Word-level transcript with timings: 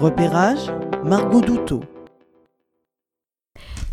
Repérage, 0.00 0.70
Margot 1.04 1.40
Douteau. 1.40 1.80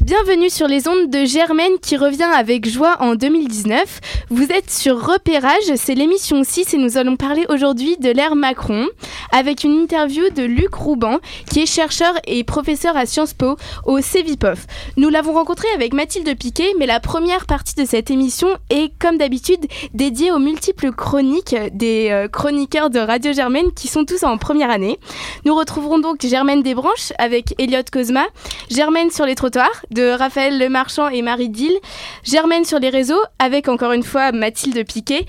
Bienvenue 0.04 0.50
sur 0.50 0.68
les 0.68 0.88
ondes 0.88 1.12
de 1.12 1.26
Germaine 1.26 1.78
qui 1.80 1.96
revient 1.96 2.24
avec 2.24 2.68
joie 2.68 2.98
en 3.02 3.14
2019. 3.14 4.02
Vous 4.32 4.52
êtes 4.52 4.72
sur 4.72 5.00
Repérage, 5.00 5.76
c'est 5.76 5.94
l'émission 5.94 6.44
6 6.44 6.74
et 6.74 6.78
nous 6.78 6.98
allons 6.98 7.18
parler 7.18 7.46
aujourd'hui 7.50 7.98
de 7.98 8.10
l'ère 8.10 8.36
Macron 8.36 8.88
avec 9.32 9.64
une 9.64 9.80
interview 9.80 10.24
de 10.32 10.42
Luc 10.42 10.74
Rouban 10.74 11.20
qui 11.52 11.62
est 11.62 11.66
chercheur 11.68 12.16
et 12.26 12.44
professeur 12.44 12.98
à 12.98 13.06
Sciences 13.06 13.36
Po 13.36 13.58
au 13.86 14.02
CEVIPOF. 14.02 14.66
Nous 14.98 15.10
l'avons 15.10 15.34
rencontré 15.34 15.68
avec 15.76 15.94
Mathilde 15.94 16.36
Piquet 16.36 16.74
mais 16.80 16.88
la 16.88 17.00
première 17.00 17.46
partie 17.46 17.76
de 17.76 17.86
cette 17.86 18.10
émission 18.10 18.50
est 18.72 18.92
comme 18.98 19.20
d'habitude 19.20 19.68
dédiée 19.94 20.32
aux 20.32 20.40
multiples 20.40 20.92
chroniques 20.94 21.56
des 21.74 22.10
euh, 22.10 22.28
chroniqueurs 22.28 22.90
de 22.90 23.00
Radio 23.00 23.34
Germaine 23.34 23.72
qui 23.76 23.88
sont 23.88 24.06
tous 24.06 24.24
en 24.24 24.40
première 24.40 24.72
année. 24.72 24.98
Nous 25.46 25.54
retrouverons 25.54 26.00
donc 26.00 26.26
Germaine 26.26 26.64
Desbranches 26.64 27.14
avec 27.20 27.54
Elliot 27.60 27.84
Cosma, 27.92 28.26
Germaine 28.72 29.12
sur 29.12 29.28
les 29.28 29.36
trottoirs 29.36 29.86
de 29.92 30.18
Raphaël 30.18 30.58
Lemarchand 30.58 31.10
et 31.10 31.22
Marie 31.22 31.50
Dill, 31.50 31.78
Germaine 32.24 32.66
sur 32.66 32.80
les 32.80 32.90
réseaux 32.90 33.22
avec 33.40 33.68
encore 33.68 33.92
une 33.92 34.04
fois 34.04 34.32
Mathilde 34.32 34.86
Piquet. 34.86 35.26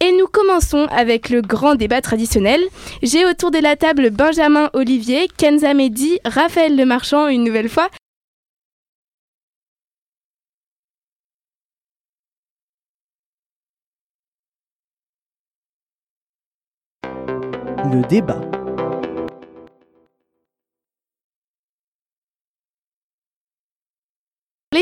Et 0.00 0.12
nous 0.12 0.26
commençons 0.26 0.86
avec 0.90 1.28
le 1.28 1.42
grand 1.42 1.74
débat 1.74 2.00
traditionnel. 2.00 2.60
J'ai 3.02 3.26
autour 3.26 3.50
de 3.50 3.58
la 3.58 3.76
table 3.76 4.10
Benjamin 4.10 4.70
Olivier, 4.72 5.28
Kenza 5.36 5.74
Mehdi, 5.74 6.18
Raphaël 6.24 6.74
Lemarchand 6.74 7.28
une 7.28 7.44
nouvelle 7.44 7.68
fois. 7.68 7.88
Le 17.92 18.06
débat. 18.08 18.59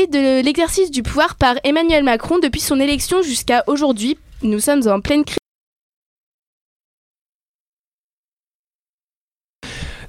De 0.07 0.41
l'exercice 0.41 0.91
du 0.91 1.03
pouvoir 1.03 1.35
par 1.35 1.55
Emmanuel 1.63 2.03
Macron 2.03 2.39
depuis 2.39 2.61
son 2.61 2.79
élection 2.79 3.21
jusqu'à 3.21 3.63
aujourd'hui. 3.67 4.17
Nous 4.41 4.59
sommes 4.59 4.87
en 4.87 5.01
pleine 5.01 5.25
crise. 5.25 5.37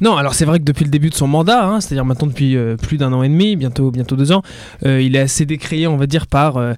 Non, 0.00 0.16
alors 0.16 0.34
c'est 0.34 0.46
vrai 0.46 0.58
que 0.58 0.64
depuis 0.64 0.84
le 0.84 0.90
début 0.90 1.10
de 1.10 1.14
son 1.14 1.26
mandat, 1.26 1.66
hein, 1.66 1.80
c'est-à-dire 1.80 2.04
maintenant 2.04 2.26
depuis 2.26 2.56
euh, 2.56 2.76
plus 2.76 2.96
d'un 2.96 3.12
an 3.12 3.22
et 3.22 3.28
demi, 3.28 3.56
bientôt, 3.56 3.90
bientôt 3.90 4.16
deux 4.16 4.32
ans, 4.32 4.42
euh, 4.86 5.02
il 5.02 5.14
est 5.14 5.20
assez 5.20 5.44
décrié, 5.44 5.86
on 5.86 5.96
va 5.96 6.06
dire, 6.06 6.26
par 6.26 6.56
euh, 6.56 6.74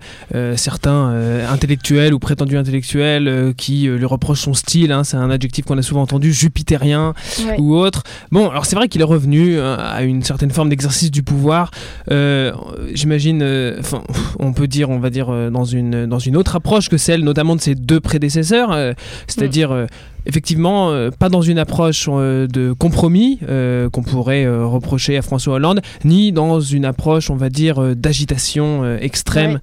certains 0.57 1.13
intellectuels 1.49 2.15
ou 2.15 2.19
prétendus 2.19 2.57
intellectuels 2.57 3.55
qui 3.57 3.85
lui 3.87 4.05
reprochent 4.05 4.41
son 4.41 4.55
style. 4.55 4.93
Hein, 4.93 5.05
c'est 5.05 5.17
un 5.17 5.31
adjectif 5.31 5.65
qu'on 5.65 5.79
a 5.79 5.83
souvent 5.83 6.03
entendu, 6.03 6.33
jupitérien 6.33 7.15
ou 7.59 7.77
autre. 7.77 8.03
Bon, 8.31 8.49
alors 8.49 8.67
c'est 8.67 8.77
vrai 8.77 8.89
qu'il 8.89 9.01
est 9.01 9.05
revenu 9.05 9.61
à 9.61 10.03
une 10.03 10.23
certaine 10.23 10.51
forme 10.51 10.69
d'exercice 10.69 11.11
du 11.11 11.23
pouvoir. 11.23 11.71
J'imagine, 12.09 13.77
enfin, 13.79 14.03
on 14.39 14.53
peut 14.53 14.67
dire, 14.67 14.91
on 14.91 14.99
va 14.99 15.11
dire, 15.11 15.51
dans 15.51 15.65
une, 15.65 16.07
dans 16.07 16.19
une 16.19 16.37
autre 16.37 16.57
approche 16.57 16.89
que 16.89 16.97
celle 16.97 17.23
notamment 17.23 17.57
de 17.57 17.61
ses 17.61 17.75
deux 17.75 18.01
prédécesseurs, 18.01 18.95
c'est-à-dire 19.27 19.87
effectivement, 20.27 20.91
euh, 20.91 21.11
pas 21.11 21.29
dans 21.29 21.43
une 21.43 21.59
approche 21.59 22.07
euh, 22.09 22.47
de 22.47 22.73
compromis 22.73 23.39
euh, 23.49 23.91
qu'on 23.91 24.03
pourrait 24.03 24.47
reprocher 24.47 25.17
à 25.17 25.23
François 25.23 25.55
Hollande, 25.55 25.81
ni 26.05 26.33
dans 26.33 26.61
une 26.61 26.85
approche, 26.85 27.31
on 27.31 27.37
va 27.37 27.49
dire, 27.49 27.97
d'agitation 27.97 28.97
extrême 28.97 29.61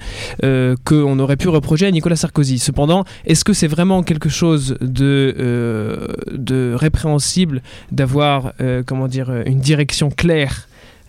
qu'on 0.86 1.20
aurait 1.20 1.38
pu 1.38 1.50
reprocher 1.50 1.88
à 1.88 1.92
Nicolas 1.92 2.16
Sarkozy. 2.16 2.60
Cependant, 2.60 3.04
est-ce 3.26 3.44
que 3.44 3.54
c'est 3.54 3.68
vraiment 3.68 4.04
quelque 4.04 4.30
chose 4.30 4.78
de, 4.82 6.16
de 6.32 6.74
répréhensible 6.76 7.62
d'avoir, 7.92 8.54
comment 8.86 9.08
dire, 9.08 9.32
une 9.46 9.60
direction 9.60 10.10
claire 10.10 10.68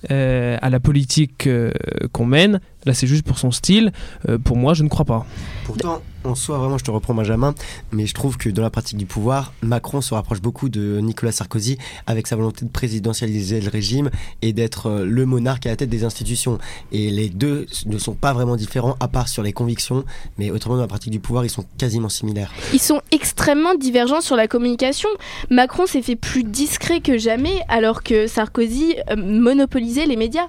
à 0.08 0.70
la 0.70 0.80
politique 0.80 1.48
qu'on 2.12 2.26
mène 2.26 2.60
Là, 2.86 2.94
c'est 2.94 3.06
juste 3.06 3.24
pour 3.24 3.38
son 3.38 3.50
style. 3.50 3.92
pour 4.44 4.56
moi, 4.56 4.74
je 4.74 4.82
ne 4.82 4.88
crois 4.88 5.04
pas. 5.04 5.26
Pourtant, 5.64 6.00
en 6.24 6.34
soi, 6.34 6.58
vraiment, 6.58 6.76
je 6.76 6.84
te 6.84 6.90
reprends 6.90 7.14
Benjamin, 7.14 7.54
mais 7.92 8.06
je 8.06 8.12
trouve 8.12 8.36
que 8.36 8.50
dans 8.50 8.62
la 8.62 8.68
pratique 8.68 8.98
du 8.98 9.06
pouvoir, 9.06 9.54
Macron 9.62 10.02
se 10.02 10.12
rapproche 10.12 10.42
beaucoup 10.42 10.68
de 10.68 11.00
Nicolas 11.00 11.32
Sarkozy 11.32 11.78
avec 12.06 12.26
sa 12.26 12.36
volonté 12.36 12.66
de 12.66 12.70
présidentialiser 12.70 13.60
le 13.60 13.70
régime 13.70 14.10
et 14.42 14.52
d'être 14.52 14.86
euh, 14.86 15.04
le 15.06 15.24
monarque 15.24 15.64
à 15.64 15.70
la 15.70 15.76
tête 15.76 15.88
des 15.88 16.04
institutions. 16.04 16.58
Et 16.92 17.10
les 17.10 17.30
deux 17.30 17.66
ne 17.86 17.96
sont 17.96 18.14
pas 18.14 18.34
vraiment 18.34 18.56
différents, 18.56 18.96
à 19.00 19.08
part 19.08 19.28
sur 19.28 19.42
les 19.42 19.52
convictions, 19.54 20.04
mais 20.36 20.50
autrement, 20.50 20.76
dans 20.76 20.82
la 20.82 20.88
pratique 20.88 21.12
du 21.12 21.20
pouvoir, 21.20 21.44
ils 21.44 21.50
sont 21.50 21.64
quasiment 21.78 22.10
similaires. 22.10 22.52
Ils 22.74 22.80
sont 22.80 23.00
extrêmement 23.12 23.74
divergents 23.74 24.20
sur 24.20 24.36
la 24.36 24.46
communication. 24.46 25.08
Macron 25.48 25.86
s'est 25.86 26.02
fait 26.02 26.16
plus 26.16 26.44
discret 26.44 27.00
que 27.00 27.16
jamais, 27.16 27.62
alors 27.68 28.02
que 28.02 28.26
Sarkozy 28.26 28.96
euh, 29.10 29.16
monopolisait 29.16 30.06
les 30.06 30.16
médias. 30.16 30.48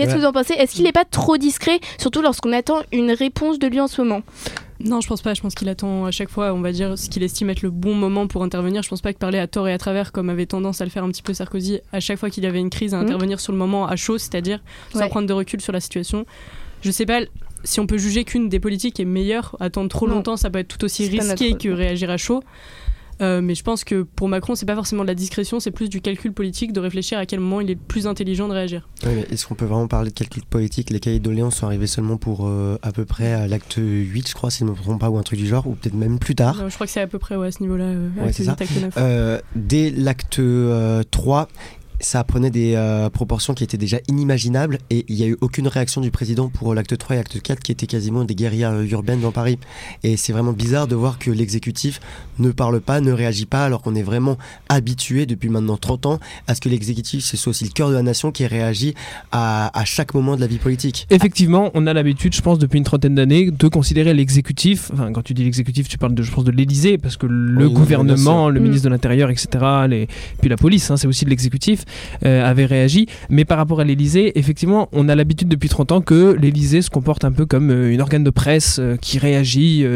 Qu'est-ce 0.00 0.14
que 0.14 0.20
vous 0.20 0.26
en 0.26 0.32
pensez? 0.32 0.54
Est-ce 0.54 0.74
qu'il 0.74 0.84
n'est 0.84 0.92
pas 0.92 1.04
trop 1.04 1.36
discret, 1.36 1.80
surtout 1.98 2.22
lorsqu'on 2.22 2.52
attend 2.52 2.80
une 2.92 3.10
réponse 3.10 3.58
de 3.58 3.66
lui 3.66 3.80
en 3.80 3.86
ce 3.86 4.00
moment? 4.00 4.22
Non, 4.82 5.00
je 5.00 5.08
pense 5.08 5.20
pas. 5.20 5.34
Je 5.34 5.42
pense 5.42 5.54
qu'il 5.54 5.68
attend 5.68 6.06
à 6.06 6.10
chaque 6.10 6.30
fois, 6.30 6.54
on 6.54 6.60
va 6.60 6.72
dire, 6.72 6.96
ce 6.96 7.10
qu'il 7.10 7.22
estime 7.22 7.50
être 7.50 7.62
le 7.62 7.70
bon 7.70 7.94
moment 7.94 8.26
pour 8.26 8.42
intervenir. 8.42 8.82
Je 8.82 8.88
pense 8.88 9.02
pas 9.02 9.12
que 9.12 9.18
parler 9.18 9.38
à 9.38 9.46
tort 9.46 9.68
et 9.68 9.72
à 9.72 9.78
travers, 9.78 10.10
comme 10.10 10.30
avait 10.30 10.46
tendance 10.46 10.80
à 10.80 10.84
le 10.84 10.90
faire 10.90 11.04
un 11.04 11.10
petit 11.10 11.22
peu 11.22 11.34
Sarkozy, 11.34 11.80
à 11.92 12.00
chaque 12.00 12.18
fois 12.18 12.30
qu'il 12.30 12.44
y 12.44 12.46
avait 12.46 12.60
une 12.60 12.70
crise, 12.70 12.94
à 12.94 12.98
mmh. 12.98 13.02
intervenir 13.02 13.40
sur 13.40 13.52
le 13.52 13.58
moment 13.58 13.86
à 13.86 13.96
chaud, 13.96 14.16
c'est-à-dire 14.16 14.60
sans 14.92 15.08
prendre 15.08 15.28
de 15.28 15.32
recul 15.32 15.60
sur 15.60 15.72
la 15.72 15.80
situation. 15.80 16.24
Je 16.82 16.90
sais 16.90 17.04
pas 17.04 17.20
si 17.62 17.78
on 17.78 17.86
peut 17.86 17.98
juger 17.98 18.24
qu'une 18.24 18.48
des 18.48 18.58
politiques 18.58 19.00
est 19.00 19.04
meilleure. 19.04 19.54
Attendre 19.60 19.90
trop 19.90 20.06
longtemps, 20.06 20.36
ça 20.36 20.48
peut 20.48 20.60
être 20.60 20.68
tout 20.68 20.84
aussi 20.84 21.08
risqué 21.08 21.54
que 21.54 21.68
réagir 21.68 22.08
à 22.08 22.16
chaud. 22.16 22.42
Euh, 23.20 23.40
mais 23.40 23.54
je 23.54 23.62
pense 23.62 23.84
que 23.84 24.02
pour 24.02 24.28
Macron, 24.28 24.54
c'est 24.54 24.66
pas 24.66 24.74
forcément 24.74 25.02
de 25.02 25.08
la 25.08 25.14
discrétion, 25.14 25.60
c'est 25.60 25.70
plus 25.70 25.88
du 25.88 26.00
calcul 26.00 26.32
politique, 26.32 26.72
de 26.72 26.80
réfléchir 26.80 27.18
à 27.18 27.26
quel 27.26 27.40
moment 27.40 27.60
il 27.60 27.70
est 27.70 27.74
le 27.74 27.80
plus 27.80 28.06
intelligent 28.06 28.48
de 28.48 28.54
réagir. 28.54 28.88
Est-ce 29.30 29.46
qu'on 29.46 29.54
peut 29.54 29.66
vraiment 29.66 29.88
parler 29.88 30.10
de 30.10 30.14
calcul 30.14 30.44
politique? 30.44 30.90
Les 30.90 31.00
cahiers 31.00 31.20
doléances 31.20 31.56
sont 31.56 31.66
arrivés 31.66 31.86
seulement 31.86 32.16
pour 32.16 32.46
euh, 32.46 32.78
à 32.82 32.92
peu 32.92 33.04
près 33.04 33.32
à 33.32 33.46
l'acte 33.46 33.78
8, 33.78 34.28
je 34.28 34.34
crois, 34.34 34.50
si 34.50 34.60
je 34.60 34.64
ne 34.64 34.70
me 34.70 34.76
trompe 34.76 35.00
pas, 35.00 35.10
ou 35.10 35.18
un 35.18 35.22
truc 35.22 35.38
du 35.38 35.46
genre, 35.46 35.66
ou 35.66 35.74
peut-être 35.74 35.94
même 35.94 36.18
plus 36.18 36.34
tard. 36.34 36.68
je 36.68 36.74
crois 36.74 36.86
que 36.86 36.92
c'est 36.92 37.00
à 37.00 37.06
peu 37.06 37.18
près 37.18 37.34
à 37.34 37.52
ce 37.52 37.62
niveau-là. 37.62 37.84
Euh, 38.96 39.40
dès 39.54 39.90
l'acte 39.90 40.40
3, 41.10 41.48
ça 42.00 42.24
prenait 42.24 42.50
des 42.50 42.74
euh, 42.74 43.10
proportions 43.10 43.54
qui 43.54 43.62
étaient 43.62 43.76
déjà 43.76 43.98
inimaginables 44.08 44.78
et 44.90 45.04
il 45.08 45.16
n'y 45.16 45.22
a 45.22 45.26
eu 45.26 45.36
aucune 45.40 45.68
réaction 45.68 46.00
du 46.00 46.10
président 46.10 46.48
pour 46.48 46.74
l'acte 46.74 46.96
3 46.96 47.16
et 47.16 47.18
l'acte 47.18 47.40
4 47.40 47.60
qui 47.60 47.72
étaient 47.72 47.86
quasiment 47.86 48.24
des 48.24 48.34
guerrières 48.34 48.72
euh, 48.72 48.86
urbaines 48.86 49.20
dans 49.20 49.32
Paris. 49.32 49.58
Et 50.02 50.16
c'est 50.16 50.32
vraiment 50.32 50.52
bizarre 50.52 50.88
de 50.88 50.94
voir 50.94 51.18
que 51.18 51.30
l'exécutif 51.30 52.00
ne 52.38 52.50
parle 52.50 52.80
pas, 52.80 53.00
ne 53.00 53.12
réagit 53.12 53.46
pas 53.46 53.64
alors 53.64 53.82
qu'on 53.82 53.94
est 53.94 54.02
vraiment 54.02 54.38
habitué 54.68 55.26
depuis 55.26 55.48
maintenant 55.48 55.76
30 55.76 56.06
ans 56.06 56.20
à 56.46 56.54
ce 56.54 56.60
que 56.60 56.68
l'exécutif 56.68 57.24
ce 57.24 57.36
soit 57.36 57.50
aussi 57.50 57.64
le 57.64 57.70
cœur 57.70 57.90
de 57.90 57.94
la 57.94 58.02
nation 58.02 58.32
qui 58.32 58.46
réagit 58.46 58.94
à, 59.32 59.78
à 59.78 59.84
chaque 59.84 60.14
moment 60.14 60.36
de 60.36 60.40
la 60.40 60.46
vie 60.46 60.58
politique. 60.58 61.06
Effectivement, 61.10 61.70
on 61.74 61.86
a 61.86 61.92
l'habitude, 61.92 62.34
je 62.34 62.40
pense, 62.40 62.58
depuis 62.58 62.78
une 62.78 62.84
trentaine 62.84 63.14
d'années, 63.14 63.50
de 63.50 63.68
considérer 63.68 64.14
l'exécutif, 64.14 64.90
enfin 64.92 65.12
quand 65.12 65.22
tu 65.22 65.34
dis 65.34 65.44
l'exécutif, 65.44 65.88
tu 65.88 65.98
parles 65.98 66.14
de, 66.14 66.22
je 66.22 66.30
pense, 66.30 66.44
de 66.44 66.50
l'Élysée 66.50 66.98
parce 66.98 67.16
que 67.16 67.26
le 67.26 67.68
gouvernement, 67.68 68.48
le 68.48 68.60
ministre 68.60 68.84
de 68.84 68.90
l'Intérieur, 68.90 69.30
etc., 69.30 69.48
les, 69.88 70.08
puis 70.40 70.48
la 70.48 70.56
police, 70.56 70.90
hein, 70.90 70.96
c'est 70.96 71.06
aussi 71.06 71.24
de 71.24 71.30
l'exécutif. 71.30 71.84
Euh, 72.24 72.44
avait 72.48 72.66
réagi. 72.66 73.06
Mais 73.28 73.44
par 73.44 73.58
rapport 73.58 73.80
à 73.80 73.84
l'Elysée, 73.84 74.38
effectivement, 74.38 74.88
on 74.92 75.08
a 75.08 75.14
l'habitude 75.14 75.48
depuis 75.48 75.68
30 75.68 75.92
ans 75.92 76.00
que 76.00 76.36
l'Elysée 76.38 76.82
se 76.82 76.90
comporte 76.90 77.24
un 77.24 77.32
peu 77.32 77.46
comme 77.46 77.70
euh, 77.70 77.92
une 77.92 78.00
organe 78.00 78.24
de 78.24 78.30
presse 78.30 78.78
euh, 78.78 78.96
qui 78.96 79.18
réagit 79.18 79.86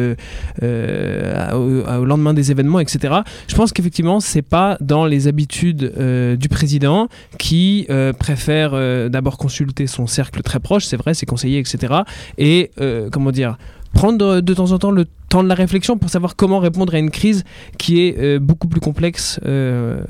au, 0.62 2.04
lendemain 2.04 2.34
des 2.34 2.50
événements, 2.50 2.80
etc. 2.80 3.14
Je 3.48 3.54
pense 3.54 3.72
qu'effectivement, 3.72 4.20
c'est 4.20 4.42
pas 4.42 4.76
dans 4.80 5.06
les 5.06 5.28
habitudes 5.28 5.92
du 6.38 6.48
président 6.48 7.08
qui 7.38 7.86
préfère 8.18 8.72
d'abord 9.10 9.38
consulter 9.38 9.86
son 9.86 10.06
cercle 10.06 10.42
très 10.42 10.60
proche, 10.60 10.84
c'est 10.84 10.96
vrai, 10.96 11.14
ses 11.14 11.26
conseillers, 11.26 11.58
etc. 11.58 11.94
Et 12.38 12.70
comment 13.10 13.32
dire 13.32 13.56
prendre 13.94 14.40
de 14.40 14.54
temps 14.54 14.72
en 14.72 14.78
temps 14.78 14.90
le 14.90 15.06
temps 15.34 15.42
de 15.42 15.48
la 15.48 15.56
réflexion 15.56 15.98
pour 15.98 16.10
savoir 16.10 16.36
comment 16.36 16.60
répondre 16.60 16.94
à 16.94 16.98
une 16.98 17.10
crise 17.10 17.42
qui 17.76 18.06
est 18.06 18.16
euh, 18.18 18.38
beaucoup 18.38 18.68
plus 18.68 18.80
complexe, 18.80 19.40
euh, 19.44 20.00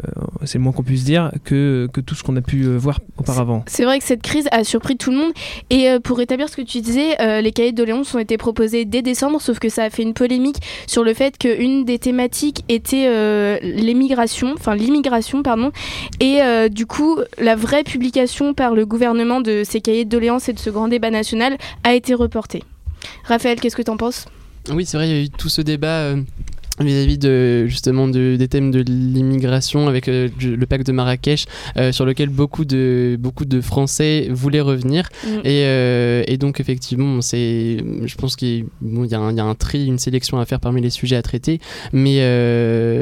c'est 0.45 0.59
le 0.59 0.65
moins 0.65 0.73
qu'on 0.73 0.83
puisse 0.83 1.05
dire, 1.05 1.33
que, 1.45 1.89
que 1.93 2.03
tout 2.03 2.15
ce 2.15 2.23
qu'on 2.23 2.37
a 2.37 2.43
pu 2.43 2.65
euh, 2.65 2.77
voir 2.77 3.01
auparavant. 3.17 3.65
C'est 3.67 3.85
vrai 3.85 3.99
que 3.99 4.05
cette 4.05 4.21
crise 4.21 4.49
a 4.53 4.65
surpris 4.65 4.99
tout 4.99 5.11
le 5.11 5.17
monde. 5.17 5.33
Et 5.71 5.89
pour 6.03 6.19
rétablir 6.19 6.51
ce 6.51 6.57
que 6.57 6.63
tu 6.63 6.83
disais, 6.83 7.17
les 7.41 7.53
cahiers 7.53 7.73
de 7.73 7.77
doléances 7.77 8.15
ont 8.15 8.19
été 8.19 8.37
proposés 8.37 8.85
dès 8.85 9.03
décembre, 9.03 9.41
sauf 9.41 9.59
que 9.59 9.69
ça 9.69 9.85
a 9.85 9.91
fait 9.91 10.03
une 10.03 10.13
polémique 10.13 10.59
sur 10.87 11.05
le 11.05 11.15
fait 11.15 11.39
qu'une 11.39 11.85
des 11.85 11.99
thématiques 11.99 12.65
était 12.69 13.61
l'émigration, 13.63 14.55
enfin 14.59 14.75
l'immigration, 14.75 15.43
pardon. 15.43 15.73
Et 16.21 16.41
du 16.71 16.87
coup, 16.87 17.19
la 17.39 17.57
vraie 17.57 17.85
publication 17.85 18.55
par 18.55 18.75
le 18.75 18.85
gouvernement 18.87 19.41
de 19.41 19.63
ces 19.65 19.81
cahiers 19.81 20.05
de 20.05 20.11
doléances 20.11 20.49
et 20.49 20.53
de 20.53 20.59
ce 20.59 20.71
grand 20.71 20.89
débat 20.89 21.11
national 21.11 21.57
a 21.83 21.95
été 21.95 22.15
reportée. 22.15 22.63
Raphaël, 23.25 23.61
qu'est-ce 23.61 23.77
que 23.77 23.83
tu 23.83 23.91
en 23.91 23.97
penses? 23.97 24.27
Oui, 24.71 24.87
c'est 24.87 24.97
vrai, 24.97 25.09
il 25.09 25.17
y 25.17 25.21
a 25.21 25.23
eu 25.23 25.29
tout 25.29 25.49
ce 25.49 25.61
débat. 25.61 26.15
Vis-à-vis 26.81 27.19
de 27.19 27.67
justement 27.69 28.09
de, 28.09 28.35
des 28.37 28.49
thèmes 28.49 28.73
de 28.73 28.81
l'immigration 28.81 29.87
avec 29.87 30.09
euh, 30.09 30.29
du- 30.39 30.57
le 30.57 30.67
pacte 30.67 30.85
de 30.85 30.91
Marrakech 30.91 31.45
euh, 31.77 31.93
sur 31.93 32.05
lequel 32.05 32.31
beaucoup 32.31 32.65
de 32.65 33.17
beaucoup 33.21 33.45
de 33.45 33.61
Français 33.61 34.27
voulaient 34.33 34.61
revenir 34.61 35.09
Mm. 35.25 35.29
et, 35.45 35.65
euh, 35.67 36.25
et 36.27 36.37
donc 36.37 36.59
effectivement 36.59 37.21
c'est 37.21 37.77
je 38.05 38.15
pense 38.17 38.35
qu'il 38.35 38.49
y, 38.49 38.61
a- 38.63 38.65
bon, 38.81 39.05
y, 39.05 39.11
y 39.11 39.15
a 39.41 39.45
un 39.45 39.55
tri 39.55 39.87
une 39.87 39.99
sélection 40.01 40.41
à 40.41 40.45
faire 40.47 40.59
parmi 40.59 40.81
les 40.81 40.91
sujets 40.91 41.15
à 41.15 41.23
traiter 41.23 41.61
mais 41.93 42.17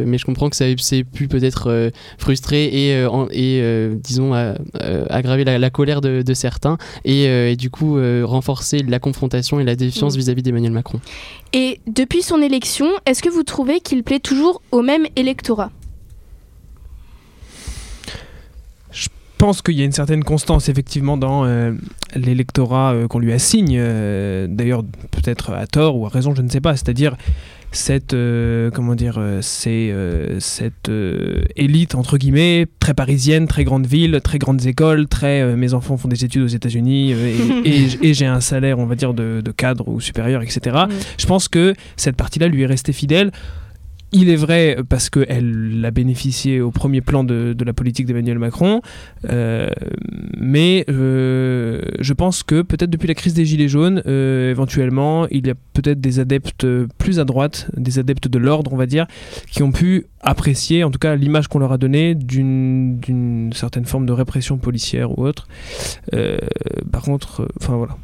mais 0.05 0.19
je 0.19 0.25
comprends 0.27 0.51
que 0.51 0.57
ça 0.57 0.67
c'est 0.77 1.05
pu 1.05 1.27
peut-être 1.29 1.91
frustrer 2.19 2.65
et 2.73 3.07
en- 3.07 3.29
et 3.31 3.63
disons 4.05 4.35
à- 4.35 4.55
aggraver 5.09 5.45
la, 5.45 5.59
la 5.59 5.71
colère 5.71 6.03
de, 6.03 6.21
de 6.21 6.35
certains 6.35 6.77
et, 7.07 7.23
et 7.25 7.57
du 7.57 7.71
coup 7.71 7.97
renforcer 8.25 8.81
la 8.87 8.99
confrontation 8.99 9.61
et 9.61 9.65
la 9.65 9.77
défiance 9.77 10.15
Mm. 10.15 10.19
vis-à-vis 10.19 10.43
d'Emmanuel 10.43 10.73
Macron 10.73 11.01
Et 11.55 11.81
depuis 11.87 12.23
son 12.23 12.41
élection, 12.43 12.87
est-ce 13.07 13.23
que 13.23 13.29
vous 13.31 13.43
trouvez 13.45 13.62
qu'il 13.81 14.03
plaît 14.03 14.21
toujours 14.21 14.63
au 14.71 14.83
même 14.83 15.07
électorat. 15.17 15.71
Je 18.91 19.09
pense 19.39 19.63
qu'il 19.63 19.75
y 19.75 19.83
a 19.83 19.85
une 19.85 19.93
certaine 19.93 20.23
constance 20.23 20.69
effectivement 20.69 21.17
dans 21.17 21.45
euh, 21.45 21.73
l'électorat 22.15 22.93
euh, 22.93 23.09
qu'on 23.09 23.19
lui 23.19 23.33
assigne, 23.33 23.77
euh, 23.77 24.47
d'ailleurs 24.49 24.85
peut-être 25.11 25.51
à 25.53 25.67
tort 25.67 25.97
ou 25.97 26.07
à 26.07 26.09
raison, 26.09 26.35
je 26.35 26.43
ne 26.43 26.49
sais 26.49 26.61
pas, 26.61 26.77
c'est-à-dire 26.77 27.17
cette 27.75 28.13
euh, 28.15 28.71
comment 28.71 28.95
dire 28.95 29.17
euh, 29.19 29.39
c'est 29.41 29.91
euh, 29.91 30.39
cette 30.41 30.89
euh, 30.91 31.43
élite 31.57 31.95
entre 31.95 32.19
guillemets 32.19 32.67
très 32.81 32.93
parisienne 32.95 33.47
très 33.49 33.65
grande 33.65 33.87
ville 33.87 34.21
très 34.23 34.39
grandes 34.39 34.67
écoles 34.67 35.09
très 35.09 35.57
mes 35.57 35.73
enfants 35.73 35.97
font 35.97 36.09
des 36.09 36.25
études 36.25 36.43
aux 36.43 36.47
États-Unis 36.49 37.13
et, 37.13 37.37
et- 37.65 38.09
et 38.11 38.15
j'ai 38.15 38.27
un 38.27 38.41
salaire 38.41 38.79
on 38.79 38.87
va 38.87 38.95
dire 38.95 39.15
de, 39.15 39.41
de 39.43 39.51
cadre 39.53 39.89
ou 39.89 40.01
supérieur 40.01 40.43
etc 40.43 40.61
Mm. 40.89 40.93
je 41.19 41.27
pense 41.27 41.49
que 41.49 41.75
cette 41.97 42.17
partie-là 42.17 42.49
lui 42.49 42.63
est 42.63 42.67
restée 42.67 42.93
fidèle 42.93 43.31
il 44.13 44.29
est 44.29 44.37
vrai 44.37 44.77
parce 44.89 45.09
qu'elle 45.09 45.83
a 45.85 45.91
bénéficié 45.91 46.61
au 46.61 46.71
premier 46.71 47.01
plan 47.01 47.25
de, 47.25 47.57
la 47.65 47.73
politique 47.73 48.07
d'Emmanuel 48.07 48.39
Macron, 48.39 48.83
euh, 49.31 49.71
mais 50.37 50.85
euh, 50.91 51.81
je 52.01 52.13
pense 52.13 52.43
que 52.43 52.63
peut-être 52.63 52.91
depuis 52.91 53.09
la 53.09 53.15
crise 53.15 53.35
des 53.35 53.47
Gilets 53.47 53.69
jaunes, 53.69 54.03
euh, 54.07 54.51
éventuellement, 54.51 55.27
il 55.29 55.47
y 55.47 55.51
a 55.51 55.55
peut-être 55.73 56.01
des 56.01 56.21
adeptes 56.21 56.67
plus 56.99 57.21
à 57.21 57.25
droite, 57.25 57.71
des 57.77 57.99
adeptes 57.99 58.29
de 58.29 58.39
l'ordre, 58.39 58.73
on 58.73 58.77
va 58.77 58.87
dire, 58.87 59.07
qui 59.51 59.63
ont 59.63 59.73
pu 59.73 60.07
apprécier, 60.21 60.85
en 60.85 60.91
tout 60.91 60.99
cas, 60.99 61.17
l'image 61.17 61.49
qu'on 61.49 61.59
leur 61.59 61.73
a 61.73 61.79
donnée 61.79 62.15
d'une 62.15 63.51
certaine 63.55 63.87
forme 63.87 64.05
de 64.07 64.13
répression 64.13 64.59
policière 64.59 65.19
ou 65.19 65.25
autre. 65.25 65.49
Par 66.91 67.03
contre, 67.03 67.49
enfin 67.61 67.77
voilà. 67.77 67.97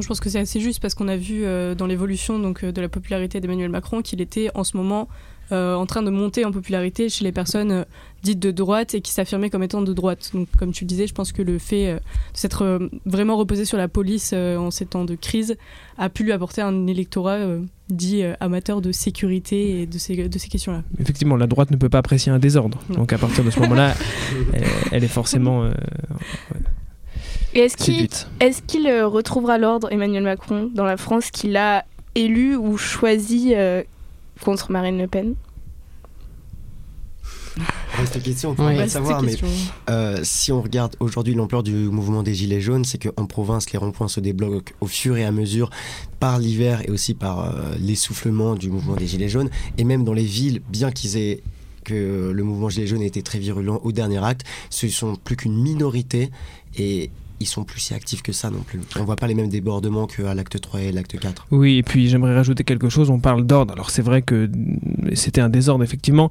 Je 0.00 0.06
pense 0.06 0.20
que 0.20 0.30
c'est 0.30 0.38
assez 0.38 0.60
juste 0.60 0.80
parce 0.80 0.94
qu'on 0.94 1.08
a 1.08 1.16
vu 1.16 1.44
dans 1.76 1.86
l'évolution 1.86 2.38
donc 2.38 2.64
de 2.64 2.80
la 2.80 2.88
popularité 2.88 3.40
d'Emmanuel 3.40 3.70
Macron 3.70 4.02
qu'il 4.02 4.20
était 4.20 4.50
en 4.54 4.64
ce 4.64 4.76
moment 4.76 5.08
en 5.52 5.86
train 5.86 6.02
de 6.02 6.10
monter 6.10 6.44
en 6.44 6.52
popularité 6.52 7.08
chez 7.08 7.24
les 7.24 7.32
personnes 7.32 7.70
euh, 7.70 7.84
dites 8.22 8.38
de 8.38 8.50
droite 8.50 8.94
et 8.94 9.00
qui 9.00 9.12
s'affirmaient 9.12 9.50
comme 9.50 9.62
étant 9.62 9.82
de 9.82 9.92
droite. 9.92 10.30
Donc, 10.32 10.48
comme 10.58 10.72
tu 10.72 10.84
le 10.84 10.88
disais, 10.88 11.06
je 11.06 11.14
pense 11.14 11.32
que 11.32 11.42
le 11.42 11.58
fait 11.58 11.88
euh, 11.88 11.96
de 11.96 12.00
s'être 12.34 12.62
euh, 12.62 12.88
vraiment 13.04 13.36
reposé 13.36 13.64
sur 13.64 13.78
la 13.78 13.88
police 13.88 14.30
euh, 14.32 14.56
en 14.56 14.70
ces 14.70 14.86
temps 14.86 15.04
de 15.04 15.14
crise 15.14 15.56
a 15.98 16.08
pu 16.08 16.24
lui 16.24 16.32
apporter 16.32 16.62
un 16.62 16.86
électorat 16.86 17.34
euh, 17.34 17.60
dit 17.88 18.22
euh, 18.22 18.34
amateur 18.40 18.80
de 18.80 18.92
sécurité 18.92 19.82
et 19.82 19.86
de 19.86 19.98
ces, 19.98 20.28
de 20.28 20.38
ces 20.38 20.48
questions-là. 20.48 20.82
Effectivement, 21.00 21.36
la 21.36 21.46
droite 21.46 21.70
ne 21.70 21.76
peut 21.76 21.88
pas 21.88 21.98
apprécier 21.98 22.32
un 22.32 22.38
désordre. 22.38 22.78
Non. 22.88 22.98
Donc 22.98 23.12
à 23.12 23.18
partir 23.18 23.44
de 23.44 23.50
ce 23.50 23.60
moment-là, 23.60 23.94
elle, 24.52 24.64
elle 24.92 25.04
est 25.04 25.08
forcément 25.08 25.64
euh, 25.64 25.72
Et 27.54 27.60
est-ce 27.60 28.62
qu'il 28.62 28.86
euh, 28.86 29.06
retrouvera 29.06 29.58
l'ordre, 29.58 29.92
Emmanuel 29.92 30.22
Macron, 30.22 30.70
dans 30.72 30.84
la 30.84 30.96
France 30.96 31.30
qu'il 31.30 31.56
a 31.56 31.84
élu 32.14 32.56
ou 32.56 32.76
choisi 32.76 33.52
euh, 33.54 33.82
contre 34.44 34.70
Marine 34.70 34.98
Le 34.98 35.06
Pen 35.08 35.34
Reste 37.98 38.22
question, 38.22 38.48
on 38.48 38.52
Ouais. 38.52 38.56
pourrait 38.56 38.66
pas 38.68 38.72
le 38.72 38.78
Vaste 38.78 38.92
savoir, 38.94 39.22
mais. 39.22 39.36
Euh, 39.90 40.20
si 40.24 40.50
on 40.50 40.62
regarde 40.62 40.96
aujourd'hui 41.00 41.34
l'ampleur 41.34 41.62
du 41.62 41.72
mouvement 41.74 42.22
des 42.22 42.34
Gilets 42.34 42.62
jaunes, 42.62 42.84
c'est 42.86 42.96
qu'en 42.98 43.26
province, 43.26 43.70
les 43.72 43.78
ronds-points 43.78 44.08
se 44.08 44.20
débloquent 44.20 44.72
au 44.80 44.86
fur 44.86 45.16
et 45.18 45.24
à 45.24 45.30
mesure 45.32 45.68
par 46.18 46.38
l'hiver 46.38 46.80
et 46.88 46.90
aussi 46.90 47.12
par 47.12 47.40
euh, 47.44 47.74
l'essoufflement 47.78 48.54
du 48.54 48.70
mouvement 48.70 48.96
des 48.96 49.06
Gilets 49.06 49.28
jaunes. 49.28 49.50
Et 49.76 49.84
même 49.84 50.02
dans 50.04 50.14
les 50.14 50.24
villes, 50.24 50.62
bien 50.70 50.90
qu'ils 50.90 51.18
aient 51.18 51.42
que 51.84 52.30
le 52.34 52.42
mouvement 52.42 52.70
Gilets 52.70 52.86
jaunes 52.86 53.02
ait 53.02 53.06
été 53.08 53.22
très 53.22 53.38
virulent 53.38 53.80
au 53.84 53.92
dernier 53.92 54.24
acte, 54.24 54.44
ce 54.70 54.88
sont 54.88 55.16
plus 55.16 55.36
qu'une 55.36 55.54
minorité 55.62 56.30
et 56.78 57.10
ils 57.42 57.46
sont 57.46 57.64
plus 57.64 57.80
si 57.80 57.94
actifs 57.94 58.22
que 58.22 58.32
ça 58.32 58.50
non 58.50 58.60
plus. 58.60 58.80
On 58.98 59.04
voit 59.04 59.16
pas 59.16 59.26
les 59.26 59.34
mêmes 59.34 59.48
débordements 59.48 60.06
qu'à 60.06 60.34
l'acte 60.34 60.60
3 60.60 60.80
et 60.80 60.92
l'acte 60.92 61.18
4. 61.18 61.46
Oui, 61.50 61.76
et 61.78 61.82
puis 61.82 62.08
j'aimerais 62.08 62.34
rajouter 62.34 62.64
quelque 62.64 62.88
chose. 62.88 63.10
On 63.10 63.20
parle 63.20 63.44
d'ordre. 63.46 63.72
Alors 63.74 63.90
c'est 63.90 64.02
vrai 64.02 64.22
que 64.22 64.46
mm, 64.46 65.14
c'était 65.14 65.40
un 65.40 65.48
désordre, 65.50 65.84
effectivement. 65.84 66.30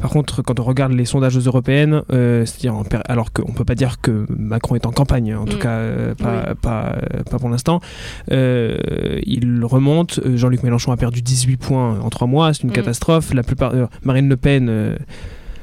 Par 0.00 0.10
contre, 0.10 0.42
quand 0.42 0.58
on 0.58 0.64
regarde 0.64 0.92
les 0.92 1.04
sondages 1.04 1.36
européennes, 1.38 2.02
euh, 2.12 2.44
c'est-à-dire 2.44 2.74
alors 3.06 3.32
qu'on 3.32 3.52
peut 3.52 3.64
pas 3.64 3.76
dire 3.76 4.00
que 4.00 4.26
Macron 4.28 4.74
est 4.74 4.86
en 4.86 4.90
campagne, 4.92 5.34
en 5.36 5.44
tout 5.44 5.56
Mm. 5.56 5.60
cas 5.60 5.68
euh, 5.76 6.14
pas, 6.16 6.54
pas, 6.60 6.96
euh, 7.14 7.22
pas 7.22 7.38
pour 7.38 7.48
l'instant, 7.48 7.80
euh, 8.32 8.76
il 9.24 9.64
remonte. 9.64 10.20
Jean-Luc 10.34 10.62
Mélenchon 10.62 10.90
a 10.92 10.96
perdu 10.96 11.22
18 11.22 11.56
points 11.58 12.00
en 12.00 12.10
3 12.10 12.26
mois, 12.26 12.52
c'est 12.54 12.62
une 12.64 12.70
Mm. 12.70 12.72
catastrophe. 12.72 13.32
La 13.34 13.42
plupart, 13.44 13.72
euh, 13.74 13.86
Marine 14.02 14.28
Le 14.28 14.36
Pen 14.36 14.68
euh. 14.68 14.96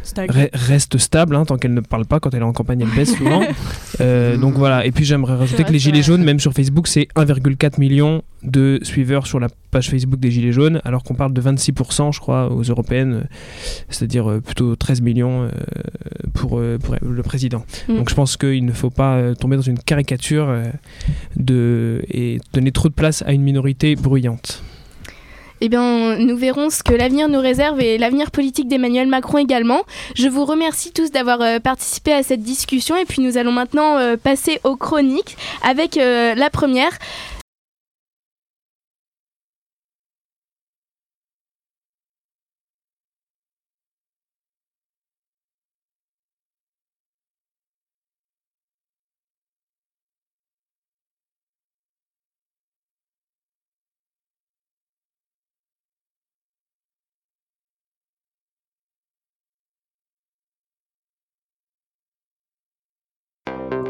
Re- 0.04 0.50
reste 0.54 0.98
stable 0.98 1.36
hein, 1.36 1.46
tant 1.46 1.58
qu'elle 1.58 1.74
ne 1.74 1.82
parle 1.82 2.06
pas. 2.06 2.20
Quand 2.20 2.34
elle 2.34 2.42
est 2.42 2.46
en 2.46 2.54
campagne, 2.54 2.82
elle 2.82 2.96
baisse 2.96 3.16
souvent. 3.16 3.42
Euh, 4.00 4.36
donc 4.36 4.56
voilà. 4.56 4.84
Et 4.86 4.92
puis 4.92 5.06
j'aimerais 5.06 5.36
rajouter 5.36 5.64
que 5.64 5.72
les 5.72 5.78
Gilets 5.78 6.02
jaunes, 6.02 6.24
même 6.24 6.40
sur 6.40 6.54
Facebook, 6.54 6.88
c'est 6.88 7.08
1,4 7.16 7.80
million 7.80 8.24
de 8.42 8.80
suiveurs 8.82 9.28
sur 9.28 9.40
la 9.40 9.48
page 9.70 9.92
Facebook 9.92 10.20
des 10.20 10.32
Gilets 10.32 10.54
jaunes, 10.54 10.82
alors 10.86 11.04
qu'on 11.04 11.14
parle 11.14 11.32
de 11.34 11.42
26%, 11.42 12.12
je 12.12 12.20
crois, 12.20 12.52
aux 12.52 12.64
européennes, 12.64 13.14
euh, 13.14 13.24
c'est-à-dire 13.90 14.28
euh, 14.28 14.40
plutôt 14.40 14.76
13 14.76 15.02
millions 15.02 15.52
pour, 16.34 16.62
pour 16.82 16.96
le 17.02 17.22
président. 17.22 17.64
Mm. 17.90 17.98
Donc 17.98 18.10
je 18.10 18.16
pense 18.16 18.38
qu'il 18.38 18.66
ne 18.66 18.72
faut 18.72 18.90
pas 18.90 19.36
tomber 19.36 19.58
dans 19.58 19.62
une 19.62 19.78
caricature 19.78 20.52
de, 21.36 22.02
et 22.10 22.40
donner 22.54 22.72
trop 22.72 22.90
de 22.90 22.94
place 22.94 23.24
à 23.28 23.34
une 23.34 23.44
minorité 23.44 23.96
bruyante. 23.96 24.64
Eh 25.64 25.70
bien, 25.70 26.18
nous 26.18 26.36
verrons 26.36 26.72
ce 26.72 26.82
que 26.82 26.92
l'avenir 26.92 27.30
nous 27.30 27.40
réserve 27.40 27.80
et 27.82 28.00
l'avenir 28.00 28.32
politique 28.32 28.68
d'Emmanuel 28.68 29.08
Macron 29.08 29.38
également. 29.38 29.84
Je 30.16 30.28
vous 30.28 30.44
remercie 30.44 30.92
tous 30.92 31.12
d'avoir 31.12 31.40
euh, 31.42 31.60
participé 31.60 32.14
à 32.14 32.24
cette 32.24 32.42
discussion 32.42 32.98
et 32.98 33.06
puis 33.06 33.22
nous 33.22 33.38
allons 33.38 33.52
maintenant 33.52 34.00
euh, 34.00 34.18
passer 34.18 34.60
aux 34.64 34.76
chroniques 34.76 35.38
avec 35.62 35.98
euh, 35.98 36.34
la 36.34 36.50
première. 36.50 36.98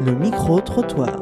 Le 0.04 0.14
micro-trottoir. 0.14 1.16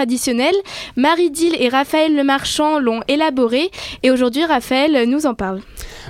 Traditionnelle. 0.00 0.54
Marie 0.96 1.30
Dill 1.30 1.54
et 1.58 1.68
Raphaël 1.68 2.16
Lemarchand 2.16 2.78
l'ont 2.78 3.02
élaboré 3.06 3.70
et 4.02 4.10
aujourd'hui 4.10 4.46
Raphaël 4.46 5.06
nous 5.06 5.26
en 5.26 5.34
parle. 5.34 5.60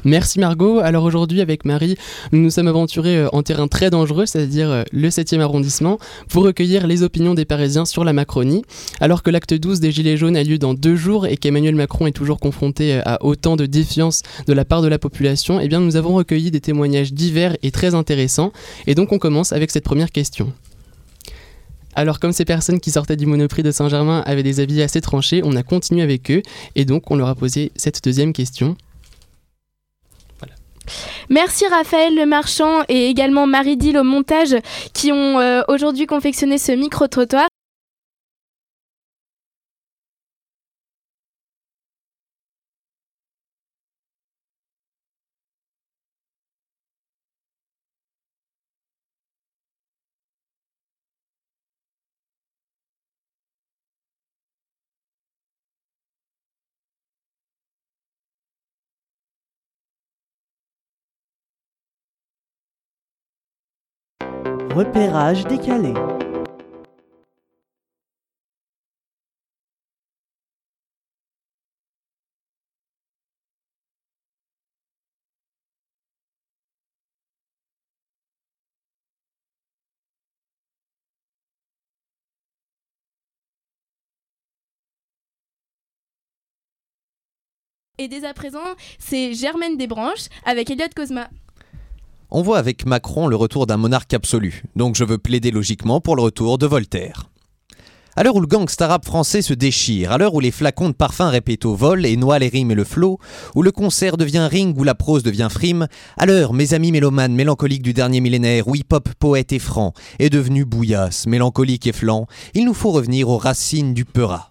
Merci 0.05 0.39
Margot. 0.39 0.79
Alors 0.79 1.03
aujourd'hui 1.03 1.41
avec 1.41 1.65
Marie, 1.65 1.97
nous 2.31 2.41
nous 2.41 2.51
sommes 2.51 2.69
aventurés 2.69 3.19
euh, 3.19 3.29
en 3.33 3.43
terrain 3.43 3.67
très 3.67 3.91
dangereux, 3.91 4.27
c'est-à-dire 4.27 4.71
euh, 4.71 4.83
le 4.93 5.09
7e 5.09 5.41
arrondissement, 5.41 5.99
pour 6.29 6.45
recueillir 6.45 6.87
les 6.87 7.03
opinions 7.03 7.35
des 7.35 7.45
Parisiens 7.45 7.85
sur 7.85 8.05
la 8.05 8.13
Macronie. 8.13 8.63
Alors 9.01 9.25
que 9.25 9.31
l'acte 9.31 9.55
12 9.55 9.81
des 9.81 9.91
Gilets 9.91 10.17
jaunes 10.17 10.37
a 10.37 10.45
lieu 10.45 10.59
dans 10.59 10.75
deux 10.75 10.95
jours 10.95 11.27
et 11.27 11.37
qu'Emmanuel 11.37 11.75
Macron 11.75 12.07
est 12.07 12.13
toujours 12.13 12.39
confronté 12.39 12.95
euh, 12.95 13.03
à 13.05 13.25
autant 13.25 13.57
de 13.57 13.67
défiance 13.67 14.23
de 14.47 14.53
la 14.53 14.65
part 14.65 14.83
de 14.83 14.89
la 14.89 15.01
population, 15.01 15.59
eh 15.59 15.67
bien 15.67 15.81
nous 15.81 15.97
avons 15.97 16.15
recueilli 16.15 16.53
des 16.53 16.61
témoignages 16.61 17.13
divers 17.13 17.57
et 17.65 17.73
très 17.73 17.97
intéressants. 17.97 18.53
Et 18.87 18.95
donc 18.95 19.11
on 19.11 19.19
commence 19.19 19.53
avec 19.53 19.73
cette 19.73 19.85
première 19.85 20.13
question. 20.13 20.53
Alors 21.95 22.21
comme 22.21 22.33
ces 22.33 22.45
personnes 22.45 22.81
qui 22.81 22.91
sortaient 22.91 23.17
du 23.17 23.27
Monoprix 23.27 23.63
de 23.63 23.71
Saint-Germain 23.71 24.23
avaient 24.27 24.43
des 24.43 24.61
avis 24.61 24.83
assez 24.83 25.01
tranchés, 25.01 25.43
on 25.45 25.57
a 25.57 25.63
continué 25.63 26.03
avec 26.03 26.31
eux 26.31 26.43
et 26.77 26.85
donc 26.85 27.11
on 27.11 27.17
leur 27.17 27.29
a 27.29 27.35
posé 27.35 27.73
cette 27.77 28.03
deuxième 28.05 28.33
question. 28.33 28.77
Merci 31.29 31.65
Raphaël 31.69 32.17
Le 32.17 32.27
Marchand 32.27 32.83
et 32.89 33.07
également 33.07 33.47
Marie 33.47 33.77
Dill 33.77 33.97
au 33.99 34.03
montage 34.03 34.57
qui 34.93 35.13
ont 35.13 35.39
euh, 35.39 35.63
aujourd'hui 35.69 36.07
confectionné 36.07 36.59
ce 36.59 36.73
micro-trottoir. 36.73 37.47
Repérage 64.73 65.47
décalé. 65.49 65.93
Et 87.99 88.09
dès 88.09 88.25
à 88.25 88.33
présent, 88.33 88.59
c'est 88.99 89.35
Germaine 89.35 89.77
Desbranches 89.77 90.29
avec 90.47 90.71
Elliot 90.71 90.87
Cosma. 90.97 91.29
On 92.33 92.43
voit 92.43 92.59
avec 92.59 92.87
Macron 92.87 93.27
le 93.27 93.35
retour 93.35 93.67
d'un 93.67 93.77
monarque 93.77 94.15
absolu, 94.15 94.63
donc 94.77 94.95
je 94.95 95.03
veux 95.03 95.19
plaider 95.19 95.51
logiquement 95.51 96.01
pour 96.01 96.15
le 96.15 96.23
retour 96.23 96.59
de 96.59 96.67
Voltaire. 96.67 97.29
À 98.15 98.23
l'heure 98.23 98.37
où 98.37 98.41
le 98.41 98.47
gangsta 98.47 98.87
rap 98.87 99.05
français 99.05 99.43
se 99.43 99.53
déchire, 99.53 100.13
à 100.13 100.19
l'heure 100.19 100.35
où 100.35 100.41
les 100.41 100.53
flacons 100.53 100.91
de 100.91 100.95
parfum 100.95 101.29
répètent 101.29 101.65
au 101.65 101.75
vol 101.75 102.07
et 102.07 102.17
noient 102.17 102.39
les 102.39 102.49
rimes 102.49 102.71
et 102.71 102.77
le 102.77 102.85
flot, 102.85 103.19
où 103.57 103.63
le 103.63 103.73
concert 103.73 104.17
devient 104.17 104.47
ring, 104.49 104.79
où 104.79 104.85
la 104.85 104.95
prose 104.95 105.25
devient 105.25 105.49
frime, 105.51 105.89
à 106.19 106.27
l'heure, 106.27 106.53
mes 106.53 106.73
amis 106.73 106.93
mélomanes 106.93 107.35
mélancoliques 107.35 107.83
du 107.83 107.95
dernier 107.95 108.21
millénaire, 108.21 108.69
où 108.69 108.77
hip-hop 108.77 109.09
poète 109.19 109.53
et 109.53 109.59
franc 109.59 109.93
est 110.21 110.31
devenu 110.31 110.65
bouillasse, 110.65 111.27
mélancolique 111.27 111.89
et 111.89 111.93
flanc, 111.93 112.27
il 112.55 112.65
nous 112.65 112.75
faut 112.75 112.93
revenir 112.93 113.29
aux 113.29 113.39
racines 113.39 113.93
du 113.93 114.05
peurat. 114.05 114.50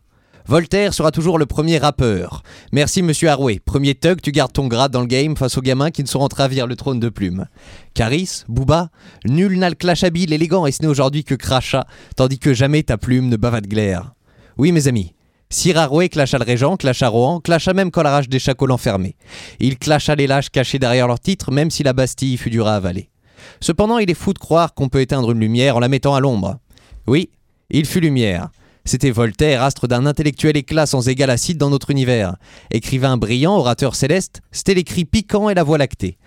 Voltaire 0.49 0.95
sera 0.95 1.11
toujours 1.11 1.37
le 1.37 1.45
premier 1.45 1.77
rappeur. 1.77 2.41
Merci 2.71 3.03
monsieur 3.03 3.29
Harouet. 3.29 3.59
Premier 3.63 3.93
tug, 3.93 4.19
tu 4.19 4.31
gardes 4.31 4.51
ton 4.51 4.65
grade 4.65 4.91
dans 4.91 5.01
le 5.01 5.05
game 5.05 5.37
face 5.37 5.55
aux 5.59 5.61
gamins 5.61 5.91
qui 5.91 6.01
ne 6.01 6.07
sauront 6.07 6.27
travir 6.27 6.65
le 6.65 6.75
trône 6.75 6.99
de 6.99 7.09
plume. 7.09 7.45
Caris, 7.93 8.45
Booba, 8.47 8.89
nul 9.25 9.59
n'a 9.59 9.69
le 9.69 9.75
clash 9.75 10.03
habile, 10.03 10.33
élégant 10.33 10.65
et 10.65 10.71
ce 10.71 10.81
n'est 10.81 10.87
aujourd'hui 10.87 11.23
que 11.23 11.35
crachat, 11.35 11.85
tandis 12.15 12.39
que 12.39 12.55
jamais 12.55 12.81
ta 12.81 12.97
plume 12.97 13.29
ne 13.29 13.37
bava 13.37 13.61
de 13.61 13.67
glaire. 13.67 14.15
Oui 14.57 14.71
mes 14.71 14.87
amis, 14.87 15.13
Sir 15.51 15.77
Harouet 15.77 16.09
clash 16.09 16.33
à 16.33 16.39
le 16.39 16.45
régent, 16.45 16.77
clash 16.77 17.03
à 17.03 17.09
Rohan, 17.09 17.41
clash 17.41 17.67
à 17.67 17.75
même 17.75 17.91
quand 17.91 18.01
la 18.01 18.09
rage 18.09 18.27
des 18.27 18.39
chacots 18.39 18.65
l'enfermait. 18.65 19.17
Il 19.59 19.77
clash 19.77 20.09
à 20.09 20.15
les 20.15 20.25
lâches 20.25 20.49
cachés 20.49 20.79
derrière 20.79 21.07
leur 21.07 21.19
titre, 21.19 21.51
même 21.51 21.69
si 21.69 21.83
la 21.83 21.93
Bastille 21.93 22.37
fut 22.37 22.49
dure 22.49 22.67
à 22.67 22.75
avaler. 22.75 23.11
Cependant, 23.61 23.99
il 23.99 24.09
est 24.09 24.15
fou 24.15 24.33
de 24.33 24.39
croire 24.39 24.73
qu'on 24.73 24.89
peut 24.89 25.01
éteindre 25.01 25.29
une 25.29 25.39
lumière 25.41 25.77
en 25.77 25.79
la 25.79 25.89
mettant 25.89 26.15
à 26.15 26.19
l'ombre. 26.19 26.57
Oui, 27.05 27.29
il 27.69 27.85
fut 27.85 27.99
lumière. 27.99 28.49
C'était 28.89 29.11
Voltaire, 29.11 29.61
astre 29.61 29.87
d'un 29.87 30.07
intellectuel 30.07 30.57
éclat 30.57 30.87
sans 30.87 31.09
égal 31.09 31.29
acide 31.29 31.59
dans 31.59 31.69
notre 31.69 31.91
univers. 31.91 32.37
Écrivain 32.71 33.17
brillant, 33.17 33.55
orateur 33.55 33.93
céleste, 33.93 34.41
c'était 34.51 34.73
l'écrit 34.73 35.05
piquant 35.05 35.47
et 35.47 35.53
la 35.53 35.61
voix 35.61 35.77
lactée. 35.77 36.17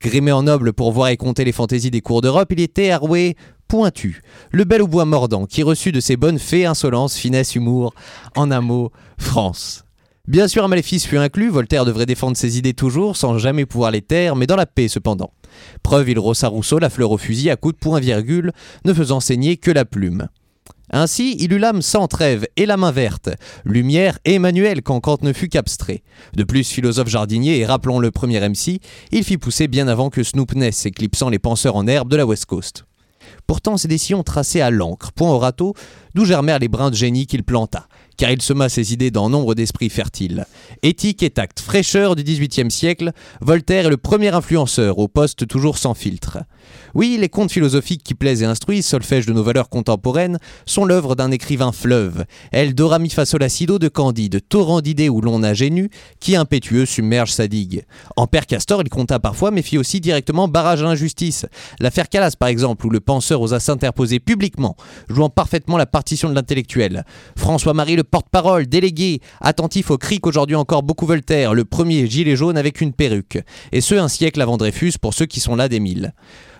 Grimé 0.00 0.32
en 0.32 0.42
noble 0.42 0.72
pour 0.72 0.90
voir 0.90 1.10
et 1.10 1.16
compter 1.16 1.44
les 1.44 1.52
fantaisies 1.52 1.92
des 1.92 2.00
cours 2.00 2.20
d'Europe, 2.20 2.48
il 2.50 2.58
était 2.58 2.90
Haroué 2.90 3.36
pointu, 3.68 4.22
le 4.50 4.64
bel 4.64 4.82
au 4.82 4.88
bois 4.88 5.04
mordant, 5.04 5.46
qui 5.46 5.62
reçut 5.62 5.92
de 5.92 6.00
ses 6.00 6.16
bonnes 6.16 6.40
fées 6.40 6.66
insolence, 6.66 7.14
finesse, 7.14 7.54
humour, 7.54 7.94
en 8.34 8.50
un 8.50 8.62
mot, 8.62 8.90
France. 9.16 9.84
Bien 10.26 10.48
sûr, 10.48 10.64
un 10.64 10.68
maléfice 10.68 11.06
fut 11.06 11.18
inclus, 11.18 11.50
Voltaire 11.50 11.84
devrait 11.84 12.04
défendre 12.04 12.36
ses 12.36 12.58
idées 12.58 12.74
toujours, 12.74 13.16
sans 13.16 13.38
jamais 13.38 13.64
pouvoir 13.64 13.92
les 13.92 14.02
taire, 14.02 14.34
mais 14.34 14.48
dans 14.48 14.56
la 14.56 14.66
paix 14.66 14.88
cependant. 14.88 15.30
Preuve, 15.84 16.10
il 16.10 16.18
rossa 16.18 16.48
Rousseau 16.48 16.80
la 16.80 16.90
fleur 16.90 17.12
au 17.12 17.16
fusil 17.16 17.48
à 17.48 17.54
coups 17.54 17.76
de 17.76 17.78
point 17.78 18.00
virgule, 18.00 18.50
ne 18.84 18.92
faisant 18.92 19.20
saigner 19.20 19.56
que 19.56 19.70
la 19.70 19.84
plume. 19.84 20.26
Ainsi, 20.90 21.36
il 21.38 21.52
eut 21.52 21.58
l'âme 21.58 21.82
sans 21.82 22.08
trêve 22.08 22.46
et 22.56 22.66
la 22.66 22.76
main 22.76 22.92
verte, 22.92 23.30
lumière 23.64 24.18
et 24.24 24.38
quand 24.82 25.00
Kant 25.00 25.18
ne 25.22 25.32
fut 25.32 25.48
qu'abstrait. 25.48 26.02
De 26.34 26.44
plus, 26.44 26.68
philosophe 26.68 27.08
jardinier 27.08 27.58
et 27.58 27.66
rappelons 27.66 27.98
le 27.98 28.10
premier 28.10 28.40
MC, 28.40 28.80
il 29.12 29.24
fit 29.24 29.38
pousser 29.38 29.68
bien 29.68 29.88
avant 29.88 30.10
que 30.10 30.22
Snoop 30.22 30.54
naisse, 30.54 30.86
éclipsant 30.86 31.28
les 31.28 31.38
penseurs 31.38 31.76
en 31.76 31.86
herbe 31.86 32.10
de 32.10 32.16
la 32.16 32.26
West 32.26 32.46
Coast. 32.46 32.84
Pourtant, 33.46 33.76
ses 33.76 33.88
décisions 33.88 34.22
tracées 34.22 34.60
à 34.60 34.70
l'encre, 34.70 35.12
point 35.12 35.30
au 35.30 35.38
râteau, 35.38 35.74
d'où 36.14 36.24
germèrent 36.24 36.58
les 36.58 36.68
brins 36.68 36.90
de 36.90 36.96
génie 36.96 37.26
qu'il 37.26 37.44
planta, 37.44 37.86
car 38.18 38.30
il 38.30 38.42
sema 38.42 38.68
ses 38.68 38.92
idées 38.92 39.10
dans 39.10 39.30
nombre 39.30 39.54
d'esprits 39.54 39.88
fertiles. 39.88 40.44
Éthique 40.82 41.22
et 41.22 41.30
tact, 41.30 41.60
fraîcheur 41.60 42.16
du 42.16 42.24
XVIIIe 42.24 42.70
siècle, 42.70 43.12
Voltaire 43.40 43.86
est 43.86 43.90
le 43.90 43.96
premier 43.96 44.34
influenceur, 44.34 44.98
au 44.98 45.08
poste 45.08 45.46
toujours 45.46 45.78
sans 45.78 45.94
filtre. 45.94 46.38
Oui, 46.94 47.16
les 47.20 47.28
contes 47.28 47.52
philosophiques 47.52 48.02
qui 48.02 48.14
plaisent 48.14 48.42
et 48.42 48.46
instruisent, 48.46 48.86
solfège 48.86 49.26
de 49.26 49.32
nos 49.32 49.42
valeurs 49.42 49.68
contemporaines, 49.68 50.38
sont 50.66 50.84
l'œuvre 50.84 51.14
d'un 51.14 51.30
écrivain 51.30 51.72
fleuve, 51.72 52.24
El 52.52 52.74
Dorami 52.74 53.08
Fasolacido 53.08 53.78
de 53.78 53.88
Candide, 53.88 54.40
torrent 54.48 54.80
d'idées 54.80 55.08
où 55.08 55.20
l'on 55.20 55.38
nage 55.38 55.62
nu, 55.62 55.88
qui 56.20 56.36
impétueux 56.36 56.86
submerge 56.86 57.32
sa 57.32 57.46
digue. 57.46 57.84
En 58.16 58.26
Père 58.26 58.46
Castor, 58.46 58.82
il 58.82 58.88
compta 58.88 59.18
parfois, 59.20 59.50
mais 59.50 59.62
fit 59.62 59.78
aussi 59.78 60.00
directement 60.00 60.48
barrage 60.48 60.82
à 60.82 60.86
l'injustice. 60.86 61.46
L'affaire 61.80 62.08
Calas, 62.08 62.34
par 62.38 62.48
exemple, 62.48 62.86
où 62.86 62.90
le 62.90 63.00
penseur 63.00 63.40
osa 63.40 63.60
s'interposer 63.60 64.20
publiquement, 64.20 64.76
jouant 65.08 65.30
parfaitement 65.30 65.76
la 65.76 65.86
partition 65.86 66.28
de 66.28 66.34
l'intellectuel. 66.34 67.04
François-Marie, 67.36 67.96
le 67.96 68.04
porte-parole, 68.10 68.66
délégué, 68.66 69.20
attentif 69.40 69.90
aux 69.90 69.98
cris 69.98 70.20
qu'aujourd'hui 70.20 70.56
encore 70.56 70.82
beaucoup 70.82 71.06
Voltaire, 71.06 71.54
le 71.54 71.64
premier 71.64 72.06
gilet 72.06 72.36
jaune 72.36 72.58
avec 72.58 72.80
une 72.80 72.92
perruque. 72.92 73.38
Et 73.72 73.80
ce, 73.80 73.94
un 73.94 74.08
siècle 74.08 74.40
avant 74.40 74.56
Dreyfus, 74.56 74.94
pour 75.00 75.14
ceux 75.14 75.26
qui 75.26 75.40
sont 75.40 75.56
là 75.56 75.68
des 75.68 75.80
mille. 75.80 76.12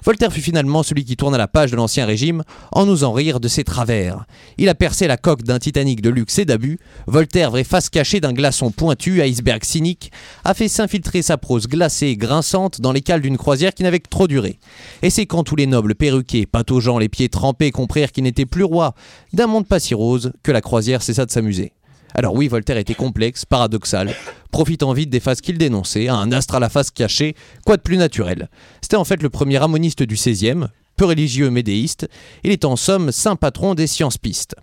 Voltaire 0.04 0.32
fut 0.32 0.40
finalement 0.40 0.82
celui 0.82 1.04
qui 1.04 1.16
tourna 1.16 1.38
la 1.38 1.48
page 1.48 1.70
de 1.70 1.76
l'Ancien 1.76 2.06
Régime 2.06 2.42
en 2.72 2.88
en 2.88 3.12
rire 3.12 3.40
de 3.40 3.48
ses 3.48 3.64
travers. 3.64 4.24
Il 4.56 4.68
a 4.68 4.74
percé 4.74 5.06
la 5.06 5.16
coque 5.16 5.42
d'un 5.42 5.58
Titanic 5.58 6.00
de 6.00 6.10
luxe 6.10 6.38
et 6.38 6.44
d'abus. 6.44 6.78
Voltaire, 7.06 7.50
vraie 7.50 7.64
face 7.64 7.90
cachée 7.90 8.20
d'un 8.20 8.32
glaçon 8.32 8.70
pointu, 8.70 9.22
iceberg 9.22 9.64
cynique, 9.64 10.10
a 10.44 10.54
fait 10.54 10.68
s'infiltrer 10.68 11.22
sa 11.22 11.36
prose 11.36 11.66
glacée 11.66 12.08
et 12.08 12.16
grinçante 12.16 12.80
dans 12.80 12.92
les 12.92 13.00
cales 13.00 13.20
d'une 13.20 13.36
croisière 13.36 13.74
qui 13.74 13.82
n'avait 13.82 14.00
que 14.00 14.08
trop 14.08 14.26
duré. 14.26 14.58
Et 15.02 15.10
c'est 15.10 15.26
quand 15.26 15.44
tous 15.44 15.56
les 15.56 15.66
nobles 15.66 15.94
perruqués, 15.94 16.46
pataugeant 16.46 16.98
les 16.98 17.08
pieds 17.08 17.28
trempés, 17.28 17.70
comprirent 17.70 18.12
qu'il 18.12 18.24
n'était 18.24 18.46
plus 18.46 18.64
roi 18.64 18.94
d'un 19.32 19.46
monde 19.46 19.66
pas 19.66 19.80
si 19.80 19.94
rose 19.94 20.32
que 20.42 20.52
la 20.52 20.60
croisière 20.60 21.02
cessa 21.02 21.26
de 21.26 21.30
s'amuser. 21.30 21.72
Alors 22.14 22.34
oui, 22.34 22.48
Voltaire 22.48 22.76
était 22.78 22.94
complexe, 22.94 23.44
paradoxal, 23.44 24.14
profitant 24.50 24.92
vite 24.92 25.10
des 25.10 25.20
phases 25.20 25.40
qu'il 25.40 25.58
dénonçait, 25.58 26.08
un 26.08 26.32
astre 26.32 26.54
à 26.54 26.60
la 26.60 26.68
face 26.68 26.90
cachée, 26.90 27.34
quoi 27.64 27.76
de 27.76 27.82
plus 27.82 27.96
naturel? 27.96 28.48
C'était 28.80 28.96
en 28.96 29.04
fait 29.04 29.22
le 29.22 29.30
premier 29.30 29.56
harmoniste 29.56 30.02
du 30.02 30.14
XVIe, 30.14 30.66
peu 30.96 31.04
religieux 31.04 31.50
mais 31.50 31.62
il 31.62 32.50
est 32.50 32.64
en 32.64 32.76
somme 32.76 33.12
saint 33.12 33.36
patron 33.36 33.74
des 33.74 33.86
sciences 33.86 34.18
pistes. 34.18 34.56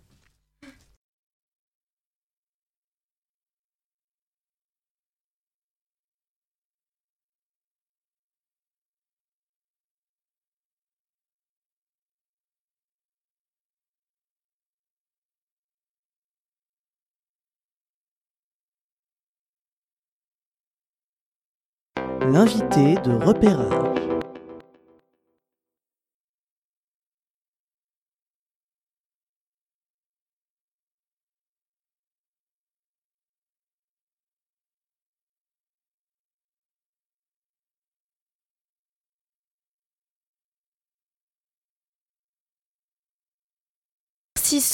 L'invité 22.35 22.95
de 22.95 23.13
repérage. 23.13 24.14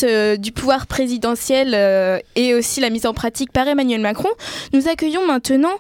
Euh, 0.04 0.38
du 0.38 0.52
pouvoir 0.52 0.86
présidentiel 0.86 1.74
euh, 1.74 2.20
et 2.36 2.54
aussi 2.54 2.80
la 2.80 2.90
mise 2.90 3.06
en 3.06 3.14
pratique 3.14 3.52
par 3.52 3.68
Emmanuel 3.68 4.02
Macron, 4.02 4.30
nous 4.74 4.88
accueillons 4.88 5.26
maintenant 5.26 5.74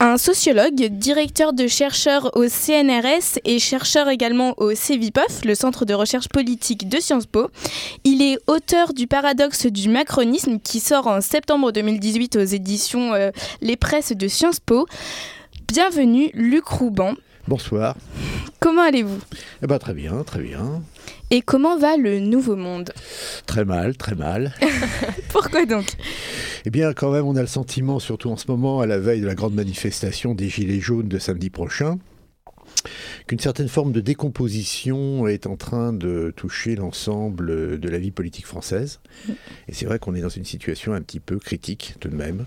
un 0.00 0.16
sociologue, 0.16 0.74
directeur 0.74 1.52
de 1.52 1.66
chercheurs 1.66 2.36
au 2.36 2.48
CNRS 2.48 3.38
et 3.44 3.58
chercheur 3.58 4.08
également 4.08 4.54
au 4.56 4.74
CEVIPOF, 4.74 5.44
le 5.44 5.54
Centre 5.54 5.84
de 5.84 5.94
recherche 5.94 6.28
politique 6.28 6.88
de 6.88 6.98
Sciences 6.98 7.26
Po. 7.26 7.48
Il 8.04 8.22
est 8.22 8.38
auteur 8.46 8.92
du 8.92 9.06
paradoxe 9.06 9.66
du 9.66 9.88
macronisme 9.88 10.58
qui 10.58 10.80
sort 10.80 11.06
en 11.06 11.20
septembre 11.20 11.70
2018 11.70 12.36
aux 12.36 12.44
éditions 12.44 13.14
euh, 13.14 13.30
Les 13.60 13.76
Presses 13.76 14.12
de 14.12 14.28
Sciences 14.28 14.60
Po. 14.60 14.86
Bienvenue 15.68 16.30
Luc 16.34 16.66
Rouban. 16.66 17.14
Bonsoir. 17.46 17.96
Comment 18.58 18.82
allez-vous? 18.82 19.18
Eh 19.62 19.66
ben, 19.66 19.78
très 19.78 19.92
bien, 19.92 20.22
très 20.22 20.40
bien. 20.40 20.82
Et 21.30 21.42
comment 21.42 21.78
va 21.78 21.98
le 21.98 22.18
nouveau 22.18 22.56
monde? 22.56 22.90
Très 23.44 23.66
mal, 23.66 23.98
très 23.98 24.14
mal. 24.14 24.54
Pourquoi 25.28 25.66
donc? 25.66 25.86
Eh 26.64 26.70
bien, 26.70 26.94
quand 26.94 27.12
même, 27.12 27.26
on 27.26 27.36
a 27.36 27.42
le 27.42 27.46
sentiment, 27.46 27.98
surtout 27.98 28.30
en 28.30 28.38
ce 28.38 28.46
moment, 28.48 28.80
à 28.80 28.86
la 28.86 28.98
veille 28.98 29.20
de 29.20 29.26
la 29.26 29.34
grande 29.34 29.52
manifestation 29.52 30.34
des 30.34 30.48
Gilets 30.48 30.80
jaunes 30.80 31.08
de 31.08 31.18
samedi 31.18 31.50
prochain, 31.50 31.98
qu'une 33.26 33.40
certaine 33.40 33.68
forme 33.68 33.92
de 33.92 34.00
décomposition 34.00 35.26
est 35.26 35.46
en 35.46 35.56
train 35.56 35.92
de 35.92 36.32
toucher 36.34 36.76
l'ensemble 36.76 37.78
de 37.78 37.88
la 37.90 37.98
vie 37.98 38.10
politique 38.10 38.46
française. 38.46 39.00
Et 39.68 39.74
c'est 39.74 39.84
vrai 39.84 39.98
qu'on 39.98 40.14
est 40.14 40.22
dans 40.22 40.30
une 40.30 40.46
situation 40.46 40.94
un 40.94 41.02
petit 41.02 41.20
peu 41.20 41.38
critique 41.38 41.96
tout 42.00 42.08
de 42.08 42.16
même. 42.16 42.46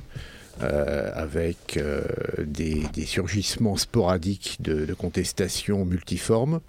Euh, 0.63 1.11
avec 1.13 1.77
euh, 1.77 2.01
des, 2.43 2.83
des, 2.91 3.05
surgissements 3.05 3.77
sporadiques 3.77 4.57
de, 4.59 4.85
de 4.85 4.93
contestations 4.95 5.85
multiformes, 5.85 6.61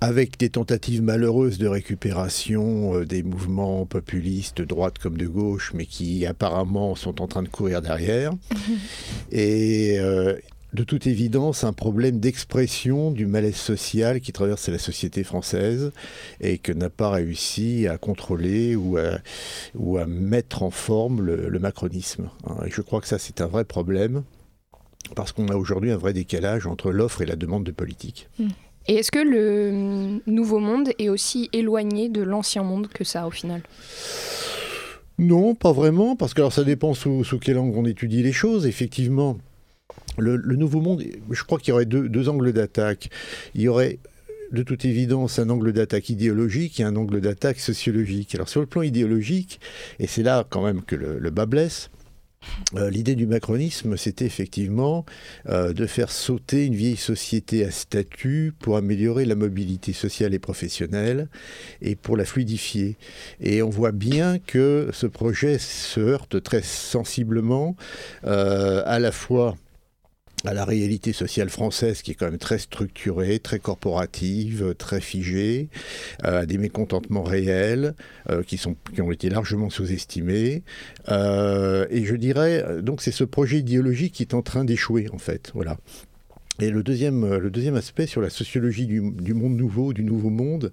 avec 0.00 0.36
des 0.36 0.50
tentatives 0.50 1.00
malheureuses 1.00 1.58
de 1.58 1.68
récupération 1.68 2.96
euh, 2.96 3.04
des 3.04 3.22
mouvements 3.22 3.86
populistes 3.86 4.56
de 4.58 4.64
droite 4.64 4.98
comme 4.98 5.16
de 5.16 5.28
gauche, 5.28 5.70
mais 5.74 5.86
qui 5.86 6.26
apparemment 6.26 6.96
sont 6.96 7.22
en 7.22 7.28
train 7.28 7.44
de 7.44 7.48
courir 7.48 7.82
derrière. 7.82 8.32
Et 9.30 10.00
de 10.74 10.82
toute 10.82 11.06
évidence 11.06 11.62
un 11.64 11.72
problème 11.72 12.18
d'expression 12.18 13.12
du 13.12 13.26
malaise 13.26 13.56
social 13.56 14.20
qui 14.20 14.32
traverse 14.32 14.68
la 14.68 14.78
société 14.78 15.22
française 15.22 15.92
et 16.40 16.58
que 16.58 16.72
n'a 16.72 16.90
pas 16.90 17.10
réussi 17.10 17.86
à 17.86 17.96
contrôler 17.96 18.74
ou 18.74 18.98
à, 18.98 19.18
ou 19.76 19.98
à 19.98 20.06
mettre 20.06 20.64
en 20.64 20.70
forme 20.70 21.22
le, 21.22 21.48
le 21.48 21.58
macronisme. 21.60 22.28
Et 22.66 22.70
je 22.70 22.80
crois 22.80 23.00
que 23.00 23.06
ça, 23.06 23.18
c'est 23.18 23.40
un 23.40 23.46
vrai 23.46 23.64
problème 23.64 24.24
parce 25.14 25.32
qu'on 25.32 25.48
a 25.48 25.54
aujourd'hui 25.54 25.92
un 25.92 25.96
vrai 25.96 26.12
décalage 26.12 26.66
entre 26.66 26.90
l'offre 26.90 27.22
et 27.22 27.26
la 27.26 27.36
demande 27.36 27.64
de 27.64 27.72
politique. 27.72 28.28
Et 28.88 28.96
est-ce 28.96 29.12
que 29.12 29.18
le 29.18 30.20
nouveau 30.26 30.58
monde 30.58 30.90
est 30.98 31.08
aussi 31.08 31.48
éloigné 31.52 32.08
de 32.08 32.22
l'ancien 32.22 32.64
monde 32.64 32.88
que 32.88 33.04
ça 33.04 33.26
au 33.26 33.30
final? 33.30 33.62
Non, 35.18 35.54
pas 35.54 35.72
vraiment, 35.72 36.16
parce 36.16 36.34
que 36.34 36.40
alors, 36.40 36.52
ça 36.52 36.64
dépend 36.64 36.92
sous, 36.92 37.22
sous 37.22 37.38
quel 37.38 37.58
angle 37.58 37.78
on 37.78 37.84
étudie 37.84 38.22
les 38.22 38.32
choses. 38.32 38.66
Effectivement, 38.66 39.38
le, 40.18 40.56
nouveau 40.56 40.80
monde, 40.80 41.02
je 41.30 41.42
crois 41.44 41.58
qu'il 41.58 41.70
y 41.70 41.72
aurait 41.72 41.86
deux, 41.86 42.08
deux 42.08 42.28
angles 42.28 42.52
d'attaque. 42.52 43.10
Il 43.54 43.62
y 43.62 43.68
aurait 43.68 43.98
de 44.52 44.62
toute 44.62 44.84
évidence 44.84 45.38
un 45.38 45.50
angle 45.50 45.72
d'attaque 45.72 46.08
idéologique 46.10 46.78
et 46.80 46.84
un 46.84 46.96
angle 46.96 47.20
d'attaque 47.20 47.58
sociologique. 47.58 48.34
Alors 48.34 48.48
sur 48.48 48.60
le 48.60 48.66
plan 48.66 48.82
idéologique, 48.82 49.60
et 49.98 50.06
c'est 50.06 50.22
là 50.22 50.46
quand 50.48 50.62
même 50.62 50.82
que 50.82 50.94
le, 50.94 51.18
le 51.18 51.30
bas 51.30 51.46
blesse, 51.46 51.90
euh, 52.76 52.90
L'idée 52.90 53.14
du 53.14 53.26
macronisme, 53.26 53.96
c'était 53.96 54.26
effectivement 54.26 55.04
euh, 55.48 55.72
de 55.72 55.86
faire 55.86 56.10
sauter 56.10 56.66
une 56.66 56.74
vieille 56.74 56.96
société 56.96 57.64
à 57.64 57.70
statut 57.70 58.52
pour 58.58 58.76
améliorer 58.76 59.24
la 59.24 59.34
mobilité 59.34 59.92
sociale 59.92 60.34
et 60.34 60.38
professionnelle 60.38 61.28
et 61.80 61.96
pour 61.96 62.16
la 62.16 62.24
fluidifier. 62.24 62.96
Et 63.40 63.62
on 63.62 63.70
voit 63.70 63.92
bien 63.92 64.38
que 64.38 64.90
ce 64.92 65.06
projet 65.06 65.58
se 65.58 66.00
heurte 66.00 66.42
très 66.42 66.62
sensiblement 66.62 67.76
euh, 68.24 68.82
à 68.84 68.98
la 68.98 69.10
fois 69.10 69.56
à 70.44 70.52
la 70.52 70.64
réalité 70.64 71.12
sociale 71.12 71.48
française 71.48 72.02
qui 72.02 72.10
est 72.10 72.14
quand 72.14 72.26
même 72.26 72.38
très 72.38 72.58
structurée, 72.58 73.38
très 73.38 73.58
corporative, 73.58 74.74
très 74.76 75.00
figée, 75.00 75.68
euh, 76.24 76.42
à 76.42 76.46
des 76.46 76.58
mécontentements 76.58 77.22
réels 77.22 77.94
euh, 78.30 78.42
qui, 78.42 78.58
sont, 78.58 78.76
qui 78.94 79.00
ont 79.00 79.10
été 79.10 79.30
largement 79.30 79.70
sous-estimés. 79.70 80.62
Euh, 81.08 81.86
et 81.90 82.04
je 82.04 82.14
dirais, 82.14 82.64
donc 82.82 83.00
c'est 83.00 83.12
ce 83.12 83.24
projet 83.24 83.58
idéologique 83.58 84.14
qui 84.14 84.22
est 84.22 84.34
en 84.34 84.42
train 84.42 84.64
d'échouer 84.64 85.08
en 85.12 85.18
fait. 85.18 85.50
Voilà. 85.54 85.78
Et 86.60 86.70
le 86.70 86.84
deuxième, 86.84 87.36
le 87.36 87.50
deuxième 87.50 87.74
aspect 87.74 88.06
sur 88.06 88.20
la 88.20 88.30
sociologie 88.30 88.86
du, 88.86 89.02
du, 89.10 89.34
monde 89.34 89.56
nouveau, 89.56 89.92
du 89.92 90.04
nouveau 90.04 90.30
monde, 90.30 90.70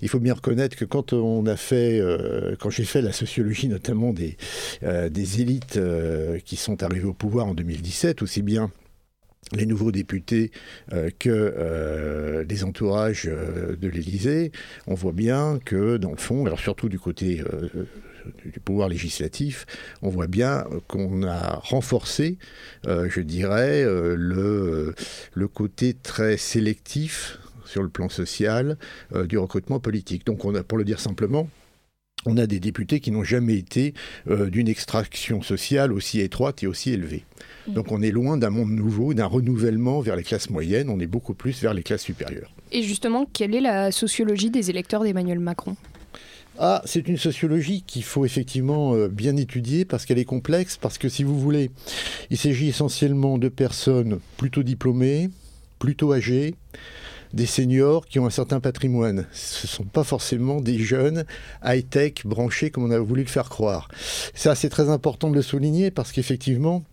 il 0.00 0.08
faut 0.08 0.20
bien 0.20 0.34
reconnaître 0.34 0.76
que 0.76 0.84
quand 0.84 1.12
on 1.12 1.46
a 1.46 1.56
fait, 1.56 1.98
euh, 1.98 2.54
quand 2.60 2.70
j'ai 2.70 2.84
fait 2.84 3.02
la 3.02 3.10
sociologie 3.10 3.66
notamment 3.66 4.12
des, 4.12 4.36
euh, 4.84 5.08
des 5.08 5.40
élites 5.40 5.78
euh, 5.78 6.38
qui 6.44 6.54
sont 6.54 6.84
arrivées 6.84 7.08
au 7.08 7.12
pouvoir 7.12 7.46
en 7.46 7.54
2017, 7.54 8.22
aussi 8.22 8.42
bien 8.42 8.70
les 9.52 9.66
nouveaux 9.66 9.92
députés 9.92 10.50
euh, 10.92 11.10
que 11.18 11.28
euh, 11.30 12.44
les 12.48 12.64
entourages 12.64 13.28
euh, 13.30 13.76
de 13.76 13.88
l'Élysée, 13.88 14.52
on 14.86 14.94
voit 14.94 15.12
bien 15.12 15.60
que 15.64 15.96
dans 15.96 16.10
le 16.10 16.16
fond, 16.16 16.46
alors 16.46 16.58
surtout 16.58 16.88
du 16.88 16.98
côté 16.98 17.42
du 18.44 18.58
pouvoir 18.58 18.88
législatif, 18.88 19.66
on 20.02 20.08
voit 20.08 20.26
bien 20.26 20.64
qu'on 20.88 21.22
a 21.22 21.56
renforcé, 21.56 22.38
je 22.84 23.20
dirais, 23.20 23.84
le, 23.84 24.94
le 25.32 25.48
côté 25.48 25.94
très 25.94 26.36
sélectif 26.36 27.38
sur 27.64 27.82
le 27.82 27.88
plan 27.88 28.08
social 28.08 28.76
du 29.26 29.38
recrutement 29.38 29.78
politique. 29.78 30.26
Donc 30.26 30.44
on 30.44 30.56
a, 30.56 30.64
pour 30.64 30.76
le 30.78 30.84
dire 30.84 30.98
simplement, 30.98 31.48
on 32.26 32.36
a 32.36 32.46
des 32.46 32.60
députés 32.60 33.00
qui 33.00 33.10
n'ont 33.10 33.24
jamais 33.24 33.56
été 33.56 33.94
euh, 34.28 34.50
d'une 34.50 34.68
extraction 34.68 35.42
sociale 35.42 35.92
aussi 35.92 36.20
étroite 36.20 36.62
et 36.62 36.66
aussi 36.66 36.92
élevée. 36.92 37.24
Donc 37.68 37.90
on 37.90 38.02
est 38.02 38.10
loin 38.10 38.36
d'un 38.36 38.50
monde 38.50 38.70
nouveau, 38.70 39.14
d'un 39.14 39.26
renouvellement 39.26 40.00
vers 40.00 40.16
les 40.16 40.22
classes 40.22 40.50
moyennes, 40.50 40.88
on 40.88 41.00
est 41.00 41.06
beaucoup 41.06 41.34
plus 41.34 41.60
vers 41.62 41.74
les 41.74 41.82
classes 41.82 42.02
supérieures. 42.02 42.52
Et 42.72 42.82
justement, 42.82 43.26
quelle 43.32 43.54
est 43.54 43.60
la 43.60 43.90
sociologie 43.90 44.50
des 44.50 44.70
électeurs 44.70 45.02
d'Emmanuel 45.02 45.40
Macron? 45.40 45.76
Ah, 46.58 46.80
c'est 46.86 47.06
une 47.06 47.18
sociologie 47.18 47.82
qu'il 47.86 48.02
faut 48.02 48.24
effectivement 48.24 48.94
euh, 48.94 49.08
bien 49.08 49.36
étudier 49.36 49.84
parce 49.84 50.06
qu'elle 50.06 50.18
est 50.18 50.24
complexe, 50.24 50.78
parce 50.78 50.96
que 50.96 51.08
si 51.08 51.22
vous 51.22 51.38
voulez, 51.38 51.70
il 52.30 52.38
s'agit 52.38 52.68
essentiellement 52.68 53.36
de 53.36 53.48
personnes 53.48 54.20
plutôt 54.38 54.62
diplômées, 54.62 55.28
plutôt 55.78 56.14
âgées, 56.14 56.54
des 57.32 57.46
seniors 57.46 58.06
qui 58.06 58.18
ont 58.18 58.26
un 58.26 58.30
certain 58.30 58.60
patrimoine. 58.60 59.26
Ce 59.32 59.66
ne 59.66 59.68
sont 59.68 59.84
pas 59.84 60.04
forcément 60.04 60.60
des 60.60 60.78
jeunes 60.78 61.24
high-tech 61.64 62.24
branchés 62.24 62.70
comme 62.70 62.84
on 62.84 62.90
a 62.90 62.98
voulu 62.98 63.22
le 63.22 63.28
faire 63.28 63.48
croire. 63.48 63.88
Ça, 64.34 64.54
c'est 64.54 64.68
très 64.68 64.88
important 64.88 65.30
de 65.30 65.34
le 65.34 65.42
souligner 65.42 65.90
parce 65.90 66.12
qu'effectivement, 66.12 66.84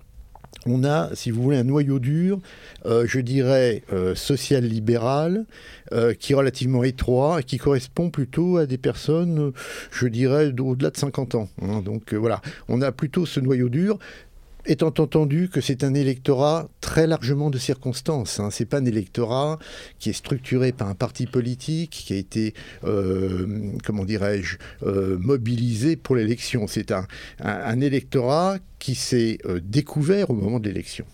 on 0.65 0.83
a, 0.83 1.09
si 1.13 1.31
vous 1.31 1.41
voulez, 1.41 1.57
un 1.57 1.63
noyau 1.63 1.99
dur, 1.99 2.39
euh, 2.85 3.05
je 3.07 3.19
dirais, 3.19 3.83
euh, 3.91 4.15
social-libéral, 4.15 5.45
euh, 5.91 6.13
qui 6.13 6.33
est 6.33 6.35
relativement 6.35 6.83
étroit 6.83 7.41
et 7.41 7.43
qui 7.43 7.57
correspond 7.57 8.09
plutôt 8.09 8.57
à 8.57 8.65
des 8.65 8.77
personnes, 8.77 9.51
je 9.91 10.07
dirais, 10.07 10.53
au-delà 10.57 10.89
de 10.89 10.97
50 10.97 11.35
ans. 11.35 11.49
Hein. 11.61 11.81
Donc 11.81 12.13
voilà, 12.13 12.41
on 12.69 12.81
a 12.81 12.91
plutôt 12.91 13.25
ce 13.25 13.39
noyau 13.39 13.69
dur 13.69 13.99
étant 14.65 14.93
entendu 14.97 15.49
que 15.49 15.61
c'est 15.61 15.83
un 15.83 15.93
électorat 15.93 16.69
très 16.81 17.07
largement 17.07 17.49
de 17.49 17.57
circonstances. 17.57 18.39
Hein. 18.39 18.49
C'est 18.51 18.65
pas 18.65 18.77
un 18.77 18.85
électorat 18.85 19.59
qui 19.99 20.09
est 20.09 20.13
structuré 20.13 20.71
par 20.71 20.87
un 20.87 20.95
parti 20.95 21.25
politique, 21.25 21.91
qui 21.91 22.13
a 22.13 22.17
été, 22.17 22.53
euh, 22.83 23.71
comment 23.83 24.05
dirais-je, 24.05 24.57
euh, 24.83 25.17
mobilisé 25.19 25.95
pour 25.95 26.15
l'élection. 26.15 26.67
C'est 26.67 26.91
un, 26.91 27.07
un, 27.39 27.51
un, 27.51 27.81
électorat 27.81 28.57
qui 28.79 28.95
s'est 28.95 29.39
euh, 29.45 29.59
découvert 29.63 30.29
au 30.29 30.33
moment 30.33 30.59
de 30.59 30.67
l'élection. 30.67 31.05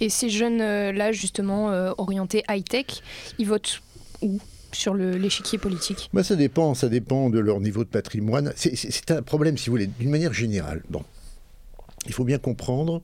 Et 0.00 0.08
ces 0.10 0.28
jeunes-là, 0.28 1.10
justement, 1.10 1.92
orientés 1.98 2.44
high-tech, 2.48 2.86
ils 3.40 3.46
votent 3.48 3.80
où 4.22 4.38
sur 4.72 4.94
l'échiquier 4.94 5.58
politique? 5.58 6.10
Bah, 6.12 6.22
Ça 6.22 6.36
dépend, 6.36 6.74
ça 6.74 6.88
dépend 6.88 7.30
de 7.30 7.38
leur 7.38 7.60
niveau 7.60 7.84
de 7.84 7.88
patrimoine. 7.88 8.52
C'est 8.54 9.10
un 9.10 9.22
problème, 9.22 9.56
si 9.56 9.66
vous 9.66 9.72
voulez, 9.72 9.86
d'une 9.86 10.10
manière 10.10 10.32
générale. 10.32 10.82
Bon, 10.88 11.02
il 12.08 12.14
faut 12.14 12.24
bien 12.24 12.38
comprendre 12.38 13.02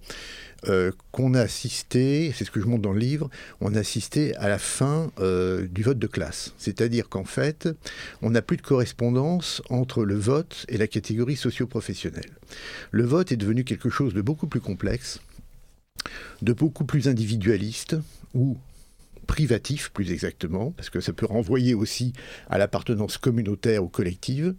euh, 0.69 0.93
qu'on 1.12 1.35
a 1.35 1.40
assisté, 1.40 2.33
c'est 2.35 2.45
ce 2.45 2.51
que 2.51 2.61
je 2.61 2.67
montre 2.67 2.83
dans 2.83 2.93
le 2.93 2.99
livre, 2.99 3.29
on 3.61 3.75
a 3.75 3.79
assisté 3.79 4.35
à 4.37 4.49
la 4.49 4.59
fin 4.59 5.11
euh, 5.21 5.67
du 5.69 5.83
vote 5.83 5.99
de 5.99 6.07
classe. 6.07 6.55
C'est-à-dire 6.59 7.09
qu'en 7.09 7.25
fait, 7.25 7.69
on 8.23 8.31
n'a 8.31 8.40
plus 8.40 8.57
de 8.57 8.62
correspondance 8.62 9.62
entre 9.69 10.05
le 10.05 10.14
vote 10.14 10.64
et 10.69 10.79
la 10.79 10.87
catégorie 10.87 11.37
socio-professionnelle. 11.37 12.31
Le 12.90 13.05
vote 13.05 13.31
est 13.31 13.37
devenu 13.37 13.64
quelque 13.64 13.90
chose 13.90 14.14
de 14.14 14.23
beaucoup 14.23 14.47
plus 14.47 14.61
complexe, 14.61 15.21
de 16.40 16.53
beaucoup 16.53 16.85
plus 16.85 17.09
individualiste, 17.09 17.97
où 18.33 18.57
privatif 19.25 19.91
plus 19.93 20.13
exactement, 20.13 20.71
parce 20.73 20.91
que 20.91 21.01
ça 21.01 21.13
peut 21.13 21.27
renvoyer 21.27 21.75
aussi 21.75 22.13
à 22.49 22.59
l'appartenance 22.59 23.19
communautaire 23.19 23.83
ou 23.83 23.89
collective, 23.89 24.55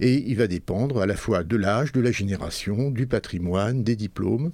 et 0.00 0.14
il 0.14 0.36
va 0.36 0.46
dépendre 0.46 1.00
à 1.00 1.06
la 1.06 1.16
fois 1.16 1.44
de 1.44 1.56
l'âge, 1.56 1.92
de 1.92 2.00
la 2.00 2.12
génération, 2.12 2.90
du 2.90 3.06
patrimoine, 3.06 3.82
des 3.82 3.96
diplômes. 3.96 4.52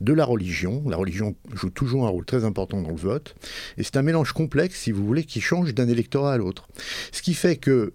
de 0.00 0.12
la 0.12 0.24
religion. 0.24 0.84
La 0.88 0.96
religion 0.96 1.34
joue 1.52 1.70
toujours 1.70 2.06
un 2.06 2.10
rôle 2.10 2.24
très 2.24 2.44
important 2.44 2.80
dans 2.80 2.90
le 2.90 2.96
vote. 2.96 3.34
Et 3.76 3.82
c'est 3.82 3.96
un 3.96 4.02
mélange 4.02 4.32
complexe, 4.32 4.78
si 4.80 4.92
vous 4.92 5.04
voulez, 5.04 5.24
qui 5.24 5.40
change 5.40 5.74
d'un 5.74 5.88
électorat 5.88 6.34
à 6.34 6.36
l'autre. 6.36 6.68
Ce 7.10 7.20
qui 7.20 7.34
fait 7.34 7.56
que 7.56 7.94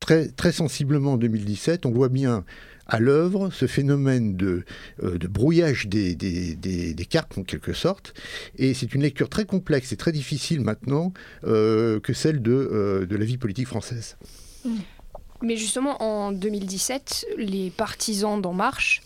très, 0.00 0.28
très 0.28 0.52
sensiblement 0.52 1.12
en 1.12 1.16
2017, 1.18 1.84
on 1.84 1.90
voit 1.90 2.08
bien 2.08 2.44
à 2.88 3.00
l'œuvre 3.00 3.50
ce 3.50 3.66
phénomène 3.66 4.36
de, 4.36 4.64
euh, 5.02 5.18
de 5.18 5.26
brouillage 5.26 5.88
des, 5.88 6.14
des, 6.14 6.54
des, 6.54 6.94
des, 6.94 7.04
cartes 7.04 7.36
en 7.38 7.42
quelque 7.42 7.72
sorte. 7.72 8.14
Et 8.58 8.74
c'est 8.74 8.94
une 8.94 9.02
lecture 9.02 9.28
très 9.28 9.44
complexe 9.44 9.92
et 9.92 9.96
très 9.96 10.12
difficile 10.12 10.60
maintenant 10.60 11.12
euh, 11.44 12.00
que 12.00 12.12
celle 12.12 12.42
de, 12.42 12.52
euh, 12.52 13.06
de 13.06 13.16
la 13.16 13.24
vie 13.24 13.38
politique 13.38 13.66
française. 13.66 14.16
Mais 15.42 15.56
justement, 15.56 16.02
en 16.02 16.32
2017, 16.32 17.26
les 17.36 17.70
partisans 17.70 18.40
d'En 18.40 18.54
Marche 18.54 19.02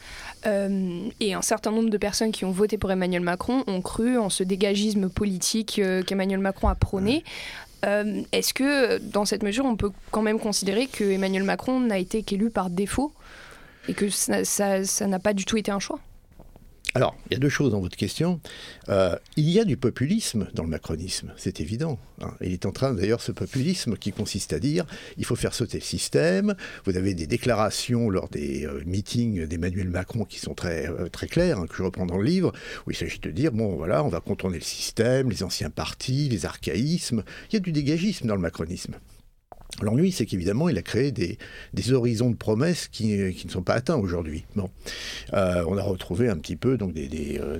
et 0.46 1.34
un 1.34 1.42
certain 1.42 1.70
nombre 1.70 1.90
de 1.90 1.98
personnes 1.98 2.32
qui 2.32 2.46
ont 2.46 2.50
voté 2.50 2.78
pour 2.78 2.90
Emmanuel 2.90 3.20
Macron 3.20 3.62
ont 3.66 3.82
cru 3.82 4.16
en 4.16 4.30
ce 4.30 4.42
dégagisme 4.42 5.10
politique 5.10 5.82
qu'Emmanuel 6.06 6.38
Macron 6.38 6.68
a 6.68 6.74
prôné. 6.74 7.24
Est-ce 7.82 8.54
que, 8.54 8.96
dans 8.98 9.26
cette 9.26 9.42
mesure, 9.42 9.66
on 9.66 9.76
peut 9.76 9.90
quand 10.12 10.22
même 10.22 10.38
considérer 10.38 10.86
que 10.86 11.04
Emmanuel 11.04 11.42
Macron 11.42 11.80
n'a 11.80 11.98
été 11.98 12.22
qu'élu 12.22 12.48
par 12.48 12.70
défaut? 12.70 13.12
Et 13.90 13.94
que 13.94 14.08
ça 14.08 15.06
n'a 15.06 15.18
pas 15.18 15.34
du 15.34 15.44
tout 15.44 15.56
été 15.56 15.70
un 15.70 15.80
choix 15.80 15.98
alors, 16.92 17.16
il 17.26 17.34
y 17.34 17.36
a 17.36 17.38
deux 17.38 17.48
choses 17.48 17.70
dans 17.70 17.78
votre 17.78 17.96
question. 17.96 18.40
Euh, 18.88 19.14
il 19.36 19.48
y 19.48 19.60
a 19.60 19.64
du 19.64 19.76
populisme 19.76 20.48
dans 20.54 20.64
le 20.64 20.68
macronisme, 20.68 21.32
c'est 21.36 21.60
évident. 21.60 22.00
Hein. 22.20 22.32
Il 22.40 22.52
est 22.52 22.66
en 22.66 22.72
train 22.72 22.92
d'ailleurs 22.94 23.20
ce 23.20 23.30
populisme 23.30 23.96
qui 23.96 24.10
consiste 24.10 24.52
à 24.52 24.58
dire 24.58 24.86
il 25.16 25.24
faut 25.24 25.36
faire 25.36 25.54
sauter 25.54 25.78
le 25.78 25.84
système. 25.84 26.56
Vous 26.86 26.96
avez 26.96 27.14
des 27.14 27.28
déclarations 27.28 28.10
lors 28.10 28.28
des 28.28 28.66
euh, 28.66 28.82
meetings 28.86 29.46
d'Emmanuel 29.46 29.88
Macron 29.88 30.24
qui 30.24 30.40
sont 30.40 30.54
très, 30.54 30.88
euh, 30.88 31.08
très 31.08 31.28
claires, 31.28 31.60
hein, 31.60 31.66
que 31.68 31.76
je 31.76 31.84
reprends 31.84 32.06
dans 32.06 32.18
le 32.18 32.24
livre, 32.24 32.52
où 32.88 32.90
il 32.90 32.96
s'agit 32.96 33.20
de 33.20 33.30
dire 33.30 33.52
bon 33.52 33.76
voilà, 33.76 34.02
on 34.02 34.08
va 34.08 34.18
contourner 34.18 34.58
le 34.58 34.64
système, 34.64 35.30
les 35.30 35.44
anciens 35.44 35.70
partis, 35.70 36.28
les 36.28 36.44
archaïsmes. 36.44 37.22
Il 37.50 37.54
y 37.54 37.56
a 37.56 37.60
du 37.60 37.70
dégagisme 37.70 38.26
dans 38.26 38.34
le 38.34 38.42
macronisme. 38.42 38.94
L'ennui, 39.82 40.12
c'est 40.12 40.26
qu'évidemment, 40.26 40.68
il 40.68 40.76
a 40.78 40.82
créé 40.82 41.12
des, 41.12 41.38
horizons 41.92 42.30
de 42.30 42.36
promesses 42.36 42.88
qui, 42.88 43.32
qui 43.34 43.46
ne 43.46 43.52
sont 43.52 43.62
pas 43.62 43.74
atteints 43.74 43.96
aujourd'hui. 43.96 44.44
Bon. 44.54 44.70
Euh, 45.32 45.64
on 45.66 45.76
a 45.78 45.82
retrouvé 45.82 46.28
un 46.28 46.36
petit 46.36 46.56
peu 46.56 46.76
donc 46.76 46.92
des, 46.92 47.38
euh, 47.40 47.58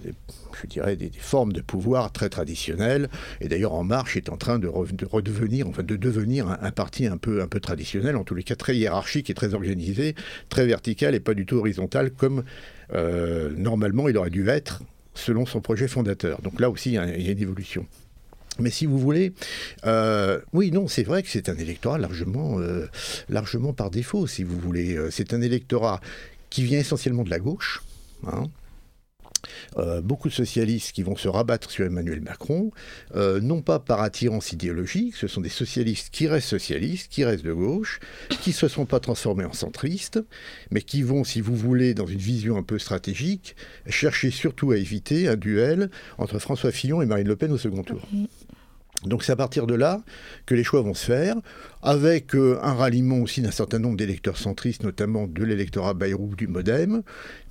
je 0.60 0.66
dirais, 0.66 0.96
des, 0.96 1.10
formes 1.18 1.52
de 1.52 1.60
pouvoir 1.60 2.12
très 2.12 2.28
traditionnelles. 2.28 3.08
Et 3.40 3.48
d'ailleurs, 3.48 3.74
En 3.74 3.84
Marche 3.84 4.16
est 4.16 4.28
en 4.28 4.36
train 4.36 4.58
de, 4.58 4.68
re, 4.68 4.86
de 4.92 5.06
redevenir, 5.06 5.66
enfin, 5.68 5.82
de 5.82 5.96
devenir 5.96 6.48
un, 6.48 6.70
parti 6.70 7.06
un 7.06 7.16
peu, 7.16 7.46
traditionnel, 7.60 8.16
en 8.16 8.24
tous 8.24 8.34
les 8.34 8.42
cas 8.42 8.56
très 8.56 8.76
hiérarchique 8.76 9.30
et 9.30 9.34
très 9.34 9.54
organisé, 9.54 10.14
très 10.48 10.66
vertical 10.66 11.14
et 11.14 11.20
pas 11.20 11.34
du 11.34 11.46
tout 11.46 11.56
horizontal, 11.56 12.10
comme 12.10 12.44
euh, 12.92 13.50
normalement 13.56 14.08
il 14.08 14.16
aurait 14.16 14.30
dû 14.30 14.48
être 14.48 14.82
selon 15.14 15.46
son 15.46 15.60
projet 15.60 15.88
fondateur. 15.88 16.42
Donc 16.42 16.60
là 16.60 16.70
aussi, 16.70 16.90
il 16.90 16.94
y 16.94 16.98
a 16.98 17.32
une 17.32 17.42
évolution. 17.42 17.86
Mais 18.58 18.70
si 18.70 18.84
vous 18.86 18.98
voulez, 18.98 19.32
euh, 19.86 20.40
oui, 20.52 20.70
non, 20.70 20.88
c'est 20.88 21.02
vrai 21.02 21.22
que 21.22 21.28
c'est 21.28 21.48
un 21.48 21.56
électorat 21.56 21.98
largement, 21.98 22.58
euh, 22.58 22.88
largement 23.28 23.72
par 23.72 23.90
défaut, 23.90 24.26
si 24.26 24.44
vous 24.44 24.58
voulez. 24.58 24.98
C'est 25.10 25.32
un 25.32 25.40
électorat 25.40 26.00
qui 26.50 26.62
vient 26.62 26.78
essentiellement 26.78 27.22
de 27.22 27.30
la 27.30 27.38
gauche. 27.38 27.82
Hein. 28.26 28.44
Euh, 29.76 30.00
beaucoup 30.00 30.28
de 30.28 30.34
socialistes 30.34 30.92
qui 30.92 31.02
vont 31.02 31.16
se 31.16 31.28
rabattre 31.28 31.70
sur 31.70 31.84
Emmanuel 31.84 32.20
Macron, 32.20 32.70
euh, 33.14 33.40
non 33.40 33.62
pas 33.62 33.78
par 33.78 34.00
attirance 34.00 34.52
idéologique, 34.52 35.16
ce 35.16 35.26
sont 35.26 35.40
des 35.40 35.48
socialistes 35.48 36.10
qui 36.10 36.28
restent 36.28 36.48
socialistes, 36.48 37.10
qui 37.10 37.24
restent 37.24 37.44
de 37.44 37.52
gauche, 37.52 38.00
qui 38.42 38.50
ne 38.50 38.54
se 38.54 38.68
sont 38.68 38.86
pas 38.86 39.00
transformés 39.00 39.44
en 39.44 39.52
centristes, 39.52 40.20
mais 40.70 40.82
qui 40.82 41.02
vont, 41.02 41.24
si 41.24 41.40
vous 41.40 41.56
voulez, 41.56 41.94
dans 41.94 42.06
une 42.06 42.18
vision 42.18 42.56
un 42.56 42.62
peu 42.62 42.78
stratégique, 42.78 43.56
chercher 43.88 44.30
surtout 44.30 44.72
à 44.72 44.76
éviter 44.76 45.28
un 45.28 45.36
duel 45.36 45.90
entre 46.18 46.38
François 46.38 46.72
Fillon 46.72 47.02
et 47.02 47.06
Marine 47.06 47.28
Le 47.28 47.36
Pen 47.36 47.52
au 47.52 47.58
second 47.58 47.82
tour. 47.82 48.06
Donc 49.04 49.24
c'est 49.24 49.32
à 49.32 49.36
partir 49.36 49.66
de 49.66 49.74
là 49.74 50.02
que 50.44 50.54
les 50.54 50.62
choix 50.62 50.82
vont 50.82 50.92
se 50.92 51.06
faire, 51.06 51.36
avec 51.82 52.34
euh, 52.34 52.58
un 52.62 52.74
ralliement 52.74 53.18
aussi 53.18 53.40
d'un 53.40 53.50
certain 53.50 53.78
nombre 53.78 53.96
d'électeurs 53.96 54.36
centristes, 54.36 54.82
notamment 54.82 55.26
de 55.26 55.42
l'électorat 55.42 55.94
Bayrou 55.94 56.34
du 56.36 56.46
Modem, 56.46 57.02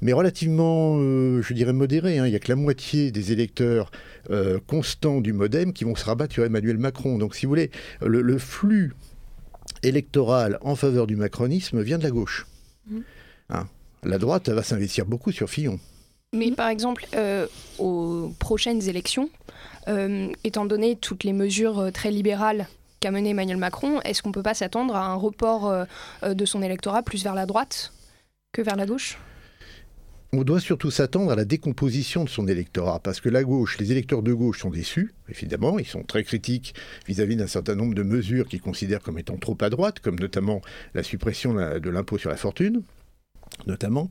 mais 0.01 0.13
relativement, 0.13 0.97
euh, 0.99 1.41
je 1.41 1.53
dirais, 1.53 1.73
modéré. 1.73 2.19
Hein. 2.19 2.27
Il 2.27 2.29
n'y 2.29 2.35
a 2.35 2.39
que 2.39 2.49
la 2.49 2.55
moitié 2.55 3.11
des 3.11 3.31
électeurs 3.31 3.89
euh, 4.29 4.59
constants 4.67 5.21
du 5.21 5.33
Modem 5.33 5.73
qui 5.73 5.85
vont 5.85 5.95
se 5.95 6.05
rabattre 6.05 6.33
sur 6.33 6.45
Emmanuel 6.45 6.77
Macron. 6.77 7.17
Donc 7.17 7.35
si 7.35 7.47
vous 7.47 7.49
voulez, 7.49 7.71
le, 8.05 8.21
le 8.21 8.37
flux 8.37 8.93
électoral 9.81 10.59
en 10.61 10.75
faveur 10.75 11.07
du 11.07 11.15
macronisme 11.15 11.81
vient 11.81 11.97
de 11.97 12.03
la 12.03 12.11
gauche. 12.11 12.45
Mmh. 12.87 12.99
Hein. 13.49 13.67
La 14.03 14.19
droite 14.19 14.49
va 14.49 14.61
s'investir 14.61 15.05
beaucoup 15.05 15.31
sur 15.31 15.49
Fillon. 15.49 15.79
Mais 16.33 16.51
par 16.51 16.69
exemple, 16.69 17.07
euh, 17.15 17.47
aux 17.79 18.31
prochaines 18.37 18.87
élections, 18.87 19.29
euh, 19.87 20.31
étant 20.43 20.65
donné 20.65 20.95
toutes 20.95 21.23
les 21.23 21.33
mesures 21.33 21.79
euh, 21.79 21.91
très 21.91 22.11
libérales 22.11 22.67
qu'a 22.99 23.09
mené 23.09 23.29
Emmanuel 23.29 23.57
Macron, 23.57 23.99
est-ce 24.01 24.21
qu'on 24.21 24.29
ne 24.29 24.33
peut 24.33 24.43
pas 24.43 24.53
s'attendre 24.53 24.95
à 24.95 25.05
un 25.07 25.15
report 25.15 25.67
euh, 25.67 25.85
de 26.33 26.45
son 26.45 26.61
électorat 26.61 27.01
plus 27.01 27.23
vers 27.23 27.33
la 27.33 27.47
droite 27.47 27.93
que 28.51 28.61
vers 28.61 28.75
la 28.75 28.85
gauche? 28.85 29.17
On 30.31 30.43
doit 30.43 30.59
surtout 30.59 30.91
s'attendre 30.91 31.31
à 31.31 31.35
la 31.35 31.45
décomposition 31.45 32.23
de 32.23 32.29
son 32.29 32.47
électorat, 32.47 32.99
parce 32.99 33.19
que 33.19 33.29
la 33.29 33.43
gauche, 33.43 33.79
les 33.79 33.91
électeurs 33.91 34.21
de 34.21 34.31
gauche 34.31 34.59
sont 34.59 34.69
déçus, 34.69 35.15
évidemment, 35.27 35.79
ils 35.79 35.87
sont 35.87 36.03
très 36.03 36.23
critiques 36.23 36.75
vis-à-vis 37.07 37.35
d'un 37.35 37.47
certain 37.47 37.73
nombre 37.73 37.95
de 37.95 38.03
mesures 38.03 38.47
qu'ils 38.47 38.61
considèrent 38.61 39.01
comme 39.01 39.17
étant 39.17 39.37
trop 39.37 39.57
à 39.61 39.71
droite, 39.71 40.01
comme 40.01 40.19
notamment 40.19 40.61
la 40.93 41.01
suppression 41.01 41.55
de 41.55 41.89
l'impôt 41.89 42.19
sur 42.19 42.29
la 42.29 42.37
fortune, 42.37 42.83
notamment, 43.67 44.09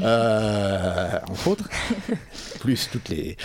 euh, 0.00 1.18
entre 1.28 1.48
autres, 1.48 1.68
plus 2.60 2.88
toutes 2.90 3.08
les, 3.08 3.36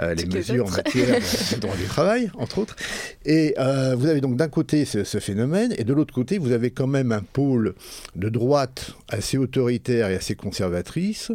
euh, 0.00 0.14
les 0.14 0.26
mesures 0.26 0.66
en 0.66 0.70
matière 0.70 1.20
de 1.52 1.60
droit 1.60 1.76
du 1.76 1.84
travail, 1.84 2.30
entre 2.34 2.58
autres. 2.58 2.76
Et 3.24 3.54
euh, 3.58 3.94
vous 3.96 4.06
avez 4.06 4.20
donc 4.20 4.36
d'un 4.36 4.48
côté 4.48 4.84
ce, 4.84 5.04
ce, 5.04 5.18
phénomène, 5.18 5.74
et 5.78 5.84
de 5.84 5.94
l'autre 5.94 6.14
côté, 6.14 6.38
vous 6.38 6.52
avez 6.52 6.70
quand 6.70 6.86
même 6.86 7.12
un 7.12 7.22
pôle 7.22 7.74
de 8.16 8.28
droite 8.28 8.92
assez 9.08 9.38
autoritaire 9.38 10.10
et 10.10 10.14
assez 10.14 10.34
conservatrice 10.34 11.32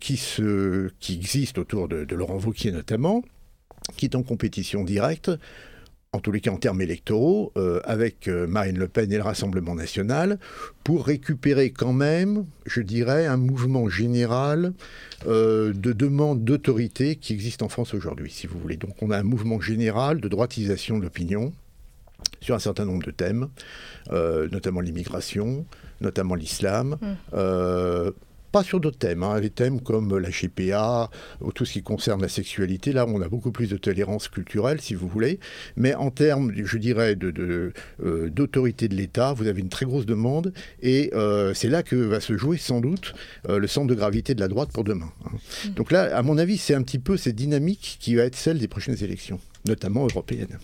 qui, 0.00 0.16
se, 0.16 0.90
qui 1.00 1.14
existe 1.14 1.58
autour 1.58 1.88
de, 1.88 2.04
de 2.04 2.14
Laurent 2.14 2.38
Wauquiez 2.38 2.72
notamment, 2.72 3.22
qui 3.96 4.06
est 4.06 4.14
en 4.14 4.22
compétition 4.22 4.84
directe 4.84 5.30
en 6.14 6.20
tous 6.20 6.30
les 6.30 6.40
cas 6.40 6.52
en 6.52 6.58
termes 6.58 6.80
électoraux, 6.80 7.52
euh, 7.56 7.80
avec 7.84 8.28
euh, 8.28 8.46
Marine 8.46 8.78
Le 8.78 8.86
Pen 8.86 9.12
et 9.12 9.16
le 9.16 9.22
Rassemblement 9.22 9.74
national, 9.74 10.38
pour 10.84 11.06
récupérer 11.06 11.70
quand 11.72 11.92
même, 11.92 12.46
je 12.66 12.82
dirais, 12.82 13.26
un 13.26 13.36
mouvement 13.36 13.88
général 13.88 14.72
euh, 15.26 15.72
de 15.72 15.92
demande 15.92 16.44
d'autorité 16.44 17.16
qui 17.16 17.32
existe 17.32 17.62
en 17.62 17.68
France 17.68 17.94
aujourd'hui, 17.94 18.30
si 18.30 18.46
vous 18.46 18.60
voulez. 18.60 18.76
Donc 18.76 19.02
on 19.02 19.10
a 19.10 19.18
un 19.18 19.24
mouvement 19.24 19.60
général 19.60 20.20
de 20.20 20.28
droitisation 20.28 20.98
de 20.98 21.02
l'opinion 21.02 21.52
sur 22.40 22.54
un 22.54 22.60
certain 22.60 22.84
nombre 22.84 23.04
de 23.04 23.10
thèmes, 23.10 23.48
euh, 24.12 24.48
notamment 24.52 24.80
l'immigration, 24.80 25.66
notamment 26.00 26.36
l'islam. 26.36 26.96
Mmh 27.32 28.10
pas 28.54 28.62
sur 28.62 28.78
d'autres 28.78 28.98
thèmes, 28.98 29.24
hein, 29.24 29.40
les 29.40 29.50
thèmes 29.50 29.80
comme 29.80 30.16
la 30.16 30.30
GPA, 30.30 31.10
ou 31.40 31.50
tout 31.50 31.64
ce 31.64 31.72
qui 31.72 31.82
concerne 31.82 32.22
la 32.22 32.28
sexualité, 32.28 32.92
là 32.92 33.04
on 33.04 33.20
a 33.20 33.26
beaucoup 33.28 33.50
plus 33.50 33.68
de 33.68 33.76
tolérance 33.76 34.28
culturelle 34.28 34.80
si 34.80 34.94
vous 34.94 35.08
voulez, 35.08 35.40
mais 35.74 35.96
en 35.96 36.12
termes, 36.12 36.52
je 36.54 36.78
dirais, 36.78 37.16
d'autorité 37.16 38.86
de, 38.86 38.94
de, 38.94 38.94
euh, 38.94 38.96
de 38.96 39.02
l'État, 39.02 39.32
vous 39.32 39.48
avez 39.48 39.60
une 39.60 39.70
très 39.70 39.86
grosse 39.86 40.06
demande, 40.06 40.52
et 40.80 41.10
euh, 41.14 41.52
c'est 41.52 41.68
là 41.68 41.82
que 41.82 41.96
va 41.96 42.20
se 42.20 42.36
jouer 42.36 42.56
sans 42.56 42.80
doute 42.80 43.14
euh, 43.48 43.58
le 43.58 43.66
centre 43.66 43.88
de 43.88 43.94
gravité 43.96 44.36
de 44.36 44.40
la 44.40 44.46
droite 44.46 44.70
pour 44.72 44.84
demain. 44.84 45.10
Hein. 45.24 45.30
Mmh. 45.32 45.68
Donc 45.70 45.90
là, 45.90 46.16
à 46.16 46.22
mon 46.22 46.38
avis, 46.38 46.56
c'est 46.56 46.76
un 46.76 46.82
petit 46.82 47.00
peu 47.00 47.16
cette 47.16 47.34
dynamique 47.34 47.96
qui 47.98 48.14
va 48.14 48.22
être 48.22 48.36
celle 48.36 48.60
des 48.60 48.68
prochaines 48.68 49.02
élections, 49.02 49.40
notamment 49.66 50.06
européennes. 50.06 50.60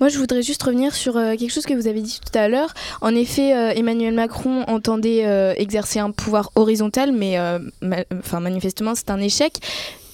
Moi, 0.00 0.08
je 0.08 0.16
voudrais 0.16 0.42
juste 0.42 0.62
revenir 0.62 0.94
sur 0.94 1.18
euh, 1.18 1.36
quelque 1.36 1.52
chose 1.52 1.66
que 1.66 1.74
vous 1.74 1.86
avez 1.86 2.00
dit 2.00 2.20
tout 2.24 2.38
à 2.38 2.48
l'heure. 2.48 2.72
En 3.02 3.14
effet, 3.14 3.54
euh, 3.54 3.70
Emmanuel 3.76 4.14
Macron 4.14 4.62
entendait 4.66 5.26
euh, 5.26 5.52
exercer 5.58 5.98
un 5.98 6.10
pouvoir 6.10 6.50
horizontal, 6.54 7.12
mais 7.12 7.36
ma 7.82 7.98
enfin, 8.18 8.40
manifestement, 8.40 8.94
c'est 8.94 9.10
un 9.10 9.20
échec. 9.20 9.60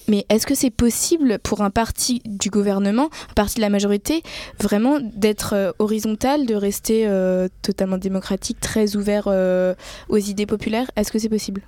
Mais 0.08 0.24
est-ce 0.28 0.46
que 0.46 0.54
c'est 0.54 0.70
possible 0.70 1.38
pour 1.42 1.62
un 1.62 1.70
parti 1.70 2.22
du 2.24 2.50
gouvernement, 2.50 3.10
un 3.30 3.34
parti 3.34 3.56
de 3.56 3.60
la 3.60 3.70
majorité, 3.70 4.22
vraiment 4.60 4.98
d'être 5.00 5.54
euh, 5.54 5.72
horizontal, 5.78 6.46
de 6.46 6.54
rester 6.54 7.06
euh, 7.06 7.48
totalement 7.62 7.98
démocratique, 7.98 8.60
très 8.60 8.96
ouvert 8.96 9.24
euh, 9.26 9.74
aux 10.08 10.18
idées 10.18 10.46
populaires? 10.46 10.90
Est-ce 10.96 11.10
que 11.10 11.18
c'est 11.18 11.28
possible? 11.28 11.62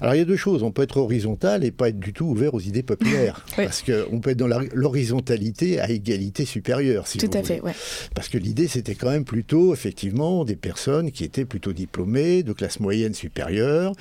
Alors 0.00 0.14
il 0.14 0.18
y 0.18 0.20
a 0.20 0.24
deux 0.24 0.36
choses. 0.36 0.62
On 0.62 0.70
peut 0.70 0.82
être 0.82 0.98
horizontal 0.98 1.64
et 1.64 1.70
pas 1.70 1.88
être 1.88 1.98
du 1.98 2.12
tout 2.12 2.26
ouvert 2.26 2.54
aux 2.54 2.60
idées 2.60 2.82
populaires. 2.82 3.44
oui. 3.58 3.64
Parce 3.64 3.82
qu'on 3.82 4.20
peut 4.20 4.30
être 4.30 4.38
dans 4.38 4.48
l'horizontalité 4.72 5.80
à 5.80 5.90
égalité 5.90 6.44
supérieure. 6.44 7.06
Si 7.06 7.18
tout 7.18 7.26
vous 7.26 7.38
à 7.38 7.42
voulez. 7.42 7.56
fait, 7.56 7.60
ouais. 7.62 7.74
Parce 8.14 8.28
que 8.28 8.38
l'idée, 8.38 8.68
c'était 8.68 8.94
quand 8.94 9.10
même 9.10 9.24
plutôt, 9.24 9.72
effectivement, 9.72 10.44
des 10.44 10.56
personnes 10.56 11.10
qui 11.10 11.24
étaient 11.24 11.44
plutôt 11.44 11.72
diplômées, 11.72 12.42
de 12.42 12.52
classe 12.52 12.80
moyenne 12.80 13.14
supérieure, 13.14 13.92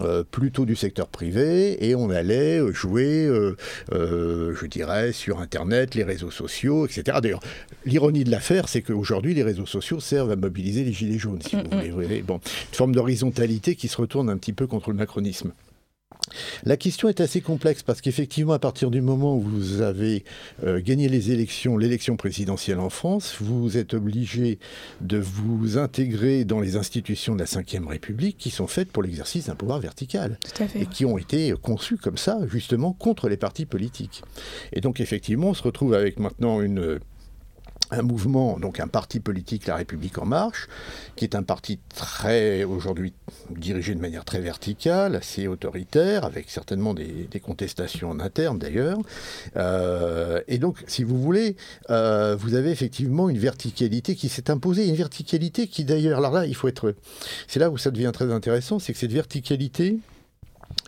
euh, 0.00 0.24
plutôt 0.28 0.64
du 0.64 0.74
secteur 0.74 1.08
privé 1.08 1.84
et 1.86 1.94
on 1.94 2.10
allait 2.10 2.60
jouer, 2.72 3.26
euh, 3.26 3.56
euh, 3.92 4.54
je 4.54 4.66
dirais, 4.66 5.12
sur 5.12 5.40
Internet, 5.40 5.94
les 5.94 6.02
réseaux 6.04 6.30
sociaux, 6.30 6.86
etc. 6.86 7.18
D'ailleurs, 7.22 7.40
l'ironie 7.86 8.24
de 8.24 8.30
l'affaire, 8.30 8.68
c'est 8.68 8.82
qu'aujourd'hui, 8.82 9.34
les 9.34 9.42
réseaux 9.42 9.66
sociaux 9.66 10.00
servent 10.00 10.32
à 10.32 10.36
mobiliser 10.36 10.84
les 10.84 10.92
gilets 10.92 11.18
jaunes, 11.18 11.40
si 11.40 11.56
mm 11.56 11.60
-hmm. 11.60 11.90
vous 11.90 12.02
voulez. 12.02 12.22
Bon, 12.22 12.36
une 12.36 12.76
forme 12.76 12.94
d'horizontalité 12.94 13.76
qui 13.76 13.88
se 13.88 13.96
retourne 13.96 14.28
un 14.30 14.36
petit 14.36 14.52
peu 14.52 14.66
contre 14.66 14.90
le 14.90 14.96
macronisme. 14.96 15.52
La 16.64 16.76
question 16.76 17.08
est 17.08 17.20
assez 17.20 17.40
complexe 17.40 17.82
parce 17.82 18.00
qu'effectivement, 18.00 18.54
à 18.54 18.58
partir 18.58 18.90
du 18.90 19.00
moment 19.00 19.36
où 19.36 19.40
vous 19.40 19.82
avez 19.82 20.24
euh, 20.64 20.80
gagné 20.80 21.08
les 21.08 21.30
élections, 21.30 21.76
l'élection 21.76 22.16
présidentielle 22.16 22.78
en 22.78 22.90
France, 22.90 23.36
vous 23.40 23.76
êtes 23.76 23.94
obligé 23.94 24.58
de 25.00 25.18
vous 25.18 25.76
intégrer 25.76 26.44
dans 26.44 26.60
les 26.60 26.76
institutions 26.76 27.34
de 27.34 27.40
la 27.40 27.44
Ve 27.44 27.86
République 27.86 28.38
qui 28.38 28.50
sont 28.50 28.66
faites 28.66 28.90
pour 28.90 29.02
l'exercice 29.02 29.46
d'un 29.46 29.54
pouvoir 29.54 29.80
vertical 29.80 30.38
et 30.74 30.86
qui 30.86 31.04
ont 31.04 31.18
été 31.18 31.54
conçues 31.60 31.98
comme 31.98 32.18
ça, 32.18 32.38
justement, 32.50 32.92
contre 32.92 33.28
les 33.28 33.36
partis 33.36 33.66
politiques. 33.66 34.22
Et 34.72 34.80
donc, 34.80 35.00
effectivement, 35.00 35.48
on 35.48 35.54
se 35.54 35.62
retrouve 35.62 35.94
avec 35.94 36.18
maintenant 36.18 36.60
une 36.62 37.00
un 37.90 38.02
mouvement, 38.02 38.58
donc 38.58 38.80
un 38.80 38.88
parti 38.88 39.20
politique, 39.20 39.66
La 39.66 39.76
République 39.76 40.18
en 40.18 40.26
marche, 40.26 40.68
qui 41.16 41.24
est 41.24 41.34
un 41.34 41.42
parti 41.42 41.78
très, 41.94 42.64
aujourd'hui, 42.64 43.12
dirigé 43.50 43.94
de 43.94 44.00
manière 44.00 44.24
très 44.24 44.40
verticale, 44.40 45.16
assez 45.16 45.46
autoritaire, 45.46 46.24
avec 46.24 46.50
certainement 46.50 46.94
des, 46.94 47.28
contestations 47.42 48.10
en 48.10 48.20
interne 48.20 48.58
d'ailleurs. 48.58 48.98
Euh, 49.56 50.40
et 50.48 50.58
donc, 50.58 50.82
si 50.86 51.04
vous 51.04 51.20
voulez, 51.20 51.56
euh, 51.90 52.36
vous 52.38 52.54
avez 52.54 52.70
effectivement 52.70 53.28
une 53.28 53.38
verticalité 53.38 54.14
qui 54.14 54.28
s'est 54.28 54.50
imposée, 54.50 54.88
une 54.88 54.94
verticalité 54.94 55.66
qui 55.66 55.84
d'ailleurs, 55.84 56.18
alors 56.18 56.32
là, 56.32 56.46
il 56.46 56.54
faut 56.54 56.68
être... 56.68 56.94
C'est 57.48 57.60
là 57.60 57.70
où 57.70 57.76
ça 57.76 57.90
devient 57.90 58.12
très 58.14 58.32
intéressant, 58.32 58.78
c'est 58.78 58.92
que 58.92 58.98
cette 58.98 59.12
verticalité 59.12 59.98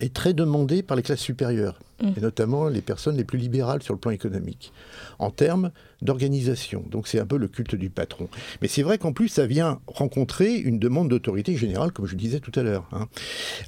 est 0.00 0.12
très 0.12 0.34
demandée 0.34 0.82
par 0.82 0.96
les 0.96 1.02
classes 1.02 1.20
supérieures, 1.20 1.78
mmh. 2.02 2.08
et 2.16 2.20
notamment 2.20 2.68
les 2.68 2.82
personnes 2.82 3.16
les 3.16 3.24
plus 3.24 3.38
libérales 3.38 3.82
sur 3.82 3.94
le 3.94 4.00
plan 4.00 4.10
économique 4.10 4.72
en 5.18 5.30
termes 5.30 5.70
d'organisation. 6.02 6.84
Donc 6.90 7.08
c'est 7.08 7.18
un 7.18 7.26
peu 7.26 7.38
le 7.38 7.48
culte 7.48 7.74
du 7.74 7.90
patron. 7.90 8.28
Mais 8.60 8.68
c'est 8.68 8.82
vrai 8.82 8.98
qu'en 8.98 9.12
plus, 9.12 9.28
ça 9.28 9.46
vient 9.46 9.80
rencontrer 9.86 10.56
une 10.56 10.78
demande 10.78 11.08
d'autorité 11.08 11.56
générale, 11.56 11.92
comme 11.92 12.06
je 12.06 12.16
disais 12.16 12.40
tout 12.40 12.52
à 12.58 12.62
l'heure. 12.62 12.88
Hein. 12.92 13.08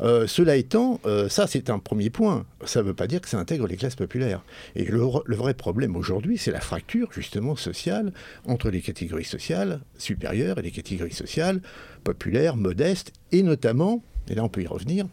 Euh, 0.01 0.27
cela 0.27 0.57
étant, 0.57 1.01
euh, 1.07 1.29
ça 1.29 1.47
c'est 1.47 1.71
un 1.71 1.79
premier 1.79 2.11
point. 2.11 2.45
Ça 2.65 2.83
ne 2.83 2.87
veut 2.87 2.95
pas 2.95 3.07
dire 3.07 3.21
que 3.21 3.29
ça 3.29 3.39
intègre 3.39 3.67
les 3.67 3.77
classes 3.77 3.97
populaires. 3.97 4.43
Et 4.75 4.85
le, 4.85 5.01
vrai 5.01 5.55
problème 5.55 5.97
aujourd'hui, 5.97 6.39
c'est 6.39 6.51
la 6.51 6.61
fracture 6.61 7.11
justement 7.13 7.57
sociale 7.57 8.13
entre 8.47 8.71
les 8.71 8.81
catégories 8.81 9.25
sociales 9.25 9.81
supérieures 9.97 10.59
et 10.59 10.63
les 10.63 10.71
catégories 10.71 11.13
sociales 11.13 11.61
populaires, 12.05 12.57
modestes, 12.57 13.13
et 13.33 13.43
notamment, 13.43 14.03
et 14.29 14.35
là 14.35 14.45
on 14.45 14.49
peut 14.49 14.63
y 14.63 14.67
revenir, 14.67 15.07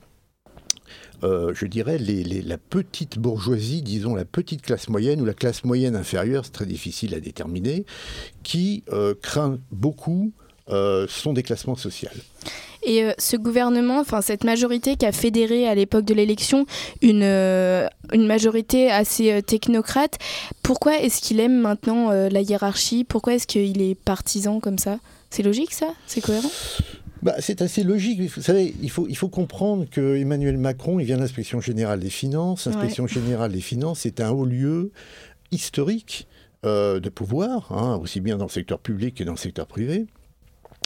euh, 1.25 1.53
je 1.55 1.65
dirais, 1.65 1.97
la 1.97 2.57
petite 2.57 3.17
bourgeoisie, 3.17 3.81
disons 3.81 4.13
la 4.15 4.25
petite 4.25 4.61
classe 4.61 4.89
moyenne 4.89 5.19
ou 5.21 5.25
la 5.25 5.33
classe 5.33 5.63
moyenne 5.63 5.95
inférieure, 5.95 6.45
c'est 6.45 6.51
très 6.51 6.65
difficile 6.67 7.15
à 7.15 7.19
déterminer, 7.19 7.85
qui 8.43 8.83
euh, 8.93 9.15
craint 9.19 9.57
beaucoup 9.71 10.31
euh, 10.69 11.07
son 11.09 11.33
déclassement 11.33 11.75
social. 11.75 12.13
Et 12.83 13.07
ce 13.17 13.35
gouvernement, 13.35 13.99
enfin 13.99 14.21
cette 14.21 14.43
majorité 14.43 14.95
qui 14.95 15.07
a 15.07 15.11
fédéré 15.11 15.67
à 15.67 15.73
l'époque 15.73 16.05
de 16.05 16.13
l'élection 16.13 16.67
une, 17.01 17.23
une 17.23 18.27
majorité 18.27 18.91
assez 18.91 19.41
technocrate, 19.41 20.19
pourquoi 20.61 20.99
est-ce 20.99 21.19
qu'il 21.19 21.39
aime 21.39 21.59
maintenant 21.59 22.11
la 22.11 22.41
hiérarchie? 22.41 23.03
Pourquoi 23.03 23.33
est-ce 23.33 23.47
qu'il 23.47 23.81
est 23.81 23.95
partisan 23.95 24.59
comme 24.59 24.77
ça? 24.77 24.99
C'est 25.31 25.41
logique 25.41 25.73
ça? 25.73 25.87
C'est 26.05 26.21
cohérent? 26.21 26.51
Bah, 27.25 27.33
c'est 27.39 27.63
assez 27.63 27.83
logique. 27.83 28.21
Vous 28.21 28.41
savez, 28.43 28.75
il 28.83 28.91
faut, 28.91 29.07
il 29.09 29.17
faut 29.17 29.29
comprendre 29.29 29.89
que 29.89 30.15
Emmanuel 30.15 30.59
Macron, 30.59 30.99
il 30.99 31.07
vient 31.07 31.15
de 31.15 31.21
l'inspection 31.21 31.59
générale 31.59 31.99
des 31.99 32.11
finances. 32.11 32.67
L'inspection 32.67 33.07
générale 33.07 33.51
des 33.51 33.61
finances 33.61 34.05
est 34.05 34.21
un 34.21 34.29
haut 34.29 34.45
lieu 34.45 34.91
historique 35.49 36.27
euh, 36.67 36.99
de 36.99 37.09
pouvoir, 37.09 37.71
hein, 37.71 37.97
aussi 37.97 38.21
bien 38.21 38.37
dans 38.37 38.45
le 38.45 38.51
secteur 38.51 38.77
public 38.77 39.15
que 39.15 39.23
dans 39.23 39.31
le 39.31 39.39
secteur 39.39 39.65
privé, 39.65 40.05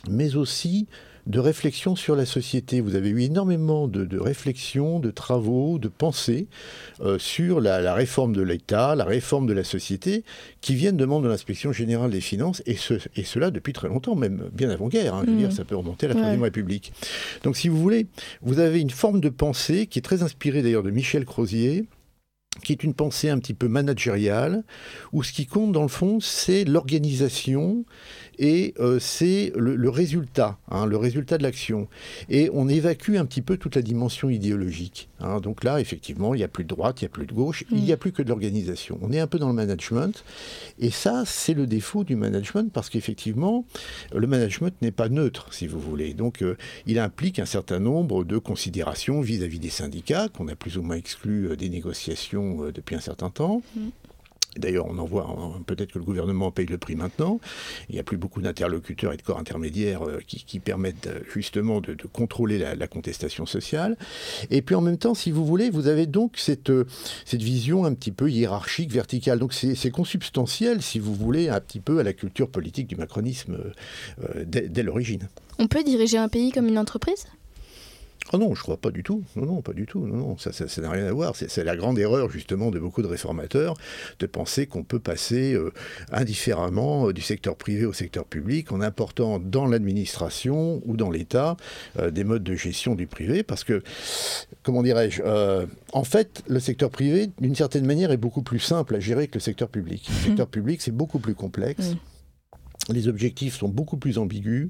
mais 0.09 0.37
aussi 0.37 0.87
de 1.29 1.39
réflexion 1.39 1.95
sur 1.95 2.15
la 2.15 2.25
société. 2.25 2.81
Vous 2.81 2.95
avez 2.95 3.09
eu 3.09 3.21
énormément 3.21 3.87
de, 3.87 4.03
de 4.03 4.19
réflexions, 4.19 4.99
de 4.99 5.11
travaux, 5.11 5.77
de 5.77 5.87
pensées 5.87 6.47
euh, 7.01 7.19
sur 7.19 7.61
la, 7.61 7.93
réforme 7.93 8.35
de 8.35 8.41
l'État, 8.41 8.95
la 8.95 9.05
réforme 9.05 9.45
de 9.45 9.53
la 9.53 9.63
société, 9.63 10.23
qui 10.59 10.73
viennent 10.73 10.97
de 10.97 11.05
membres 11.05 11.25
de 11.25 11.29
l'inspection 11.29 11.71
générale 11.71 12.09
des 12.09 12.21
finances, 12.21 12.63
et, 12.65 12.75
ce, 12.75 12.95
et 13.15 13.23
cela 13.23 13.51
depuis 13.51 13.73
très 13.73 13.87
longtemps, 13.87 14.15
même 14.15 14.49
bien 14.51 14.71
avant-guerre. 14.71 15.13
Hein, 15.13 15.25
mmh. 15.25 15.51
ça 15.51 15.63
peut 15.63 15.75
remonter 15.75 16.07
à 16.07 16.09
la 16.09 16.15
Troisième 16.15 16.43
République. 16.43 16.91
Donc, 17.43 17.55
si 17.55 17.69
vous 17.69 17.77
voulez, 17.77 18.07
vous 18.41 18.59
avez 18.59 18.81
une 18.81 18.89
forme 18.89 19.21
de 19.21 19.29
pensée 19.29 19.85
qui 19.85 19.99
est 19.99 20.03
très 20.03 20.23
inspirée 20.23 20.63
d'ailleurs 20.63 20.83
de 20.83 20.91
Michel 20.91 21.25
Crozier, 21.25 21.85
qui 22.63 22.71
est 22.71 22.83
une 22.83 22.93
pensée 22.93 23.29
un 23.29 23.39
petit 23.39 23.53
peu 23.53 23.67
managériale, 23.67 24.63
où 25.13 25.23
ce 25.23 25.31
qui 25.31 25.45
compte 25.45 25.71
dans 25.71 25.83
le 25.83 25.87
fond, 25.87 26.19
c'est 26.19 26.65
l'organisation 26.65 27.85
et 28.39 28.73
euh, 28.79 28.99
c'est 28.99 29.51
le, 29.55 29.89
résultat, 29.89 30.57
hein, 30.71 30.85
le 30.85 30.97
résultat 30.97 31.37
de 31.37 31.43
l'action. 31.43 31.87
Et 32.29 32.49
on 32.53 32.69
évacue 32.69 33.15
un 33.15 33.25
petit 33.25 33.41
peu 33.41 33.57
toute 33.57 33.75
la 33.75 33.81
dimension 33.81 34.29
idéologique. 34.29 35.09
Hein. 35.19 35.41
Donc 35.41 35.65
là, 35.65 35.81
effectivement, 35.81 36.33
il 36.33 36.37
n'y 36.37 36.43
a 36.43 36.47
plus 36.47 36.63
de 36.63 36.69
droite, 36.69 37.01
il 37.01 37.03
n'y 37.03 37.07
a 37.07 37.09
plus 37.09 37.27
de 37.27 37.33
gauche, 37.33 37.65
il 37.69 37.83
n'y 37.83 37.91
a 37.91 37.95
mm. 37.95 37.99
plus 37.99 38.11
que 38.13 38.21
de 38.23 38.29
l'organisation. 38.29 38.97
On 39.01 39.11
est 39.11 39.19
un 39.19 39.27
peu 39.27 39.39
dans 39.39 39.49
le 39.49 39.53
management, 39.53 40.23
et 40.79 40.89
ça, 40.89 41.23
c'est 41.25 41.53
le 41.53 41.67
défaut 41.67 42.05
du 42.05 42.15
management, 42.15 42.71
parce 42.71 42.89
qu'effectivement, 42.89 43.65
le 44.15 44.25
management 44.25 44.73
n'est 44.81 44.91
pas 44.91 45.09
neutre, 45.09 45.53
si 45.53 45.67
vous 45.67 45.79
voulez. 45.79 46.13
Donc, 46.13 46.41
euh, 46.41 46.55
il 46.85 46.97
implique 46.97 47.39
un 47.39 47.45
certain 47.45 47.79
nombre 47.79 48.23
de 48.23 48.37
considérations 48.37 49.19
vis-à-vis 49.19 49.59
des 49.59 49.69
syndicats, 49.69 50.29
qu'on 50.29 50.47
a 50.47 50.55
plus 50.55 50.77
ou 50.77 50.81
moins 50.81 50.95
exclus 50.95 51.49
euh, 51.49 51.55
des 51.57 51.67
négociations 51.67 52.71
depuis 52.73 52.95
un 52.95 53.01
certain 53.01 53.29
temps. 53.29 53.61
Mm. 53.75 53.89
D'ailleurs, 54.57 54.87
on 54.87 54.97
en 54.97 55.05
voit, 55.05 55.27
peut-être 55.67 55.93
que 55.93 55.99
le 55.99 56.05
gouvernement 56.05 56.51
paye 56.51 56.65
le 56.65 56.79
prix 56.79 56.95
maintenant. 56.95 57.39
Il 57.87 57.93
n'y 57.93 57.99
a 57.99 58.03
plus 58.03 58.17
beaucoup 58.17 58.41
d'interlocuteurs 58.41 59.13
et 59.13 59.17
de 59.17 59.21
corps 59.21 59.37
intermédiaires 59.37 60.03
euh, 60.07 60.19
qui, 60.25 60.59
permettent 60.59 61.07
euh, 61.07 61.19
justement 61.31 61.81
de, 61.81 61.95
contrôler 62.11 62.57
la, 62.57 62.87
contestation 62.87 63.45
sociale. 63.45 63.95
Et 64.49 64.61
puis 64.61 64.73
en 64.73 64.81
même 64.81 64.97
temps, 64.97 65.13
si 65.13 65.29
vous 65.31 65.45
voulez, 65.45 65.69
vous 65.69 65.87
avez 65.87 66.07
donc 66.07 66.33
cette, 66.37 66.71
euh, 66.71 66.85
cette 67.25 67.43
vision 67.43 67.85
un 67.85 67.93
petit 67.93 68.11
peu 68.11 68.29
hiérarchique, 68.29 68.91
verticale. 68.91 69.37
Donc 69.37 69.53
c'est 69.53 69.91
consubstantiel, 69.91 70.81
si 70.81 70.97
vous 70.97 71.13
voulez, 71.13 71.49
un 71.49 71.59
petit 71.59 71.79
peu 71.79 71.99
à 71.99 72.03
la 72.03 72.13
culture 72.13 72.49
politique 72.49 72.87
du 72.87 72.95
macronisme 72.95 73.57
dès 74.45 74.83
l'origine. 74.83 75.29
On 75.59 75.67
peut 75.67 75.83
diriger 75.83 76.17
un 76.17 76.29
pays 76.29 76.51
comme 76.51 76.67
une 76.67 76.77
entreprise? 76.77 77.25
Ah 78.31 78.37
non, 78.37 78.53
je 78.53 78.61
crois 78.61 78.77
pas 78.77 78.91
du 78.91 79.01
tout. 79.01 79.23
Non, 79.35 79.45
non, 79.45 79.61
pas 79.61 79.73
du 79.73 79.85
tout. 79.85 80.05
Non, 80.05 80.17
non, 80.17 80.37
ça, 80.37 80.51
ça, 80.51 80.81
n'a 80.81 80.91
rien 80.91 81.05
à 81.07 81.11
voir. 81.11 81.35
C'est 81.35 81.63
la 81.63 81.75
grande 81.75 81.97
erreur 81.97 82.29
justement 82.29 82.69
de 82.69 82.79
beaucoup 82.79 83.01
de 83.01 83.07
réformateurs 83.07 83.73
de 84.19 84.25
penser 84.27 84.67
qu'on 84.67 84.83
peut 84.83 84.99
passer 84.99 85.53
euh, 85.53 85.71
indifféremment 86.11 87.07
euh, 87.07 87.13
du 87.13 87.21
secteur 87.21 87.55
privé 87.55 87.85
au 87.85 87.93
secteur 87.93 88.25
public 88.25 88.71
en 88.71 88.81
important 88.81 89.39
dans 89.39 89.65
l'administration 89.65 90.81
ou 90.85 90.95
dans 90.95 91.09
l'État 91.09 91.57
euh, 91.97 92.11
des 92.11 92.23
modes 92.23 92.43
de 92.43 92.55
gestion 92.55 92.93
du 92.93 93.07
privé, 93.07 93.41
parce 93.41 93.63
que, 93.63 93.81
comment 94.63 94.83
dirais-je, 94.83 95.21
en 95.93 96.03
fait, 96.03 96.43
le 96.47 96.59
secteur 96.59 96.89
privé, 96.89 97.29
d'une 97.39 97.55
certaine 97.55 97.85
manière, 97.85 98.11
est 98.11 98.17
beaucoup 98.17 98.43
plus 98.43 98.59
simple 98.59 98.95
à 98.95 98.99
gérer 98.99 99.27
que 99.27 99.35
le 99.35 99.39
secteur 99.39 99.69
public. 99.69 100.07
Le 100.07 100.27
secteur 100.27 100.47
public, 100.47 100.81
c'est 100.81 100.91
beaucoup 100.91 101.19
plus 101.19 101.35
complexe. 101.35 101.95
Les 102.89 103.07
objectifs 103.07 103.57
sont 103.57 103.67
beaucoup 103.67 103.97
plus 103.97 104.17
ambigus, 104.17 104.69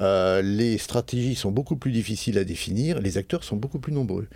euh, 0.00 0.42
les 0.42 0.78
stratégies 0.78 1.34
sont 1.34 1.50
beaucoup 1.50 1.76
plus 1.76 1.92
difficiles 1.92 2.38
à 2.38 2.44
définir, 2.44 3.00
les 3.00 3.16
acteurs 3.18 3.44
sont 3.44 3.56
beaucoup 3.56 3.78
plus 3.78 3.92
nombreux. 3.92 4.26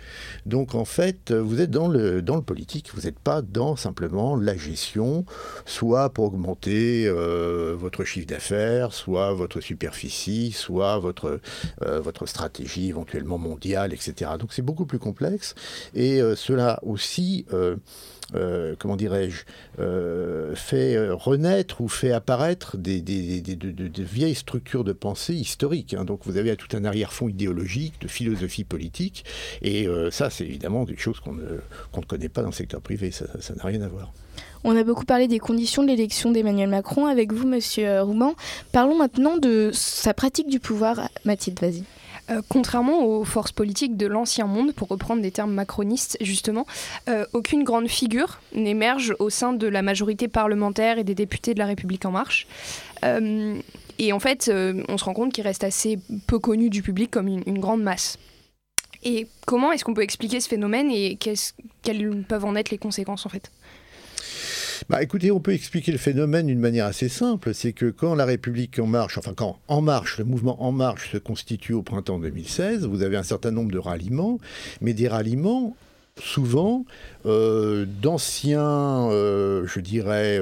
Donc 0.45 0.75
en 0.75 0.85
fait, 0.85 1.31
vous 1.31 1.61
êtes 1.61 1.71
dans 1.71 1.87
le, 1.87 2.21
dans 2.21 2.35
le 2.35 2.41
politique, 2.41 2.89
vous 2.93 3.01
n'êtes 3.01 3.19
pas 3.19 3.41
dans 3.41 3.75
simplement 3.75 4.35
la 4.35 4.57
gestion, 4.57 5.25
soit 5.65 6.09
pour 6.11 6.25
augmenter 6.25 7.05
euh, 7.07 7.75
votre 7.77 8.03
chiffre 8.03 8.27
d'affaires, 8.27 8.93
soit 8.93 9.33
votre 9.33 9.61
superficie, 9.61 10.51
soit 10.51 10.97
votre, 10.97 11.39
euh, 11.83 11.99
votre 11.99 12.25
stratégie 12.25 12.89
éventuellement 12.89 13.37
mondiale, 13.37 13.93
etc. 13.93 14.31
Donc 14.39 14.53
c'est 14.53 14.61
beaucoup 14.61 14.85
plus 14.85 14.99
complexe 14.99 15.55
et 15.93 16.19
cela 16.35 16.79
aussi... 16.83 17.45
Euh, 18.35 18.75
comment 18.77 18.95
dirais-je, 18.95 19.43
euh, 19.79 20.53
fait 20.55 20.95
euh, 20.95 21.15
renaître 21.15 21.81
ou 21.81 21.87
fait 21.87 22.11
apparaître 22.11 22.77
des, 22.77 23.01
de, 23.01 24.03
vieilles 24.03 24.35
structures 24.35 24.83
de 24.83 24.93
pensée 24.93 25.33
historiques. 25.33 25.93
Hein. 25.93 26.05
Donc 26.05 26.21
vous 26.25 26.37
avez 26.37 26.55
tout 26.55 26.75
un 26.75 26.85
arrière-fond 26.85 27.27
idéologique, 27.27 27.99
de 28.01 28.07
philosophie 28.07 28.63
politique, 28.63 29.25
et 29.61 29.87
ça 30.11 30.29
c'est 30.29 30.45
évidemment 30.45 30.83
des 30.83 30.97
choses 30.97 31.19
qu'on 31.19 31.33
ne, 31.33 31.43
ne, 31.43 32.05
connaît 32.07 32.29
pas 32.29 32.41
dans 32.41 32.49
le 32.49 32.53
secteur 32.53 32.81
privé, 32.81 33.11
ça 33.11 33.25
n'a 33.55 33.63
rien 33.63 33.81
à 33.81 33.87
voir. 33.87 34.11
On 34.63 34.75
a 34.75 34.83
beaucoup 34.83 35.05
parlé 35.05 35.27
des 35.27 35.39
conditions 35.39 35.83
de 35.83 35.87
l'élection 35.87 36.31
d'Emmanuel 36.31 36.69
Macron 36.69 37.05
avec 37.05 37.31
vous, 37.31 37.47
Monsieur 37.47 38.01
Rouban. 38.01 38.35
Parlons 38.71 38.97
maintenant 38.97 39.37
de 39.37 39.71
sa 39.73 40.13
pratique 40.13 40.49
du 40.49 40.59
pouvoir. 40.59 41.09
Mathilde, 41.25 41.59
vas-y. 41.59 41.83
Euh, 42.29 42.41
contrairement 42.47 43.05
aux 43.05 43.23
forces 43.23 43.51
politiques 43.51 43.97
de 43.97 44.05
l'ancien 44.05 44.45
monde, 44.45 44.73
pour 44.73 44.87
reprendre 44.87 45.21
des 45.21 45.31
termes 45.31 45.53
macronistes 45.53 46.17
justement, 46.21 46.65
euh, 47.07 47.25
aucune 47.33 47.63
grande 47.63 47.87
figure 47.87 48.39
n'émerge 48.53 49.15
au 49.19 49.29
sein 49.29 49.53
de 49.53 49.67
la 49.67 49.81
majorité 49.81 50.27
parlementaire 50.27 50.99
et 50.99 51.03
des 51.03 51.15
députés 51.15 51.53
de 51.53 51.59
la 51.59 51.65
République 51.65 52.05
en 52.05 52.11
marche. 52.11 52.47
Euh, 53.03 53.55
et 53.97 54.13
en 54.13 54.19
fait, 54.19 54.49
on 54.87 54.97
se 54.97 55.03
rend 55.03 55.13
compte 55.13 55.33
qu'il 55.33 55.43
reste 55.43 55.65
assez 55.65 55.99
peu 56.25 56.39
connu 56.39 56.69
du 56.69 56.81
public 56.81 57.11
comme 57.11 57.27
une, 57.27 57.59
grande 57.59 57.83
masse. 57.83 58.17
Et 59.03 59.27
comment 59.45 59.73
est-ce 59.73 59.83
qu'on 59.83 59.93
peut 59.93 60.03
expliquer 60.03 60.39
ce 60.39 60.47
phénomène 60.47 60.89
et 60.89 61.17
quelles 61.17 62.23
peuvent 62.27 62.45
en 62.45 62.55
être 62.55 62.69
les 62.69 62.77
conséquences 62.77 63.25
en 63.25 63.29
fait? 63.29 63.51
Bah, 64.87 65.03
écoutez, 65.03 65.31
on 65.31 65.39
peut 65.39 65.53
expliquer 65.53 65.91
le 65.91 65.97
phénomène 65.97 66.47
d'une 66.47 66.59
manière 66.59 66.85
assez 66.85 67.09
simple. 67.09 67.53
C'est 67.53 67.73
que 67.73 67.89
quand 67.89 68.15
la 68.15 68.25
République 68.25 68.79
En 68.79 68.87
Marche, 68.87 69.17
enfin 69.17 69.33
quand 69.35 69.59
En 69.67 69.81
Marche, 69.81 70.17
le 70.19 70.25
mouvement 70.25 70.63
En 70.63 70.71
Marche 70.71 71.11
se 71.11 71.17
constitue 71.17 71.73
au 71.73 71.81
printemps 71.81 72.19
2016, 72.19 72.85
vous 72.85 73.01
avez 73.01 73.17
un 73.17 73.23
certain 73.23 73.51
nombre 73.51 73.71
de 73.71 73.79
ralliements, 73.79 74.39
mais 74.81 74.93
des 74.93 75.07
ralliements 75.07 75.75
souvent 76.21 76.85
d'anciens, 77.25 79.09
je 79.09 79.79
dirais, 79.79 80.41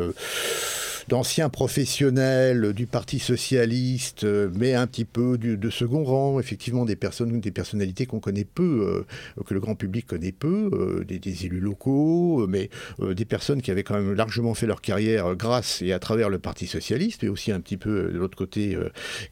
d'anciens 1.07 1.49
professionnels 1.49 2.73
du 2.73 2.85
Parti 2.85 3.19
socialiste, 3.19 4.25
euh, 4.25 4.49
mais 4.55 4.73
un 4.73 4.87
petit 4.87 5.05
peu 5.05 5.37
de 5.37 5.69
second 5.69 6.03
rang, 6.03 6.39
effectivement 6.39 6.85
des 6.85 6.95
personnes, 6.95 7.39
des 7.39 7.51
personnalités 7.51 8.05
qu'on 8.05 8.19
connaît 8.19 8.45
peu, 8.45 9.05
euh, 9.37 9.43
que 9.43 9.53
le 9.53 9.59
grand 9.59 9.75
public 9.75 10.07
connaît 10.07 10.31
peu, 10.31 10.69
euh, 10.73 11.03
des, 11.05 11.45
élus 11.45 11.59
locaux, 11.59 12.47
mais 12.47 12.69
des 12.99 13.25
personnes 13.25 13.61
qui 13.61 13.69
avaient 13.69 13.83
quand 13.83 13.95
même 13.95 14.13
largement 14.13 14.53
fait 14.53 14.65
leur 14.65 14.81
carrière 14.81 15.35
grâce 15.35 15.81
et 15.81 15.93
à 15.93 15.99
travers 15.99 16.29
le 16.29 16.39
Parti 16.39 16.67
socialiste, 16.67 17.23
et 17.23 17.29
aussi 17.29 17.51
un 17.51 17.59
petit 17.59 17.77
peu 17.77 18.11
de 18.11 18.17
l'autre 18.17 18.37
côté 18.37 18.77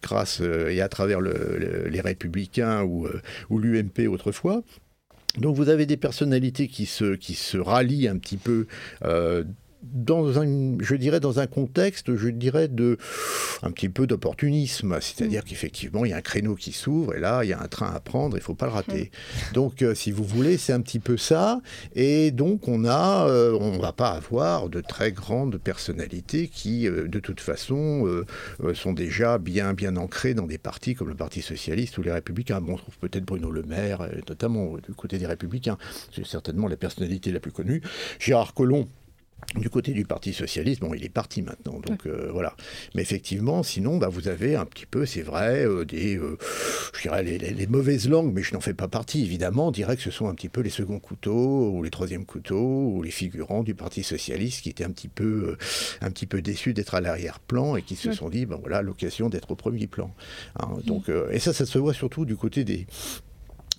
grâce 0.02 0.42
et 0.42 0.82
à 0.82 0.90
travers 0.90 1.22
les 1.22 2.02
Républicains 2.02 2.84
ou, 2.84 3.08
l'UMP 3.50 4.08
autrefois. 4.08 4.62
Donc 5.38 5.56
vous 5.56 5.70
avez 5.70 5.86
des 5.86 5.98
personnalités 5.98 6.68
qui 6.68 6.86
se, 6.86 7.16
qui 7.16 7.34
se 7.34 7.58
rallient 7.58 8.08
un 8.08 8.18
petit 8.18 8.38
peu 8.38 8.68
dans 9.94 10.40
un, 10.40 10.78
je 10.80 10.96
dirais, 10.96 11.20
dans 11.20 11.40
un 11.40 11.48
contexte, 11.48 12.16
je 12.16 12.30
dirais, 12.30 12.68
de 12.68 12.98
un 13.64 13.72
petit 13.72 13.90
peu 13.90 14.08
d'opportunisme. 14.08 14.98
C'est-à-dire 15.02 15.42
mm. 15.42 15.46
qu'effectivement, 15.46 16.06
il 16.06 16.12
y 16.12 16.14
a 16.14 16.18
un 16.18 16.22
créneau 16.22 16.56
qui 16.56 16.72
s'ouvre 16.72 17.16
et 17.16 17.20
là, 17.20 17.44
il 17.44 17.50
y 17.50 17.54
a 17.54 17.62
un 17.62 17.68
train 17.68 17.92
à 17.94 18.00
prendre, 18.00 18.36
il 18.36 18.40
ne 18.40 18.44
faut 18.44 18.56
pas 18.56 18.66
le 18.66 18.72
rater. 18.72 19.12
Mm. 19.12 19.54
Donc, 19.54 19.82
euh, 19.82 19.96
si 19.96 20.12
vous 20.12 20.24
voulez, 20.24 20.58
c'est 20.58 20.74
un 20.74 20.82
petit 20.82 21.00
peu 21.00 21.18
ça. 21.18 21.62
Et 21.96 22.32
donc, 22.32 22.68
on 22.68 22.86
a, 22.86 23.28
euh, 23.28 23.58
on 23.60 23.78
va 23.78 23.92
pas 23.92 24.10
avoir 24.10 24.70
de 24.70 24.82
très 24.82 25.12
grandes 25.12 25.58
personnalités 25.58 26.48
qui, 26.48 26.88
euh, 26.88 27.08
de 27.08 27.20
toute 27.20 27.40
façon, 27.40 27.86
sont 28.74 28.94
déjà 28.94 29.38
bien, 29.38 29.74
bien 29.74 29.96
ancrées 29.98 30.34
dans 30.34 30.48
des 30.48 30.58
partis 30.58 30.96
comme 30.96 31.10
le 31.10 31.16
Parti 31.16 31.42
socialiste 31.42 31.98
ou 31.98 32.02
les 32.02 32.12
Républicains. 32.12 32.62
Bon, 32.62 32.74
on 32.74 32.78
trouve 32.78 32.98
peut-être 32.98 33.26
Bruno 33.26 33.52
Le 33.52 33.64
Maire, 33.64 34.08
notamment 34.28 34.76
du 34.78 34.94
côté 34.94 35.18
des 35.18 35.26
Républicains. 35.26 35.78
C'est 36.14 36.26
certainement 36.26 36.68
la 36.68 36.78
personnalité 36.78 37.32
la 37.32 37.40
plus 37.40 37.52
connue. 37.52 37.82
Gérard 38.20 38.54
Collomb 38.54 38.86
du 39.56 39.70
côté 39.70 39.94
du 39.94 40.06
Parti 40.06 40.34
socialiste, 40.34 40.82
bon, 40.82 40.94
il 40.94 41.06
est 41.06 41.10
parti 41.10 41.42
maintenant, 41.42 41.80
donc 41.80 42.08
euh, 42.08 42.30
voilà. 42.32 42.56
Mais 42.94 43.02
effectivement, 43.02 43.64
sinon, 43.64 43.98
bah, 43.98 44.10
vous 44.10 44.28
avez 44.28 44.56
un 44.56 44.66
petit 44.66 44.86
peu, 44.86 45.06
c'est 45.06 45.22
vrai, 45.22 45.66
euh, 45.66 45.86
des, 45.86 46.18
euh, 46.18 46.38
je 46.94 47.04
dirais, 47.04 47.24
les, 47.24 47.68
mauvaises 47.68 48.10
langues, 48.10 48.34
mais 48.34 48.44
je 48.44 48.54
n'en 48.54 48.60
fais 48.60 48.74
pas 48.74 48.88
partie, 48.88 49.24
évidemment. 49.24 49.68
On 49.68 49.72
dirait 49.72 49.96
que 49.96 50.02
ce 50.02 50.12
sont 50.12 50.28
un 50.28 50.36
petit 50.36 50.50
peu 50.50 50.62
les 50.62 50.70
seconds 50.70 51.00
couteaux, 51.00 51.70
ou 51.72 51.84
les 51.84 51.90
troisièmes 51.90 52.26
couteaux, 52.26 52.92
ou 52.94 53.02
les 53.02 53.12
figurants 53.12 53.64
du 53.64 53.76
Parti 53.76 54.04
socialiste 54.04 54.62
qui 54.62 54.70
étaient 54.70 54.84
un 54.84 54.92
petit 54.92 55.08
peu, 55.08 55.58
un 56.02 56.12
petit 56.12 56.26
peu 56.26 56.42
déçus 56.42 56.74
d'être 56.74 56.96
à 56.96 57.02
l'arrière-plan 57.02 57.76
et 57.76 57.82
qui 57.82 57.96
se 57.96 58.12
sont 58.12 58.30
dit, 58.30 58.46
ben 58.46 58.58
voilà, 58.60 58.82
l'occasion 58.82 59.30
d'être 59.30 59.52
au 59.52 59.56
premier 59.56 59.88
plan. 59.88 60.14
Hein. 60.60 60.70
donc, 60.86 61.10
et 61.32 61.40
ça, 61.40 61.54
ça 61.54 61.66
se 61.66 61.78
voit 61.78 61.94
surtout 61.94 62.26
du 62.26 62.36
côté 62.36 62.64
des, 62.64 62.88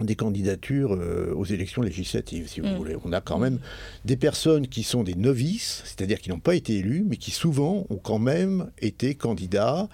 des 0.01 0.17
candidatures 0.17 0.93
euh, 0.93 1.33
aux 1.35 1.45
élections 1.45 1.83
législatives, 1.83 2.49
si 2.49 2.61
vous 2.61 2.69
mm. 2.69 2.77
voulez. 2.77 2.97
On 3.05 3.13
a 3.13 3.21
quand 3.21 3.39
même 3.39 3.59
des 4.05 4.17
personnes 4.17 4.69
qui 4.69 4.83
sont 4.83 5.03
des 5.03 5.15
novices, 5.15 5.83
c'est-à-dire 5.85 6.21
qui 6.21 6.31
n'ont 6.31 6.41
pas 6.41 6.55
été 6.55 6.77
élus, 6.77 7.05
mais 7.07 7.17
qui 7.17 7.31
souvent 7.31 7.87
ont 7.89 7.97
quand 7.97 8.19
même 8.19 8.71
été 8.81 9.15
candidats 9.15 9.89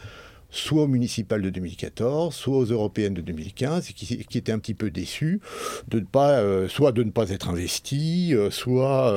soit 0.55 0.83
aux 0.83 0.89
municipales 0.89 1.41
de 1.41 1.49
2014, 1.49 2.35
soit 2.35 2.59
aux 2.59 2.65
européennes 2.65 3.15
de 3.15 3.23
2015, 3.23 3.89
et 3.89 3.93
qui, 3.95 4.37
étaient 4.37 4.53
un 4.53 4.59
petit 4.59 4.75
peu 4.75 4.91
déçus 4.91 5.41
de 5.89 5.99
ne 5.99 6.05
pas, 6.05 6.41
euh, 6.41 6.69
soit 6.69 6.93
de 6.93 7.03
ne 7.03 7.11
pas 7.11 7.31
être 7.31 7.49
investis, 7.49 8.35
euh, 8.35 8.51
soit 8.51 9.15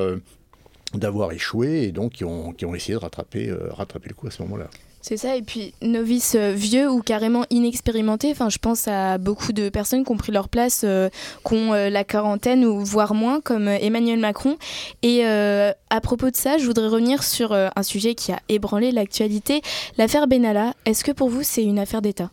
d'avoir 0.94 1.32
échoué, 1.32 1.82
et 1.82 1.92
donc 1.92 2.12
qui 2.12 2.24
ont, 2.24 2.52
qui 2.52 2.64
ont 2.64 2.74
essayé 2.74 2.94
de 2.94 3.00
rattraper, 3.00 3.52
rattraper 3.70 4.08
le 4.08 4.14
coup 4.14 4.28
à 4.28 4.30
ce 4.30 4.40
moment-là. 4.42 4.70
C'est 5.08 5.18
ça, 5.18 5.36
et 5.36 5.42
puis 5.42 5.72
novice 5.82 6.34
euh, 6.34 6.50
vieux 6.50 6.90
ou 6.90 7.00
carrément 7.00 7.44
inexpérimenté. 7.50 8.34
Je 8.34 8.58
pense 8.58 8.88
à 8.88 9.18
beaucoup 9.18 9.52
de 9.52 9.68
personnes 9.68 10.04
qui 10.04 10.10
ont 10.10 10.16
pris 10.16 10.32
leur 10.32 10.48
place, 10.48 10.82
euh, 10.82 11.10
qui 11.46 11.54
ont 11.54 11.74
euh, 11.74 11.90
la 11.90 12.02
quarantaine 12.02 12.64
ou 12.64 12.84
voire 12.84 13.14
moins, 13.14 13.40
comme 13.40 13.68
Emmanuel 13.68 14.18
Macron. 14.18 14.56
Et 15.04 15.24
à 15.24 16.00
propos 16.02 16.28
de 16.30 16.34
ça, 16.34 16.58
je 16.58 16.66
voudrais 16.66 16.88
revenir 16.88 17.22
sur 17.22 17.52
un 17.52 17.82
sujet 17.84 18.16
qui 18.16 18.32
a 18.32 18.40
ébranlé 18.48 18.90
l'actualité, 18.90 19.62
l'affaire 19.96 20.26
Benalla. 20.26 20.74
Est-ce 20.86 21.04
que 21.04 21.12
pour 21.12 21.28
vous, 21.28 21.44
c'est 21.44 21.62
une 21.62 21.78
affaire 21.78 22.02
d'État? 22.02 22.30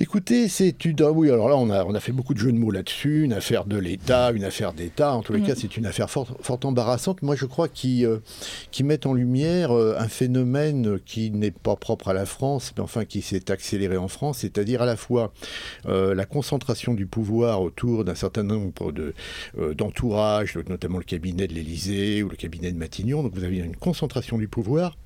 Écoutez, 0.00 0.48
c'est 0.48 0.86
une. 0.86 0.96
Ah 1.02 1.12
oui, 1.12 1.30
alors 1.30 1.50
là, 1.50 1.56
on 1.56 1.68
a, 1.68 1.84
on 1.84 1.94
a 1.94 2.00
fait 2.00 2.12
beaucoup 2.12 2.32
de 2.32 2.38
jeux 2.38 2.50
de 2.50 2.56
mots 2.56 2.70
là-dessus. 2.70 3.24
Une 3.24 3.34
affaire 3.34 3.66
de 3.66 3.76
l'État, 3.76 4.30
une 4.32 4.44
affaire 4.44 4.72
d'État. 4.72 5.12
En 5.12 5.20
tous 5.20 5.34
les 5.34 5.40
mm. 5.40 5.46
cas, 5.46 5.54
c'est 5.54 5.76
une 5.76 5.84
affaire 5.84 6.08
fort, 6.08 6.34
embarrassante. 6.64 7.20
Moi, 7.20 7.36
je 7.36 7.44
crois 7.44 7.68
qui 7.68 8.06
euh, 8.06 8.18
qui 8.70 8.84
met 8.84 9.06
en 9.06 9.12
lumière 9.12 9.70
euh, 9.70 9.94
un 9.98 10.08
phénomène 10.08 10.98
qui 11.04 11.30
n'est 11.30 11.50
pas 11.50 11.76
propre 11.76 12.08
à 12.08 12.14
la 12.14 12.24
France, 12.24 12.72
mais 12.74 12.82
enfin 12.82 13.04
qui 13.04 13.20
s'est 13.20 13.50
accéléré 13.50 13.98
en 13.98 14.08
France, 14.08 14.38
c'est-à-dire 14.38 14.80
à 14.80 14.86
la 14.86 14.96
fois 14.96 15.34
euh, 15.86 16.14
la 16.14 16.24
concentration 16.24 16.94
du 16.94 17.04
pouvoir 17.04 17.60
autour 17.60 18.04
d'un 18.04 18.14
certain 18.14 18.44
nombre 18.44 18.92
de 18.92 19.14
d'entourages, 19.76 20.56
notamment 20.68 20.98
le 20.98 21.04
cabinet 21.04 21.46
de 21.46 21.52
l'Élysée 21.52 22.22
ou 22.22 22.30
le 22.30 22.36
cabinet 22.36 22.72
de 22.72 22.78
Matignon. 22.78 23.22
Donc, 23.22 23.34
vous 23.34 23.44
avez 23.44 23.58
une 23.58 23.76
concentration 23.76 24.38
du 24.38 24.48
pouvoir 24.48 24.96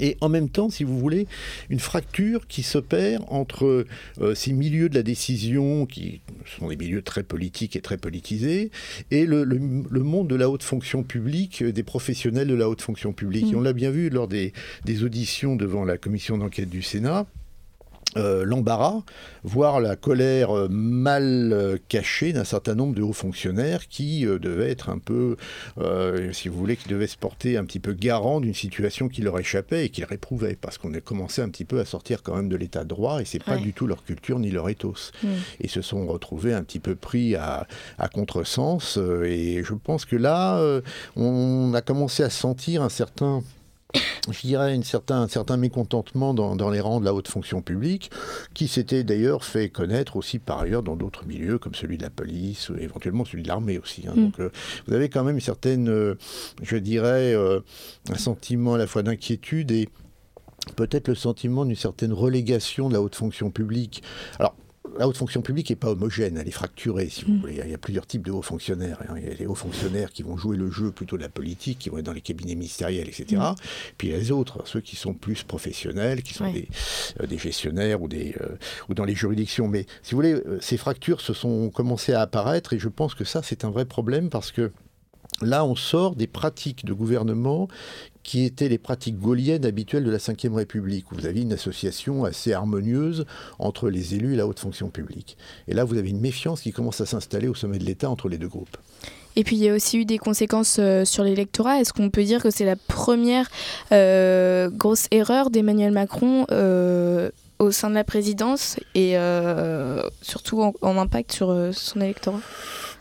et 0.00 0.16
en 0.20 0.28
même 0.28 0.48
temps, 0.48 0.70
si 0.70 0.84
vous 0.84 0.98
voulez, 0.98 1.26
une 1.70 1.80
fracture 1.80 2.46
qui 2.46 2.62
s'opère 2.62 3.20
entre 3.32 3.86
euh, 4.20 4.34
ces 4.34 4.52
milieux 4.52 4.88
de 4.88 4.94
la 4.94 5.02
décision, 5.02 5.86
qui 5.86 6.20
sont 6.58 6.68
des 6.68 6.76
milieux 6.76 7.02
très 7.02 7.22
politiques 7.22 7.76
et 7.76 7.80
très 7.80 7.96
politisés, 7.96 8.70
et 9.10 9.26
le, 9.26 9.44
monde 9.44 10.28
de 10.28 10.36
la 10.36 10.48
haute 10.50 10.62
fonction 10.62 11.02
publique, 11.02 11.64
des 11.64 11.82
professionnels 11.82 12.48
de 12.48 12.54
la 12.54 12.68
haute 12.68 12.82
fonction 12.82 13.12
publique. 13.12 13.52
Et 13.52 13.56
on 13.56 13.60
l'a 13.60 13.72
bien 13.72 13.90
vu 13.90 14.10
lors 14.10 14.28
des 14.28 14.52
auditions 15.02 15.56
devant 15.56 15.84
la 15.84 15.98
commission 15.98 16.38
d'enquête 16.38 16.70
du 16.70 16.82
Sénat. 16.82 17.26
Euh, 18.16 18.44
l'embarras, 18.44 19.02
voire 19.44 19.80
la 19.80 19.94
colère 19.94 20.56
euh, 20.56 20.68
mal 20.70 21.52
euh, 21.52 21.76
cachée 21.88 22.32
d'un 22.32 22.44
certain 22.44 22.74
nombre 22.74 22.94
de 22.94 23.02
hauts 23.02 23.12
fonctionnaires 23.12 23.88
qui 23.88 24.24
devaient 24.24 24.70
être 24.70 24.88
un 24.88 24.98
peu, 24.98 25.36
si 26.32 26.48
vous 26.48 26.56
voulez, 26.56 26.76
qui 26.76 26.88
devaient 26.88 27.06
se 27.06 27.16
porter 27.16 27.56
un 27.56 27.64
petit 27.64 27.78
peu 27.78 27.92
garant 27.92 28.40
d'une 28.40 28.54
situation 28.54 29.08
qui 29.08 29.22
leur 29.22 29.38
échappait 29.38 29.86
et 29.86 29.88
qu'ils 29.88 30.04
réprouvaient, 30.04 30.56
parce 30.60 30.78
qu'on 30.78 30.92
a 30.94 31.00
commencé 31.00 31.42
un 31.42 31.48
petit 31.48 31.64
peu 31.64 31.80
à 31.80 31.84
sortir 31.84 32.22
quand 32.22 32.34
même 32.34 32.48
de 32.48 32.56
l'état 32.56 32.84
de 32.84 32.88
droit 32.88 33.20
et 33.20 33.24
c'est 33.24 33.42
pas 33.42 33.56
du 33.56 33.72
tout 33.72 33.86
leur 33.86 34.04
culture 34.04 34.38
ni 34.38 34.50
leur 34.50 34.68
ethos. 34.68 35.12
Mm. 35.22 35.28
Et 35.60 35.68
se 35.68 35.82
sont 35.82 36.06
retrouvés 36.06 36.52
un 36.52 36.62
petit 36.62 36.80
peu 36.80 36.94
pris 36.94 37.34
à, 37.34 37.66
à 37.98 38.08
contresens 38.08 38.98
et 39.24 39.62
je 39.64 39.74
pense 39.74 40.04
que 40.04 40.16
là, 40.16 40.60
on 41.16 41.72
a 41.74 41.82
commencé 41.82 42.22
à 42.22 42.30
sentir 42.30 42.82
un 42.82 42.88
certain 42.88 43.42
je 44.30 44.40
dirais, 44.40 44.74
une 44.74 44.82
certain, 44.82 45.22
un 45.22 45.28
certain 45.28 45.56
mécontentement 45.56 46.34
dans, 46.34 46.56
dans, 46.56 46.70
les 46.70 46.80
rangs 46.80 47.00
de 47.00 47.04
la 47.04 47.14
haute 47.14 47.28
fonction 47.28 47.62
publique, 47.62 48.10
qui 48.54 48.68
s'était 48.68 49.04
d'ailleurs 49.04 49.44
fait 49.44 49.68
connaître 49.68 50.16
aussi 50.16 50.38
par 50.38 50.60
ailleurs 50.60 50.82
dans 50.82 50.96
d'autres 50.96 51.26
milieux, 51.26 51.58
comme 51.58 51.74
celui 51.74 51.98
de 51.98 52.02
la 52.02 52.10
police, 52.10 52.68
ou 52.68 52.76
éventuellement 52.76 53.24
celui 53.24 53.42
de 53.42 53.48
l'armée 53.48 53.78
aussi. 53.78 54.04
Hein. 54.06 54.14
Mm. 54.16 54.24
Donc 54.24 54.40
euh, 54.40 54.50
vous 54.86 54.94
avez 54.94 55.08
quand 55.08 55.24
même 55.24 55.36
une 55.36 55.40
certaine, 55.40 55.88
euh, 55.88 56.14
je 56.62 56.76
dirais, 56.76 57.34
euh, 57.34 57.60
un 58.10 58.18
sentiment 58.18 58.74
à 58.74 58.78
la 58.78 58.86
fois 58.86 59.02
d'inquiétude 59.02 59.70
et 59.70 59.88
peut-être 60.74 61.08
le 61.08 61.14
sentiment 61.14 61.64
d'une 61.64 61.76
certaine 61.76 62.12
relégation 62.12 62.88
de 62.88 62.94
la 62.94 63.00
haute 63.00 63.14
fonction 63.14 63.50
publique. 63.50 64.02
Alors, 64.38 64.54
la 64.98 65.08
haute 65.08 65.16
fonction 65.16 65.42
publique 65.42 65.70
n'est 65.70 65.76
pas 65.76 65.90
homogène, 65.90 66.36
elle 66.38 66.48
est 66.48 66.52
fracturée, 66.52 67.08
si 67.08 67.24
vous 67.24 67.32
mm. 67.32 67.40
voulez. 67.40 67.60
Il 67.64 67.70
y 67.70 67.74
a 67.74 67.78
plusieurs 67.78 68.06
types 68.06 68.24
de 68.24 68.30
hauts 68.30 68.42
fonctionnaires. 68.42 68.98
Hein. 69.08 69.14
Il 69.18 69.26
y 69.26 69.30
a 69.30 69.34
les 69.34 69.46
hauts 69.46 69.54
fonctionnaires 69.54 70.10
qui 70.10 70.22
vont 70.22 70.36
jouer 70.36 70.56
le 70.56 70.70
jeu 70.70 70.90
plutôt 70.90 71.16
de 71.16 71.22
la 71.22 71.28
politique, 71.28 71.78
qui 71.78 71.90
vont 71.90 71.98
être 71.98 72.06
dans 72.06 72.12
les 72.12 72.20
cabinets 72.20 72.54
ministériels, 72.54 73.08
etc. 73.08 73.36
Mm. 73.36 73.54
Puis 73.98 74.08
il 74.08 74.10
y 74.12 74.14
a 74.14 74.18
les 74.18 74.32
autres, 74.32 74.62
ceux 74.66 74.80
qui 74.80 74.96
sont 74.96 75.14
plus 75.14 75.42
professionnels, 75.42 76.22
qui 76.22 76.34
sont 76.34 76.50
des, 76.50 76.68
euh, 77.20 77.26
des, 77.26 77.38
gestionnaires 77.38 78.02
ou, 78.02 78.08
des, 78.08 78.34
euh, 78.40 78.56
ou 78.88 78.94
dans 78.94 79.04
les 79.04 79.14
juridictions. 79.14 79.68
Mais 79.68 79.86
si 80.02 80.12
vous 80.12 80.18
voulez, 80.18 80.34
euh, 80.34 80.58
ces 80.60 80.76
fractures 80.76 81.20
se 81.20 81.32
sont 81.32 81.70
commencées 81.70 82.12
à 82.12 82.20
apparaître 82.20 82.72
et 82.72 82.78
je 82.78 82.88
pense 82.88 83.14
que 83.14 83.24
ça, 83.24 83.42
c'est 83.42 83.64
un 83.64 83.70
vrai 83.70 83.84
problème 83.84 84.30
parce 84.30 84.52
que 84.52 84.72
Là, 85.42 85.64
on 85.64 85.74
sort 85.74 86.16
des 86.16 86.26
pratiques 86.26 86.86
de 86.86 86.94
gouvernement 86.94 87.68
qui 88.26 88.44
étaient 88.44 88.68
les 88.68 88.76
pratiques 88.76 89.20
gauliennes 89.20 89.64
habituelles 89.64 90.04
de 90.04 90.10
la 90.10 90.18
Ve 90.18 90.54
République, 90.54 91.12
où 91.12 91.14
vous 91.14 91.26
aviez 91.26 91.42
une 91.42 91.52
association 91.52 92.24
assez 92.24 92.52
harmonieuse 92.52 93.24
entre 93.60 93.88
les 93.88 94.16
élus 94.16 94.34
et 94.34 94.36
la 94.36 94.48
haute 94.48 94.58
fonction 94.58 94.90
publique. 94.90 95.38
Et 95.68 95.74
là, 95.74 95.84
vous 95.84 95.96
avez 95.96 96.10
une 96.10 96.20
méfiance 96.20 96.60
qui 96.60 96.72
commence 96.72 97.00
à 97.00 97.06
s'installer 97.06 97.46
au 97.46 97.54
sommet 97.54 97.78
de 97.78 97.84
l'État 97.84 98.10
entre 98.10 98.28
les 98.28 98.36
deux 98.36 98.48
groupes. 98.48 98.76
Et 99.36 99.44
puis 99.44 99.54
il 99.54 99.62
y 99.62 99.68
a 99.68 99.74
aussi 99.74 99.98
eu 99.98 100.04
des 100.04 100.18
conséquences 100.18 100.78
euh, 100.80 101.04
sur 101.04 101.22
l'électorat. 101.22 101.80
Est-ce 101.80 101.92
qu'on 101.92 102.10
peut 102.10 102.24
dire 102.24 102.42
que 102.42 102.50
c'est 102.50 102.64
la 102.64 102.74
première 102.74 103.48
euh, 103.92 104.70
grosse 104.70 105.06
erreur 105.12 105.50
d'Emmanuel 105.50 105.92
Macron 105.92 106.46
euh, 106.50 107.30
au 107.60 107.70
sein 107.70 107.90
de 107.90 107.94
la 107.94 108.04
présidence 108.04 108.76
et 108.96 109.16
surtout 110.20 110.62
en, 110.82 110.98
impact 110.98 111.32
sur 111.32 111.54
son 111.72 112.00
électorat? 112.00 112.40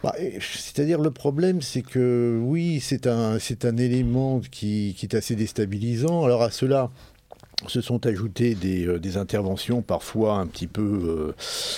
Bah, 0.04 0.14
c'est-à-dire 0.40 1.00
le 1.02 1.12
problème, 1.12 1.62
c'est 1.62 1.82
que 1.82 2.40
oui, 2.42 2.80
c'est 2.80 3.08
un, 3.08 3.40
c'est 3.40 3.66
un 3.66 3.78
élément 3.78 4.42
qui, 4.52 4.96
qui, 4.98 5.06
est 5.06 5.16
assez 5.16 5.36
déstabilisant. 5.36 6.24
Alors 6.24 6.44
à 6.44 6.52
cela, 6.52 6.90
se 7.68 7.82
sont 7.82 8.06
ajoutées 8.06 8.56
des, 8.56 8.86
euh, 8.86 9.00
des, 9.00 9.18
interventions 9.18 9.82
parfois 9.82 10.36
un 10.36 10.46
petit 10.46 10.68
peu, 10.68 10.82
euh, 10.82 11.36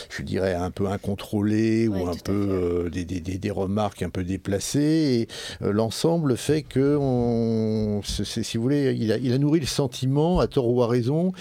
je 0.09 0.24
dirais, 0.24 0.53
un 0.53 0.72
peu 0.72 0.88
incontrôlées 0.88 1.88
ou 1.88 2.07
un 2.07 2.15
peu 2.15 2.34
euh, 2.34 2.89
des, 2.89 3.05
des, 3.05 3.20
des, 3.20 3.51
remarques 3.51 4.01
un 4.01 4.09
peu 4.09 4.24
déplacées. 4.24 5.28
Et 5.61 5.65
l'ensemble 5.65 6.36
fait 6.36 6.63
que, 6.63 6.97
on, 6.99 8.01
si 8.03 8.57
vous 8.57 8.63
voulez, 8.63 8.95
il 8.99 9.11
a, 9.11 9.18
il 9.18 9.32
a 9.34 9.38
nourri 9.38 9.59
le 9.59 9.65
sentiment, 9.65 10.39
à 10.39 10.47
tort 10.47 10.68
ou 10.68 10.82
à 10.82 10.88
raison, 10.88 11.32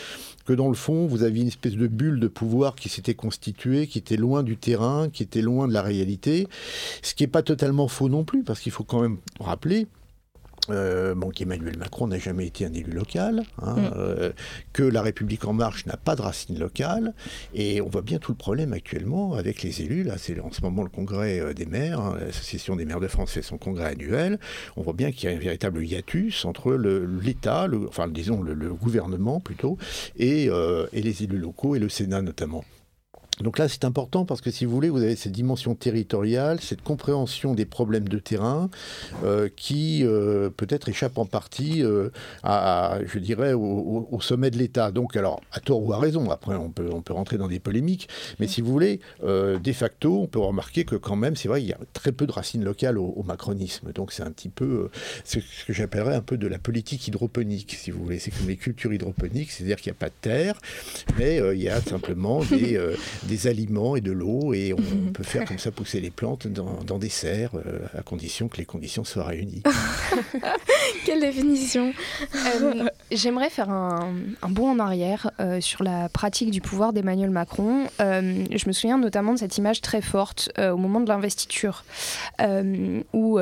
que 0.46 0.52
dans 0.52 0.68
le 0.68 0.74
fond, 0.74 1.06
vous 1.06 1.22
aviez 1.22 1.42
une 1.42 1.48
espèce 1.48 1.74
de 1.74 1.86
bulle 1.86 2.20
de 2.20 2.28
pouvoir 2.28 2.76
qui 2.76 2.88
s'était 2.88 3.14
constituée, 3.14 3.86
qui 3.86 3.98
était 3.98 4.16
loin 4.16 4.42
du 4.42 4.56
terrain, 4.56 5.10
qui 5.10 5.22
était 5.22 5.42
loin 5.42 5.68
de 5.68 5.72
la 5.72 5.82
réalité, 5.82 6.46
ce 7.02 7.14
qui 7.14 7.24
n'est 7.24 7.28
pas 7.28 7.42
totalement 7.42 7.88
faux 7.88 8.08
non 8.08 8.24
plus, 8.24 8.42
parce 8.44 8.60
qu'il 8.60 8.72
faut 8.72 8.84
quand 8.84 9.02
même 9.02 9.18
rappeler 9.40 9.86
euh, 10.70 11.14
bon, 11.14 11.30
qu'Emmanuel 11.30 11.78
Macron 11.78 12.06
n'a 12.08 12.18
jamais 12.18 12.46
été 12.46 12.64
un 12.64 12.72
élu 12.72 12.90
local, 12.90 13.42
hein, 13.62 13.76
mm. 13.76 13.90
euh, 13.96 14.32
que 14.72 14.82
la 14.82 15.02
République 15.02 15.44
en 15.44 15.52
marche 15.52 15.86
n'a 15.86 15.96
pas 15.96 16.16
de 16.16 16.22
racines 16.22 16.58
locales, 16.58 17.14
et 17.54 17.80
on 17.80 17.88
voit 17.88 18.02
bien 18.02 18.18
tout 18.18 18.32
le 18.32 18.36
problème 18.36 18.72
actuellement 18.72 19.34
avec 19.34 19.62
les 19.62 19.82
élus. 19.82 20.02
Là, 20.02 20.14
c'est 20.18 20.38
en 20.40 20.50
ce 20.50 20.62
moment 20.62 20.82
le 20.82 20.88
congrès 20.88 21.40
euh, 21.40 21.52
des 21.52 21.66
maires, 21.66 22.00
hein, 22.00 22.16
l'association 22.20 22.76
des 22.76 22.84
maires 22.84 23.00
de 23.00 23.08
France 23.08 23.32
fait 23.32 23.42
son 23.42 23.58
congrès 23.58 23.90
annuel. 23.90 24.38
On 24.76 24.82
voit 24.82 24.92
bien 24.92 25.12
qu'il 25.12 25.28
y 25.28 25.32
a 25.32 25.36
un 25.36 25.40
véritable 25.40 25.84
hiatus 25.84 26.44
entre 26.44 26.74
l'État, 26.74 27.68
enfin 27.88 28.08
disons 28.08 28.42
le, 28.42 28.54
gouvernement 28.74 29.40
plutôt, 29.40 29.78
et, 30.18 30.46
et 30.46 31.02
les 31.02 31.22
élus 31.22 31.38
locaux 31.38 31.76
et 31.76 31.78
le 31.78 31.88
Sénat 31.88 32.22
notamment. 32.22 32.64
Donc 33.40 33.58
là, 33.58 33.68
c'est 33.68 33.84
important 33.84 34.24
parce 34.24 34.40
que 34.40 34.50
si 34.50 34.64
vous 34.64 34.72
voulez, 34.72 34.88
vous 34.88 35.02
avez 35.02 35.14
cette 35.14 35.32
dimension 35.32 35.74
territoriale, 35.74 36.58
cette 36.62 36.80
compréhension 36.82 37.52
des 37.54 37.66
problèmes 37.66 38.08
de 38.08 38.18
terrain 38.18 38.70
euh, 39.24 39.50
qui 39.54 40.04
euh, 40.04 40.48
peut-être 40.48 40.88
échappe 40.88 41.18
en 41.18 41.26
partie 41.26 41.82
euh, 41.82 42.08
je 42.42 43.18
dirais, 43.18 43.52
au, 43.52 44.18
sommet 44.20 44.50
de 44.50 44.56
l'État. 44.56 44.90
Donc, 44.90 45.16
alors, 45.16 45.42
à 45.52 45.60
tort 45.60 45.82
ou 45.82 45.92
à 45.92 45.98
raison, 45.98 46.30
après, 46.30 46.54
on 46.54 46.70
peut, 46.70 46.88
on 46.90 47.02
peut 47.02 47.12
rentrer 47.12 47.36
dans 47.36 47.48
des 47.48 47.60
polémiques, 47.60 48.08
mais 48.40 48.46
si 48.46 48.60
vous 48.60 48.72
voulez, 48.72 49.00
de 49.22 49.72
facto, 49.72 50.22
on 50.22 50.26
peut 50.26 50.38
remarquer 50.38 50.84
que 50.84 50.96
quand 50.96 51.16
même, 51.16 51.36
c'est 51.36 51.48
vrai, 51.48 51.62
il 51.62 51.68
y 51.68 51.72
a 51.72 51.78
très 51.92 52.12
peu 52.12 52.26
de 52.26 52.32
racines 52.32 52.64
locales 52.64 52.98
au, 52.98 53.22
macronisme. 53.22 53.92
Donc, 53.92 54.12
c'est 54.12 54.22
un 54.22 54.30
petit 54.30 54.48
peu 54.48 54.88
ce 55.24 55.38
que 55.38 55.72
j'appellerais 55.72 56.14
un 56.14 56.22
peu 56.22 56.38
de 56.38 56.46
la 56.46 56.58
politique 56.58 57.06
hydroponique, 57.06 57.76
si 57.78 57.90
vous 57.90 58.02
voulez. 58.02 58.18
C'est 58.18 58.30
comme 58.30 58.48
les 58.48 58.56
cultures 58.56 58.92
hydroponiques, 58.92 59.50
c'est-à-dire 59.50 59.76
qu'il 59.76 59.92
n'y 59.92 59.96
a 59.96 60.00
pas 60.00 60.08
de 60.08 60.14
terre, 60.20 60.58
mais 61.18 61.40
il 61.54 61.62
y 61.62 61.68
a 61.68 61.80
simplement 61.80 62.40
des 62.42 62.78
des 63.26 63.46
aliments 63.46 63.96
et 63.96 64.00
de 64.00 64.12
l'eau, 64.12 64.54
et 64.54 64.72
on, 64.72 64.76
peut 65.12 65.22
faire 65.22 65.44
comme 65.44 65.58
ça 65.58 65.70
pousser 65.70 66.00
les 66.00 66.10
plantes 66.10 66.46
dans, 66.46 66.98
des 66.98 67.08
serres, 67.08 67.52
euh, 67.54 67.80
à 67.96 68.02
condition 68.02 68.48
que 68.48 68.56
les 68.58 68.64
conditions 68.64 69.04
soient 69.04 69.24
réunies. 69.24 69.62
Quelle 71.04 71.20
définition 71.20 71.92
euh, 72.34 72.84
J'aimerais 73.10 73.50
faire 73.50 73.70
un, 73.70 74.12
bond 74.48 74.70
en 74.70 74.78
arrière 74.78 75.30
euh, 75.40 75.60
sur 75.60 75.82
la 75.82 76.08
pratique 76.08 76.50
du 76.50 76.60
pouvoir 76.60 76.92
d'Emmanuel 76.92 77.30
Macron. 77.30 77.86
je 77.98 78.66
me 78.66 78.72
souviens 78.72 78.98
notamment 78.98 79.34
de 79.34 79.38
cette 79.38 79.58
image 79.58 79.80
très 79.80 80.00
forte 80.00 80.50
au 80.58 80.76
moment 80.76 81.00
de 81.00 81.08
l'investiture, 81.08 81.84
où 83.12 83.38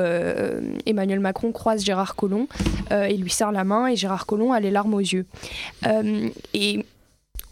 Emmanuel 0.85 1.19
Macron 1.19 1.51
croise 1.51 1.83
Gérard 1.83 2.15
Collomb 2.15 2.47
et 2.91 3.17
lui 3.17 3.29
serre 3.29 3.51
la 3.51 3.63
main, 3.63 3.87
et 3.87 3.95
Gérard 3.95 4.25
Collomb 4.25 4.51
a 4.51 4.59
les 4.59 4.71
larmes 4.71 4.93
aux 4.93 4.99
yeux. 4.99 5.25
et 6.53 6.85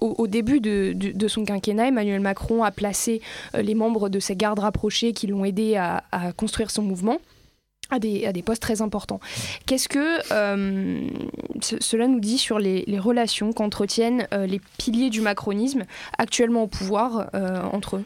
au, 0.04 0.28
début 0.28 0.60
de, 0.60 1.28
son 1.28 1.46
quinquennat, 1.46 1.88
Emmanuel 1.88 2.20
Macron 2.20 2.64
a 2.64 2.72
placé 2.72 3.22
euh, 3.56 3.62
les 3.62 3.76
membres 3.76 4.10
de 4.10 4.20
ses 4.20 4.36
gardes 4.36 4.60
rapprochés 4.60 5.14
qui 5.14 5.28
l'ont 5.28 5.46
aidé 5.46 5.76
à, 5.76 6.04
construire 6.38 6.72
son 6.72 6.82
mouvement. 6.82 7.18
À 7.90 8.00
des, 8.00 8.42
postes 8.44 8.62
très 8.62 8.82
importants. 8.82 9.20
Qu'est-ce 9.68 9.88
que 9.88 10.20
euh, 10.32 11.08
cela 11.62 12.08
nous 12.08 12.20
dit 12.20 12.40
sur 12.40 12.58
les, 12.58 12.86
relations 12.98 13.54
qu'entretiennent 13.54 14.28
euh, 14.34 14.48
les 14.48 14.60
piliers 14.80 15.12
du 15.12 15.22
macronisme 15.22 15.84
actuellement 16.18 16.64
au 16.64 16.68
pouvoir 16.68 17.30
entre 17.72 17.98
eux? 17.98 18.06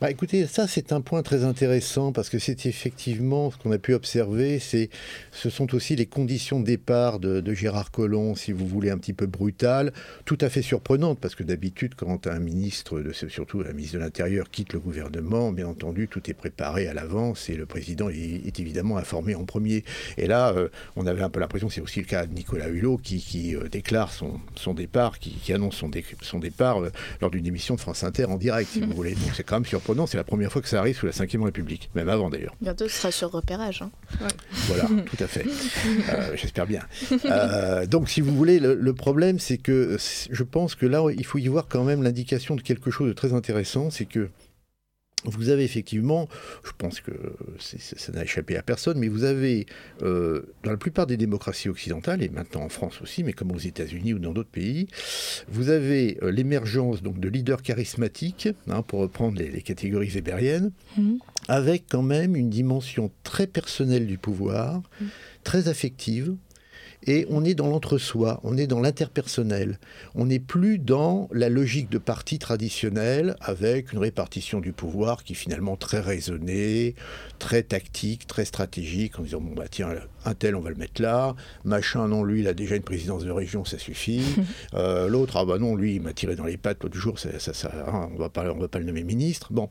Bah, 0.00 0.10
écoutez, 0.10 0.46
ça 0.46 0.66
c'est 0.66 0.92
un 0.92 1.00
point 1.00 1.22
très 1.22 1.44
intéressant 1.44 2.12
parce 2.12 2.28
que 2.28 2.38
c'est 2.38 2.66
effectivement 2.66 3.50
ce 3.50 3.56
qu'on 3.56 3.72
a 3.72 3.78
pu 3.78 3.94
observer, 3.94 4.58
c'est 4.58 4.90
ce 5.32 5.50
sont 5.50 5.74
aussi 5.74 5.96
les 5.96 6.06
conditions 6.06 6.60
de 6.60 6.64
départ 6.64 7.18
de, 7.18 7.52
Gérard 7.52 7.90
Collomb, 7.90 8.34
si 8.36 8.52
vous 8.52 8.66
voulez, 8.66 8.90
un 8.90 8.98
petit 8.98 9.12
peu 9.12 9.26
brutales, 9.26 9.92
tout 10.24 10.38
à 10.40 10.48
fait 10.48 10.62
surprenantes 10.62 11.18
parce 11.18 11.34
que 11.34 11.42
d'habitude 11.42 11.94
quand 11.96 12.26
un 12.26 12.38
ministre, 12.38 13.02
surtout 13.28 13.62
un 13.68 13.72
ministre 13.72 13.96
de 13.96 14.02
l'Intérieur, 14.02 14.50
quitte 14.50 14.72
le 14.72 14.78
gouvernement, 14.78 15.52
bien 15.52 15.66
entendu 15.66 16.08
tout 16.08 16.30
est 16.30 16.34
préparé 16.34 16.86
à 16.86 16.94
l'avance 16.94 17.48
et 17.48 17.54
le 17.54 17.66
président 17.66 18.08
est, 18.08 18.58
évidemment 18.60 18.98
informé 18.98 19.34
en 19.34 19.44
premier. 19.44 19.84
Et 20.18 20.26
là, 20.26 20.52
euh, 20.54 20.68
on 20.96 21.06
avait 21.06 21.22
un 21.22 21.30
peu 21.30 21.40
l'impression, 21.40 21.70
c'est 21.70 21.80
aussi 21.80 22.00
le 22.00 22.06
cas 22.06 22.26
de 22.26 22.34
Nicolas 22.34 22.68
Hulot 22.68 22.98
qui, 22.98 23.54
euh, 23.54 23.68
déclare 23.68 24.12
son, 24.12 24.74
départ, 24.74 25.18
qui, 25.18 25.52
annonce 25.52 25.76
son, 25.76 26.38
départ 26.38 26.82
euh, 26.82 26.90
lors 27.20 27.30
d'une 27.30 27.46
émission 27.46 27.74
de 27.74 27.80
France 27.80 28.04
Inter 28.04 28.26
en 28.26 28.36
direct, 28.36 28.70
si 28.70 28.80
vous 28.80 28.92
voulez. 28.92 29.14
C'est 29.40 29.44
quand 29.44 29.56
même 29.56 29.64
surprenant. 29.64 30.06
C'est 30.06 30.18
la 30.18 30.24
première 30.24 30.52
fois 30.52 30.60
que 30.60 30.68
ça 30.68 30.78
arrive 30.78 30.96
sous 30.96 31.06
la 31.06 31.12
Ve 31.12 31.42
République, 31.42 31.90
même 31.94 32.10
avant 32.10 32.28
d'ailleurs. 32.28 32.54
Bientôt, 32.60 32.88
ce 32.88 32.94
sera 32.94 33.10
sur 33.10 33.30
repérage. 33.30 33.80
Hein. 33.80 33.90
Voilà, 34.66 34.84
tout 35.06 35.24
à 35.24 35.26
fait. 35.26 35.46
Euh, 36.10 36.36
j'espère 36.36 36.66
bien. 36.66 36.82
Euh, 37.24 37.86
donc, 37.86 38.10
si 38.10 38.20
vous 38.20 38.36
voulez, 38.36 38.58
le, 38.60 38.92
problème, 38.92 39.38
c'est 39.38 39.56
que 39.56 39.96
je 39.98 40.42
pense 40.42 40.74
que 40.74 40.84
là, 40.84 41.02
il 41.16 41.24
faut 41.24 41.38
y 41.38 41.48
voir 41.48 41.68
quand 41.68 41.84
même 41.84 42.02
l'indication 42.02 42.54
de 42.54 42.60
quelque 42.60 42.90
chose 42.90 43.08
de 43.08 43.14
très 43.14 43.32
intéressant, 43.32 43.90
c'est 43.90 44.04
que 44.04 44.28
vous 45.24 45.50
avez 45.50 45.64
effectivement, 45.64 46.28
je 46.64 46.70
pense 46.76 47.00
que 47.00 47.12
ça 47.60 48.12
n'a 48.12 48.24
échappé 48.24 48.56
à 48.56 48.62
personne, 48.62 48.98
mais 48.98 49.08
vous 49.08 49.24
avez, 49.24 49.66
euh, 50.02 50.42
dans 50.64 50.70
la 50.70 50.76
plupart 50.76 51.06
des 51.06 51.16
démocraties 51.16 51.68
occidentales, 51.68 52.22
et 52.22 52.28
maintenant 52.28 52.62
en 52.62 52.68
France 52.68 53.00
aussi, 53.02 53.22
mais 53.22 53.32
comme 53.32 53.52
aux 53.52 53.58
États-Unis 53.58 54.14
ou 54.14 54.18
dans 54.18 54.32
d'autres 54.32 54.50
pays, 54.50 54.88
vous 55.48 55.68
avez 55.68 56.18
euh, 56.22 56.30
l'émergence 56.30 57.02
donc 57.02 57.20
de 57.20 57.28
leaders 57.28 57.62
charismatiques, 57.62 58.48
hein, 58.68 58.82
pour 58.82 59.00
reprendre 59.00 59.38
les, 59.38 59.60
catégories 59.60 60.08
weberiennes, 60.08 60.72
mmh. 60.96 61.16
avec 61.48 61.84
quand 61.90 62.02
même 62.02 62.34
une 62.34 62.48
dimension 62.48 63.10
très 63.22 63.46
personnelle 63.46 64.06
du 64.06 64.16
pouvoir, 64.16 64.78
mmh. 64.78 65.04
très 65.44 65.68
affective, 65.68 66.34
et 67.06 67.26
on 67.30 67.44
est 67.44 67.54
dans 67.54 67.68
l'entre-soi, 67.68 68.40
on 68.44 68.56
est 68.56 68.66
dans 68.66 68.80
l'interpersonnel. 68.80 69.78
On 70.14 70.26
n'est 70.26 70.38
plus 70.38 70.78
dans 70.78 71.28
la 71.32 71.48
logique 71.48 71.90
de 71.90 71.98
parti 71.98 72.38
traditionnel 72.38 73.36
avec 73.40 73.92
une 73.92 73.98
répartition 73.98 74.60
du 74.60 74.72
pouvoir 74.72 75.24
qui 75.24 75.32
est 75.32 75.36
finalement 75.36 75.76
très 75.76 76.00
raisonnée, 76.00 76.94
très 77.38 77.62
tactique, 77.62 78.26
très 78.26 78.44
stratégique, 78.44 79.18
en 79.18 79.22
disant 79.22 79.40
bon 79.40 79.54
bah 79.54 79.66
tiens, 79.70 79.90
un 80.24 80.34
tel 80.34 80.54
on 80.54 80.60
va 80.60 80.70
le 80.70 80.76
mettre 80.76 81.00
là, 81.00 81.34
machin 81.64 82.08
non 82.08 82.24
lui 82.24 82.40
il 82.40 82.48
a 82.48 82.54
déjà 82.54 82.76
une 82.76 82.82
présidence 82.82 83.24
de 83.24 83.30
région, 83.30 83.64
ça 83.64 83.78
suffit. 83.78 84.22
Euh, 84.74 85.08
l'autre 85.08 85.36
ah 85.36 85.44
bah 85.44 85.58
non 85.58 85.74
lui 85.74 85.96
il 85.96 86.02
m'a 86.02 86.12
tiré 86.12 86.36
dans 86.36 86.44
les 86.44 86.56
pattes 86.56 86.82
l'autre 86.82 86.96
jour, 86.96 87.18
ça, 87.18 87.38
ça, 87.38 87.70
hein, 87.86 88.08
on 88.12 88.18
va 88.18 88.28
pas 88.28 88.52
on 88.52 88.58
va 88.58 88.68
pas 88.68 88.78
le 88.78 88.84
nommer 88.84 89.02
ministre. 89.02 89.52
Bon, 89.52 89.68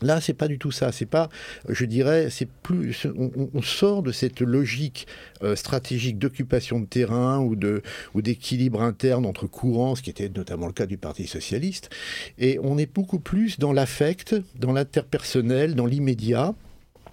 Là, 0.00 0.20
c'est 0.20 0.34
pas 0.34 0.46
du 0.46 0.58
tout 0.58 0.70
ça. 0.70 0.92
C'est 0.92 1.06
pas, 1.06 1.28
je 1.68 1.84
dirais, 1.84 2.28
c'est 2.30 2.48
plus. 2.48 3.06
On, 3.16 3.62
sort 3.62 4.02
de 4.02 4.12
cette 4.12 4.40
logique 4.40 5.06
euh, 5.42 5.56
stratégique 5.56 6.18
d'occupation 6.18 6.80
de 6.80 6.86
terrain 6.86 7.40
ou 7.40 7.56
de 7.56 7.82
ou 8.14 8.22
d'équilibre 8.22 8.80
interne 8.80 9.26
entre 9.26 9.46
courants, 9.46 9.96
ce 9.96 10.02
qui 10.02 10.10
était 10.10 10.28
notamment 10.28 10.66
le 10.66 10.72
cas 10.72 10.86
du 10.86 10.96
Parti 10.96 11.26
socialiste, 11.26 11.90
et 12.38 12.58
on 12.62 12.78
est 12.78 12.92
beaucoup 12.92 13.18
plus 13.18 13.58
dans 13.58 13.72
l'affect, 13.72 14.36
dans 14.58 14.72
l'interpersonnel, 14.72 15.74
dans 15.74 15.86
l'immédiat. 15.86 16.54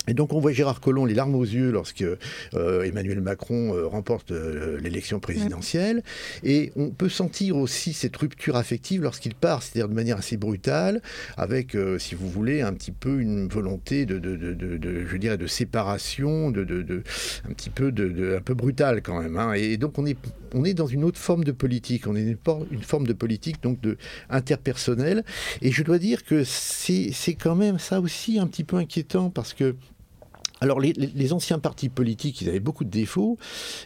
Et 0.07 0.13
donc 0.13 0.33
on 0.33 0.39
voit 0.39 0.51
Gérard 0.51 0.81
Collomb 0.81 1.05
les 1.05 1.13
larmes 1.13 1.35
aux 1.35 1.43
yeux 1.43 1.71
lorsque 1.71 2.03
euh, 2.53 2.83
Emmanuel 2.83 3.21
Macron 3.21 3.73
euh, 3.73 3.87
remporte 3.87 4.31
euh, 4.31 4.79
l'élection 4.81 5.19
présidentielle. 5.19 6.03
Et 6.43 6.71
on 6.75 6.89
peut 6.89 7.09
sentir 7.09 7.57
aussi 7.57 7.93
cette 7.93 8.15
rupture 8.15 8.55
affective 8.55 9.01
lorsqu'il 9.01 9.35
part, 9.35 9.63
c'est-à-dire 9.63 9.89
de 9.89 9.93
manière 9.93 10.17
assez 10.17 10.37
brutale, 10.37 11.01
avec, 11.37 11.77
si 11.99 12.15
vous 12.15 12.29
voulez, 12.29 12.61
un 12.61 12.73
petit 12.73 12.91
peu 12.91 13.19
une 13.19 13.47
volonté 13.47 14.05
de, 14.05 14.19
de, 14.19 14.35
de, 14.35 14.53
de 14.53 15.05
je 15.05 15.17
dirais, 15.17 15.37
de 15.37 15.47
séparation, 15.47 16.51
de, 16.51 16.63
de, 16.63 17.03
un 17.47 17.53
petit 17.53 17.69
peu 17.69 17.91
de, 17.91 18.35
un 18.37 18.41
peu 18.41 18.53
brutale 18.53 19.01
quand 19.01 19.21
même. 19.21 19.37
Hein. 19.37 19.53
Et 19.53 19.77
donc 19.77 19.97
on 19.97 20.05
est, 20.05 20.17
on 20.53 20.63
est 20.63 20.73
dans 20.73 20.87
une 20.87 21.03
autre 21.03 21.19
forme 21.19 21.43
de 21.43 21.51
politique. 21.51 22.07
On 22.07 22.15
est 22.15 22.21
une, 22.21 22.37
une 22.71 22.83
forme 22.83 23.07
de 23.07 23.13
politique 23.13 23.61
donc 23.61 23.81
de 23.81 23.97
interpersonnelle. 24.29 25.23
Et 25.61 25.71
je 25.71 25.83
dois 25.83 25.99
dire 25.99 26.23
que 26.23 26.43
c'est 26.43 27.35
quand 27.39 27.55
même 27.55 27.79
ça 27.79 28.01
aussi 28.01 28.39
un 28.39 28.47
petit 28.47 28.63
peu 28.63 28.77
inquiétant 28.77 29.29
parce 29.29 29.53
que 29.53 29.75
alors 30.65 30.79
les, 30.79 31.33
anciens 31.33 31.59
partis 31.59 31.89
politiques, 31.89 32.41
ils 32.41 32.49
avaient 32.49 32.59
beaucoup 32.59 32.83
de 32.83 32.89
défauts, 32.89 33.37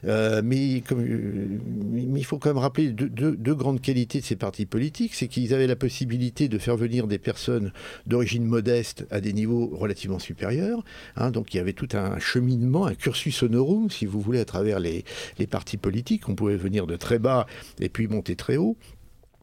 euh, 0.05 0.30
euh, 0.30 0.41
mais, 0.43 0.84
il 0.88 2.25
faut 2.25 2.38
quand 2.38 2.49
même 2.49 2.57
rappeler 2.57 2.89
deux, 2.89 3.55
grandes 3.55 3.82
qualités 3.82 4.19
de 4.19 4.25
ces 4.25 4.36
partis 4.36 4.65
politiques, 4.65 5.13
c'est 5.13 5.27
qu'ils 5.27 5.53
avaient 5.53 5.67
la 5.67 5.75
possibilité 5.75 6.47
de 6.47 6.57
faire 6.57 6.77
venir 6.77 7.07
des 7.07 7.19
personnes 7.19 7.71
d'origine 8.05 8.45
modeste 8.45 9.05
à 9.11 9.21
des 9.21 9.34
niveaux 9.34 9.69
relativement 9.73 10.19
supérieurs. 10.19 10.84
Hein, 11.15 11.32
donc 11.32 11.53
il 11.53 11.57
y 11.57 11.59
avait 11.59 11.73
tout 11.73 11.89
un 11.93 12.19
cheminement, 12.19 12.86
un 12.86 12.95
cursus 12.95 13.43
honorum, 13.43 13.89
si 13.89 14.05
vous 14.05 14.21
voulez, 14.21 14.39
à 14.39 14.45
travers 14.45 14.80
les 14.80 15.03
partis 15.49 15.77
politiques. 15.77 16.30
On 16.30 16.36
pouvait 16.36 16.57
venir 16.57 16.88
de 16.88 16.95
très 16.95 17.19
bas 17.19 17.45
et 17.80 17.89
puis 17.89 18.07
monter 18.07 18.36
très 18.36 18.57
haut. 18.57 18.77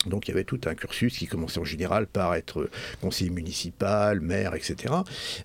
Donc 0.07 0.29
il 0.29 0.31
y 0.31 0.35
avait 0.35 0.45
tout 0.45 0.61
un 0.67 0.75
cursus 0.75 1.17
qui 1.19 1.27
commençait 1.27 1.61
en 1.61 1.65
général 1.65 2.07
par 2.07 2.35
être 2.35 2.69
conseiller 3.01 3.31
municipal, 3.31 4.21
maire, 4.21 4.55
etc. 4.55 4.95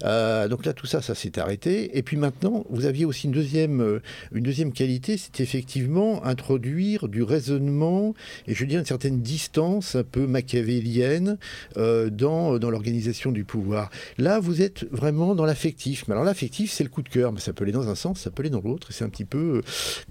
Euh, 0.04 0.48
donc 0.48 0.66
là, 0.66 0.74
tout 0.74 0.86
ça, 0.86 1.02
ça 1.02 1.16
s'est 1.16 1.40
arrêté. 1.40 1.98
Et 1.98 2.04
puis 2.04 2.18
maintenant, 2.18 2.66
vous 2.70 2.86
aviez 2.86 3.06
aussi 3.06 3.28
une 3.28 3.34
deuxième, 3.34 3.82
euh, 3.82 4.02
une 4.32 4.44
deuxième 4.44 4.72
qualité, 4.72 5.18
c'est 5.18 5.40
effectivement 5.40 6.24
introduire 6.26 7.08
du 7.08 7.24
raisonnement 7.24 8.14
et 8.48 8.54
je 8.54 8.66
dis 8.66 8.76
une 8.76 8.86
certaine 8.86 9.22
distance 9.22 9.96
un 9.96 10.04
peu 10.04 10.28
machiavélienne 10.28 11.38
euh, 11.78 12.10
dans, 12.10 12.60
dans 12.60 12.70
l'organisation 12.70 13.32
du 13.32 13.44
pouvoir. 13.44 13.90
Là, 14.18 14.40
vous 14.40 14.62
êtes 14.62 14.86
vraiment 14.92 15.36
dans 15.36 15.46
l'affectif. 15.46 16.06
Mais 16.08 16.14
alors 16.14 16.24
l'affectif, 16.24 16.72
c'est 16.72 16.84
le 16.84 16.90
coup 16.90 17.02
de 17.02 17.10
cœur. 17.10 17.32
Mais 17.32 17.40
ça 17.40 17.54
peut 17.54 17.64
aller 17.64 17.72
dans 17.72 17.90
un 17.90 17.96
sens, 17.96 18.20
ça 18.22 18.32
peut 18.32 18.42
aller 18.42 18.50
dans 18.50 18.62
l'autre. 18.62 18.88
C'est 18.92 19.04
un 19.04 19.10
petit 19.10 19.26
peu 19.26 19.62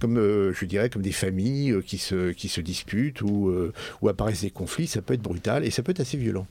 comme, 0.01 0.17
je 0.17 0.65
dirais, 0.65 0.91
comme 0.91 1.03
des 1.03 1.13
familles 1.13 1.77
qui, 1.87 1.99
se, 1.99 2.33
qui 2.33 2.49
se 2.49 2.61
disputent 2.61 3.23
ou, 3.23 3.53
ou 4.03 4.09
apparaissent 4.09 4.40
des 4.43 4.51
conflits, 4.51 4.87
ça 4.87 5.03
peut 5.03 5.15
être 5.15 5.23
brutal 5.23 5.65
et 5.65 5.71
ça 5.71 5.83
peut 5.83 5.91
être 5.91 6.01
assez 6.01 6.17
violent. 6.17 6.47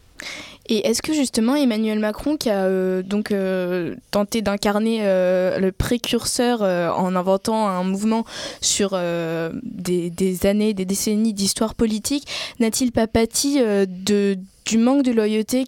Et 0.68 0.88
est-ce 0.88 1.02
que 1.02 1.14
justement 1.14 1.56
Emmanuel 1.56 1.98
Macron, 2.00 2.38
qui 2.38 2.50
a 2.50 2.66
euh, 2.66 3.02
donc 3.02 3.32
euh, 3.32 3.96
tenté 4.12 4.44
d'incarner 4.44 5.00
euh, 5.02 5.58
le 5.58 5.72
précurseur 5.72 6.62
en 6.62 7.16
inventant 7.16 7.68
un 7.68 7.84
mouvement 7.84 8.24
sur 8.62 8.92
des, 8.92 10.46
années, 10.46 10.74
des 10.74 10.86
décennies 10.86 11.34
d'histoire 11.34 11.74
politique, 11.74 12.28
n'a-t-il 12.60 12.92
pas 12.92 13.08
pâti 13.08 13.60
du 13.88 14.78
manque 14.78 15.04
de 15.04 15.12
loyauté 15.12 15.66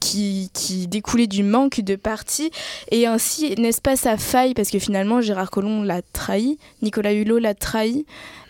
qui, 0.00 0.50
qui, 0.54 0.86
découlait 0.86 1.26
du 1.26 1.42
manque 1.42 1.80
de 1.80 1.96
parti. 1.96 2.52
Et 2.92 3.06
ainsi, 3.06 3.56
n'est-ce 3.58 3.80
pas 3.80 3.96
sa 3.96 4.16
faille? 4.16 4.54
Parce 4.54 4.70
que 4.70 4.78
finalement, 4.78 5.20
Gérard 5.20 5.50
Collomb 5.50 5.82
l'a 5.82 6.02
trahi, 6.02 6.58
Nicolas 6.82 7.12
Hulot 7.12 7.38
l'a 7.38 7.54
trahi. 7.54 8.06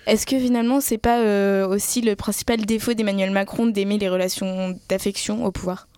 Est-ce 0.07 0.25
que 0.25 0.39
finalement, 0.39 0.81
c'est 0.81 0.99
pas 0.99 1.21
euh, 1.21 1.67
aussi 1.67 2.01
le 2.01 2.15
principal 2.15 2.65
défaut 2.65 2.95
d'Emmanuel 2.95 3.33
Macron 3.33 3.67
d'aimer 3.67 3.99
les 3.99 4.09
relations 4.09 4.79
d'affection 4.89 5.45
au 5.45 5.51
pouvoir? 5.51 5.89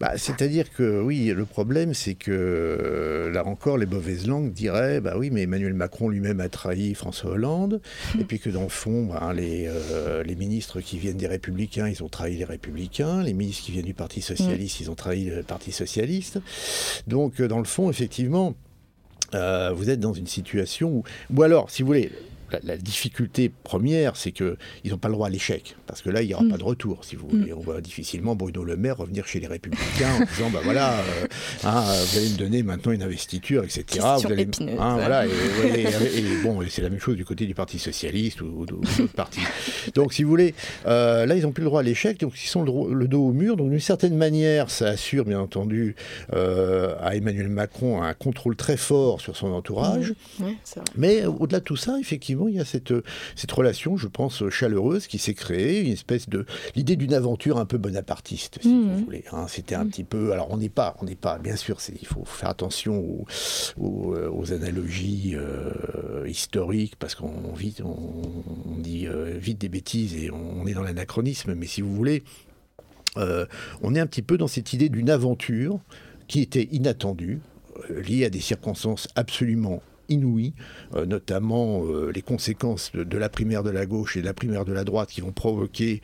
Bah, 0.00 0.12
C'est-à-dire 0.16 0.72
que 0.72 1.00
oui, 1.00 1.32
le 1.34 1.44
problème, 1.44 1.94
c'est 1.94 2.14
que 2.14 2.30
euh, 2.32 3.30
là 3.30 3.46
encore, 3.46 3.78
les 3.78 3.86
mauvaises 3.86 4.26
langues 4.26 4.52
diraient 4.52 5.00
bah 5.00 5.14
oui, 5.16 5.30
mais 5.30 5.42
Emmanuel 5.42 5.72
Macron 5.72 6.08
lui-même 6.08 6.40
a 6.40 6.48
trahi 6.48 6.94
François 6.94 7.30
Hollande, 7.30 7.80
et 8.20 8.24
puis 8.24 8.40
que 8.40 8.50
dans 8.50 8.64
le 8.64 8.68
fond, 8.68 9.06
bah, 9.06 9.32
les, 9.32 9.68
euh, 9.68 10.24
les 10.24 10.34
ministres 10.34 10.80
qui 10.80 10.98
viennent 10.98 11.16
des 11.16 11.28
Républicains, 11.28 11.88
ils 11.88 12.02
ont 12.02 12.08
trahi 12.08 12.36
les 12.36 12.44
Républicains, 12.44 13.22
les 13.22 13.34
ministres 13.34 13.64
qui 13.64 13.72
viennent 13.72 13.86
du 13.86 13.94
Parti 13.94 14.20
Socialiste, 14.20 14.80
hmm. 14.80 14.82
ils 14.82 14.90
ont 14.90 14.96
trahi 14.96 15.24
le 15.26 15.44
Parti 15.44 15.70
Socialiste. 15.70 16.40
Donc, 17.06 17.40
dans 17.40 17.58
le 17.58 17.64
fond, 17.64 17.88
effectivement, 17.88 18.54
vous 19.32 19.88
êtes 19.88 20.00
dans 20.00 20.12
une 20.12 20.26
situation 20.26 20.90
où, 20.90 21.04
ou 21.34 21.42
alors, 21.42 21.70
si 21.70 21.80
vous 21.80 21.86
voulez, 21.86 22.10
la, 22.62 22.76
difficulté 22.76 23.48
première, 23.48 24.16
c'est 24.16 24.32
qu'ils 24.32 24.56
n'ont 24.86 24.98
pas 24.98 25.08
le 25.08 25.14
droit 25.14 25.28
à 25.28 25.30
l'échec, 25.30 25.76
parce 25.86 26.02
que 26.02 26.10
là, 26.10 26.22
il 26.22 26.28
n'y 26.28 26.34
aura 26.34 26.44
mm. 26.44 26.50
pas 26.50 26.58
de 26.58 26.64
retour, 26.64 27.04
si 27.04 27.16
vous 27.16 27.28
voulez. 27.28 27.52
Mm. 27.52 27.58
On 27.58 27.60
voit 27.60 27.80
difficilement 27.80 28.34
Bruno 28.34 28.64
Le 28.64 28.76
Maire 28.76 28.98
revenir 28.98 29.26
chez 29.26 29.40
les 29.40 29.46
Républicains 29.46 30.14
en 30.20 30.24
disant, 30.24 30.50
bah 30.50 30.60
voilà, 30.64 30.94
euh, 30.94 31.26
hein, 31.64 31.82
vous 31.82 32.18
allez 32.18 32.30
me 32.30 32.38
donner 32.38 32.62
maintenant 32.62 32.92
une 32.92 33.02
investiture, 33.02 33.64
etc. 33.64 33.84
Question 33.86 34.16
vous 34.16 34.32
allez, 34.32 34.48
hein, 34.78 34.96
voilà, 34.96 35.26
et, 35.26 35.86
bon, 36.42 36.60
c'est 36.68 36.82
la 36.82 36.90
même 36.90 37.00
chose 37.00 37.16
du 37.16 37.24
côté 37.24 37.46
du 37.46 37.54
Parti 37.54 37.78
Socialiste 37.78 38.40
ou, 38.40 38.66
d'autres 38.66 39.06
partis. 39.14 39.40
Donc, 39.94 40.12
si 40.12 40.22
vous 40.22 40.30
voulez, 40.30 40.54
euh, 40.86 41.26
là, 41.26 41.36
ils 41.36 41.42
n'ont 41.42 41.52
plus 41.52 41.62
le 41.62 41.68
droit 41.68 41.80
à 41.80 41.84
l'échec, 41.84 42.20
donc 42.20 42.32
ils 42.42 42.48
sont 42.48 42.62
le, 42.62 43.08
dos 43.08 43.28
au 43.28 43.32
mur. 43.32 43.56
Donc, 43.56 43.70
d'une 43.70 43.80
certaine 43.80 44.16
manière, 44.16 44.70
ça 44.70 44.88
assure, 44.88 45.24
bien 45.24 45.40
entendu, 45.40 45.96
euh, 46.32 46.94
à 47.00 47.16
Emmanuel 47.16 47.48
Macron 47.48 48.02
un 48.02 48.14
contrôle 48.14 48.56
très 48.56 48.76
fort 48.76 49.20
sur 49.20 49.36
son 49.36 49.52
entourage. 49.52 50.14
Mmh. 50.38 50.44
Mais 50.96 51.24
au-delà 51.24 51.60
de 51.60 51.64
tout 51.64 51.76
ça, 51.76 51.98
effectivement, 52.00 52.41
il 52.48 52.56
y 52.56 52.60
a 52.60 52.64
cette, 52.64 52.94
cette 53.36 53.52
relation, 53.52 53.96
je 53.96 54.08
pense, 54.08 54.48
chaleureuse 54.48 55.06
qui 55.06 55.18
s'est 55.18 55.34
créée, 55.34 55.80
une 55.80 55.92
espèce 55.92 56.28
de 56.28 56.46
l'idée 56.74 56.96
d'une 56.96 57.14
aventure 57.14 57.58
un 57.58 57.66
peu 57.66 57.78
bonapartiste, 57.78 58.58
si 58.62 58.68
vous 58.68 58.74
mmh. 58.74 59.04
voulez. 59.04 59.24
Hein. 59.32 59.46
C'était 59.48 59.74
un 59.74 59.84
mmh. 59.84 59.90
petit 59.90 60.04
peu. 60.04 60.32
Alors, 60.32 60.50
on 60.50 60.56
n'est 60.56 60.68
pas, 60.68 60.96
on 61.00 61.04
n'est 61.04 61.14
pas, 61.16 61.38
bien 61.38 61.56
sûr, 61.56 61.78
il 62.00 62.06
faut 62.06 62.24
faire 62.24 62.48
attention 62.48 62.98
aux, 62.98 63.26
aux, 63.78 64.14
euh, 64.14 64.54
analogies 64.54 65.34
euh, 65.34 66.26
historiques 66.26 66.96
parce 66.98 67.14
qu'on 67.14 67.52
vit, 67.52 67.76
on, 67.84 68.78
dit 68.78 69.06
euh, 69.06 69.36
vite 69.38 69.58
des 69.58 69.68
bêtises 69.68 70.14
et 70.14 70.30
on, 70.30 70.66
est 70.66 70.74
dans 70.74 70.82
l'anachronisme. 70.82 71.54
Mais 71.54 71.66
si 71.66 71.80
vous 71.80 71.94
voulez, 71.94 72.22
on 73.16 73.94
est 73.94 74.00
un 74.00 74.06
petit 74.06 74.22
peu 74.22 74.38
dans 74.38 74.48
cette 74.48 74.72
idée 74.72 74.88
d'une 74.88 75.10
aventure 75.10 75.80
qui 76.28 76.40
était 76.40 76.68
inattendue, 76.72 77.40
liée 77.90 78.24
à 78.24 78.30
des 78.30 78.40
circonstances 78.40 79.08
absolument 79.16 79.82
inouïes, 80.08 80.54
euh, 80.94 81.06
notamment 81.06 81.84
euh, 81.84 82.10
les 82.14 82.22
conséquences 82.22 82.92
de, 82.92 83.18
la 83.18 83.28
primaire 83.28 83.62
de 83.62 83.70
la 83.70 83.86
gauche 83.86 84.16
et 84.16 84.20
de 84.20 84.26
la 84.26 84.34
primaire 84.34 84.64
de 84.64 84.72
la 84.72 84.84
droite 84.84 85.10
qui 85.10 85.20
vont 85.20 85.32
provoquer... 85.32 86.00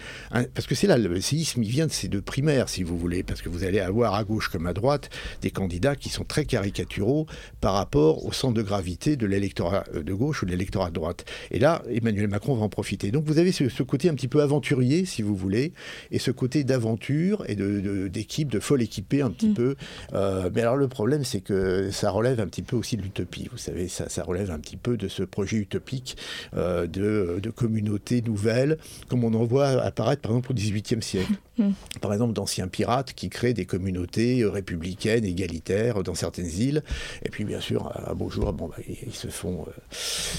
parce 0.54 0.66
que 0.66 0.74
c'est 0.74 0.86
là, 0.86 0.98
le 0.98 1.20
séisme, 1.20 1.62
il 1.62 1.70
vient 1.70 1.86
de 1.86 1.92
ces 1.92 2.08
deux 2.08 2.20
primaires, 2.20 2.68
si 2.68 2.82
vous 2.82 2.96
voulez, 2.98 3.22
parce 3.22 3.42
que 3.42 3.48
vous 3.48 3.64
allez 3.64 3.80
avoir 3.80 4.14
à 4.14 4.24
gauche 4.24 4.48
comme 4.48 4.66
à 4.66 4.72
droite 4.72 5.10
des 5.42 5.50
candidats 5.50 5.96
qui 5.96 6.08
sont 6.08 6.24
très 6.24 6.44
caricaturaux 6.44 7.26
par 7.60 7.74
rapport 7.74 8.24
au 8.24 8.32
centre 8.32 8.54
de 8.54 8.62
gravité 8.62 9.16
de 9.16 9.26
l'électorat 9.26 9.84
euh, 9.94 10.02
de 10.02 10.14
gauche 10.14 10.42
ou 10.42 10.46
de 10.46 10.50
l'électorat 10.50 10.90
de 10.90 10.94
droite. 10.94 11.24
Et 11.50 11.58
là, 11.58 11.82
Emmanuel 11.90 12.28
Macron 12.28 12.54
va 12.54 12.64
en 12.64 12.68
profiter. 12.68 13.10
Donc 13.10 13.24
vous 13.24 13.38
avez 13.38 13.52
ce, 13.52 13.82
côté 13.82 14.08
un 14.08 14.14
petit 14.14 14.28
peu 14.28 14.42
aventurier, 14.42 15.04
si 15.04 15.22
vous 15.22 15.36
voulez, 15.36 15.72
et 16.10 16.18
ce 16.18 16.30
côté 16.30 16.64
d'aventure 16.64 17.44
et 17.48 17.56
d'équipe, 17.56 18.48
de, 18.48 18.58
de, 18.58 18.60
folle 18.60 18.82
équipée 18.82 19.22
un 19.22 19.30
petit 19.30 19.48
mm. 19.48 19.54
peu. 19.54 19.76
mais 20.12 20.60
alors 20.60 20.76
le 20.76 20.88
problème, 20.88 21.24
c'est 21.24 21.40
que 21.40 21.90
ça 21.90 22.10
relève 22.10 22.40
un 22.40 22.46
petit 22.46 22.62
peu 22.62 22.76
aussi 22.76 22.96
de 22.96 23.02
l'utopie. 23.02 23.48
Vous 23.50 23.58
savez, 23.58 23.88
ça, 24.06 24.22
relève 24.22 24.50
un 24.50 24.58
petit 24.58 24.76
peu 24.76 24.96
de 24.96 25.08
ce 25.08 25.22
projet 25.22 25.56
utopique 25.56 26.16
euh, 26.54 26.86
de, 26.86 27.40
de 27.42 27.50
communautés 27.50 28.22
nouvelles, 28.22 28.78
comme 29.08 29.24
on 29.24 29.34
en 29.34 29.44
voit 29.44 29.68
apparaître 29.68 30.22
par 30.22 30.32
exemple 30.32 30.52
au 30.52 30.54
XVIIIe 30.54 31.02
siècle. 31.02 31.32
Par 32.00 32.12
exemple, 32.12 32.32
d'anciens 32.32 32.68
pirates 32.68 33.12
qui 33.12 33.28
créent 33.28 33.54
des 33.54 33.66
communautés 33.66 34.40
euh, 34.40 34.50
républicaines, 34.50 35.24
égalitaires 35.24 36.02
dans 36.02 36.14
certaines 36.14 36.50
îles. 36.50 36.82
Et 37.24 37.28
puis, 37.28 37.44
bien 37.44 37.60
sûr, 37.60 37.92
à 37.94 38.14
beau 38.14 38.30
jour, 38.30 38.52
bah, 38.52 38.68
ils, 38.88 39.14
se 39.14 39.28
font, 39.28 39.66
euh, 39.68 39.94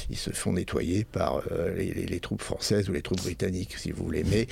ils 0.09 0.17
se 0.17 0.31
font 0.31 0.53
nettoyer 0.53 1.03
par 1.03 1.41
les, 1.77 2.19
troupes 2.19 2.41
françaises 2.41 2.89
ou 2.89 2.93
les 2.93 3.01
troupes 3.01 3.21
britanniques, 3.21 3.75
si 3.77 3.91
vous 3.91 4.03
voulez. 4.03 4.23
Mais 4.23 4.47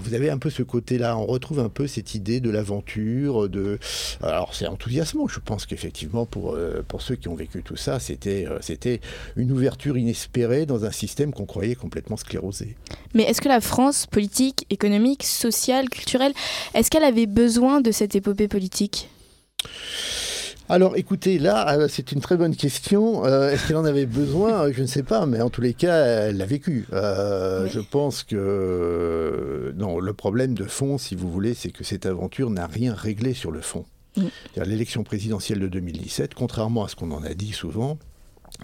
vous 0.00 0.14
avez 0.14 0.30
un 0.30 0.38
peu 0.38 0.50
ce 0.50 0.62
côté-là. 0.62 1.16
On 1.16 1.26
retrouve 1.26 1.60
un 1.60 1.68
peu 1.68 1.86
cette 1.86 2.14
idée 2.14 2.40
de 2.40 2.50
l'aventure. 2.50 3.48
De... 3.48 3.78
Alors, 4.22 4.54
c'est 4.54 4.66
enthousiasmant. 4.66 5.28
Je 5.28 5.40
pense 5.40 5.66
qu'effectivement, 5.66 6.26
pour, 6.26 6.56
ceux 6.98 7.14
qui 7.14 7.28
ont 7.28 7.34
vécu 7.34 7.62
tout 7.62 7.76
ça, 7.76 8.00
c'était 8.00 8.46
euh, 8.46 8.58
c'était 8.60 9.00
une 9.36 9.52
ouverture 9.52 9.96
inespérée 9.96 10.66
dans 10.66 10.84
un 10.84 10.90
système 10.90 11.32
qu'on 11.32 11.46
croyait 11.46 11.74
complètement 11.74 12.16
sclérosé. 12.16 12.76
Mais 13.14 13.24
est-ce 13.24 13.40
que 13.40 13.48
la 13.48 13.60
France, 13.60 14.06
politique, 14.06 14.66
économique, 14.70 15.22
sociale, 15.22 15.88
culturelle, 15.96 16.32
est-ce 16.74 16.90
qu'elle 16.90 17.04
avait 17.04 17.26
besoin 17.26 17.80
de 17.80 17.90
cette 17.90 18.14
épopée 18.14 18.48
politique? 18.48 19.08
Alors 20.68 20.96
écoutez, 20.96 21.38
là, 21.38 21.78
euh, 21.78 21.86
c'est 21.88 22.10
une 22.10 22.20
très 22.20 22.36
bonne 22.36 22.56
question. 22.56 23.24
Euh, 23.24 23.50
est-ce 23.50 23.68
qu'elle 23.68 23.76
en 23.76 23.84
avait 23.84 24.06
besoin? 24.06 24.72
Je 24.72 24.82
ne 24.82 24.86
sais 24.86 25.04
pas, 25.04 25.24
mais 25.24 25.40
en 25.40 25.48
tous 25.48 25.60
les 25.60 25.74
cas, 25.74 25.96
elle 25.96 26.38
l'a 26.38 26.46
vécu. 26.46 26.86
Je 26.90 27.80
pense 27.80 28.24
que 28.24 29.72
non, 29.76 30.00
le 30.00 30.12
problème 30.12 30.54
de 30.54 30.64
fond, 30.64 30.98
si 30.98 31.14
vous 31.14 31.30
voulez, 31.30 31.54
c'est 31.54 31.70
que 31.70 31.84
cette 31.84 32.04
aventure 32.04 32.50
n'a 32.50 32.66
rien 32.66 32.94
réglé 32.94 33.32
sur 33.32 33.52
le 33.52 33.60
fond. 33.60 33.84
Mm. 34.16 34.26
L'élection 34.64 35.04
présidentielle 35.04 35.60
de 35.60 35.68
2017, 35.68 36.34
contrairement 36.34 36.84
à 36.84 36.88
ce 36.88 36.96
qu'on 36.96 37.12
en 37.12 37.22
a 37.22 37.34
dit 37.34 37.52
souvent, 37.52 37.98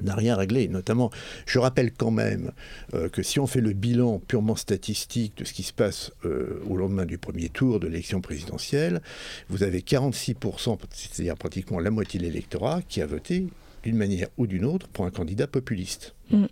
n'a 0.01 0.14
rien 0.14 0.36
réglé. 0.36 0.68
Notamment, 0.68 1.11
je 1.47 1.59
rappelle 1.59 1.93
quand 1.93 2.11
même 2.11 2.53
euh, 2.95 3.09
que 3.09 3.22
si 3.22 3.38
on 3.40 3.47
fait 3.47 3.61
le 3.61 3.72
bilan 3.72 4.20
purement 4.20 4.57
statistique 4.57 5.36
de 5.38 5.45
ce 5.45 5.53
qui 5.53 5.62
se 5.62 5.72
passe 5.72 6.12
euh, 6.24 6.62
au 6.68 6.76
lendemain 6.76 7.07
du 7.07 7.18
premier 7.18 7.49
tour 7.49 7.80
de 7.80 7.86
l'élection 7.86 8.20
présidentielle, 8.20 9.03
vous 9.49 9.62
avez 9.62 9.80
46%, 9.80 10.78
c'est-à-dire 10.90 11.36
pratiquement 11.36 11.78
la 11.78 11.90
moitié 11.90 12.18
de 12.18 12.24
l'électorat, 12.24 12.80
qui 12.88 13.03
a 13.03 13.07
voté 13.07 13.47
d'une 13.82 13.97
manière 13.97 14.28
ou 14.38 14.47
d'une 14.47 14.64
autre 14.64 14.88
pour 14.88 15.05
un 15.05 15.11
candidat 15.11 15.47
populiste. 15.47 16.14
Mm. 16.30 16.47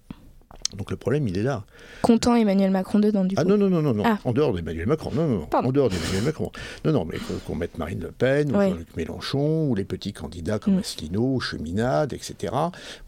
Donc 0.77 0.91
le 0.91 0.97
problème, 0.97 1.27
il 1.29 1.37
est 1.37 1.43
là. 1.43 1.65
Content 2.03 2.35
Emmanuel 2.35 2.71
Macron 2.71 2.99
dedans, 2.99 3.25
du 3.25 3.35
ah, 3.39 3.43
coup. 3.43 3.51
Ah 3.51 3.57
non, 3.57 3.69
non, 3.69 3.71
non, 3.71 3.83
non, 3.83 3.95
non. 3.95 4.03
Ah. 4.07 4.19
en 4.25 4.33
dehors 4.33 4.53
d'Emmanuel 4.53 4.87
Macron. 4.87 5.11
Non, 5.15 5.27
non, 5.27 5.39
non. 5.39 5.49
en 5.53 5.73
dehors 5.73 5.89
d'Emmanuel 5.89 6.23
Macron. 6.23 6.53
Non, 6.85 6.93
non, 6.93 7.05
mais 7.05 7.19
qu'on 7.47 7.55
mette 7.55 7.79
Marine 7.79 8.01
Le 8.01 8.13
Pen, 8.13 8.51
ou 8.51 8.61
Jean-Luc 8.61 8.97
Mélenchon, 8.97 9.69
ou 9.69 9.75
les 9.75 9.85
petits 9.85 10.13
candidats 10.13 10.59
comme 10.59 10.77
mm. 10.77 10.81
Asselineau, 10.81 11.41
Cheminade, 11.41 12.13
etc. 12.13 12.55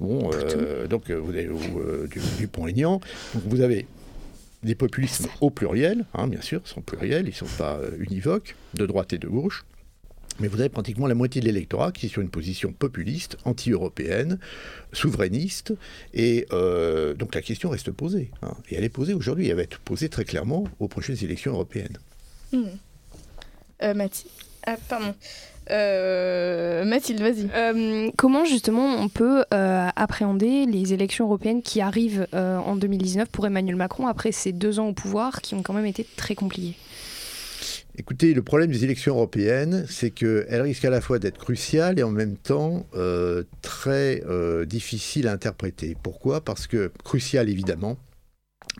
Bon, 0.00 0.30
euh, 0.32 0.86
donc 0.86 1.10
euh, 1.10 1.16
vous 1.16 1.30
avez 1.30 1.46
euh, 1.46 2.08
du, 2.08 2.20
Dupont-Aignan. 2.38 3.00
Donc 3.34 3.42
vous 3.46 3.60
avez 3.60 3.86
des 4.62 4.74
populismes 4.74 5.26
au 5.40 5.50
pluriel, 5.50 6.04
hein, 6.14 6.28
bien 6.28 6.40
sûr, 6.40 6.60
ils 6.64 6.68
sont 6.68 6.82
pluriels, 6.82 7.24
ils 7.24 7.30
ne 7.30 7.34
sont 7.34 7.56
pas 7.58 7.80
univoques, 7.98 8.54
de 8.74 8.86
droite 8.86 9.12
et 9.12 9.18
de 9.18 9.26
gauche. 9.26 9.64
Mais 10.41 10.49
vous 10.49 10.61
avez 10.61 10.68
pratiquement 10.68 11.07
la 11.07 11.14
moitié 11.14 11.41
de 11.41 11.47
l'électorat 11.47 11.93
qui 11.93 12.07
est 12.07 12.09
sur 12.09 12.22
une 12.22 12.30
position 12.30 12.72
populiste, 12.72 13.37
anti-européenne, 13.45 14.39
souverainiste, 14.93 15.74
et 16.14 16.47
euh, 16.53 17.14
donc 17.14 17.35
la 17.35 17.43
question 17.43 17.70
reste 17.70 17.91
posée. 17.91 18.30
Hein. 18.43 18.55
Et 18.70 18.76
elle 18.76 18.85
est 18.85 18.89
posée 18.89 19.14
aujourd'hui, 19.14 19.49
elle 19.49 19.57
va 19.57 19.62
être 19.62 19.80
posée 19.80 20.09
très 20.09 20.24
clairement 20.24 20.64
aux 20.80 20.89
prochaines 20.89 21.22
élections 21.22 21.53
européennes. 21.53 21.99
Hmm. 22.53 22.64
Euh, 23.83 23.95
Mathis, 23.95 24.26
ah, 24.66 24.76
pardon. 24.89 25.14
Euh, 25.70 26.85
Mathilde, 26.85 27.20
vas-y. 27.20 27.49
Euh, 27.55 28.11
comment 28.16 28.45
justement 28.45 28.85
on 28.97 29.09
peut 29.09 29.45
euh, 29.55 29.89
appréhender 29.95 30.66
les 30.66 30.93
élections 30.93 31.26
européennes 31.26 31.62
qui 31.62 31.80
arrivent 31.80 32.26
euh, 32.35 32.59
en 32.59 32.76
2019 32.76 33.28
pour 33.28 33.47
Emmanuel 33.47 33.76
Macron 33.76 34.07
après 34.07 34.33
ces 34.33 34.53
deux 34.53 34.80
ans 34.80 34.89
au 34.89 34.93
pouvoir 34.93 35.41
qui 35.41 35.55
ont 35.55 35.62
quand 35.62 35.72
même 35.72 35.87
été 35.87 36.07
très 36.16 36.35
compliqués 36.35 36.76
Écoutez, 37.99 38.32
le 38.32 38.40
problème 38.40 38.70
des 38.70 38.84
élections 38.84 39.16
européennes, 39.16 39.84
c'est 39.86 40.11
qu'elles 40.11 40.62
risquent 40.62 40.86
à 40.86 40.90
la 40.90 41.03
fois 41.03 41.18
d'être 41.18 41.36
cruciales 41.36 41.99
et 41.99 42.03
en 42.03 42.11
même 42.11 42.38
temps 42.38 42.86
euh, 42.95 43.45
très 43.61 44.22
euh, 44.26 44.64
difficiles 44.64 45.28
à 45.28 45.32
interpréter. 45.32 45.95
Pourquoi? 46.03 46.40
Parce 46.40 46.66
que 46.66 46.90
cruciales 47.05 47.51
évidemment, 47.51 47.99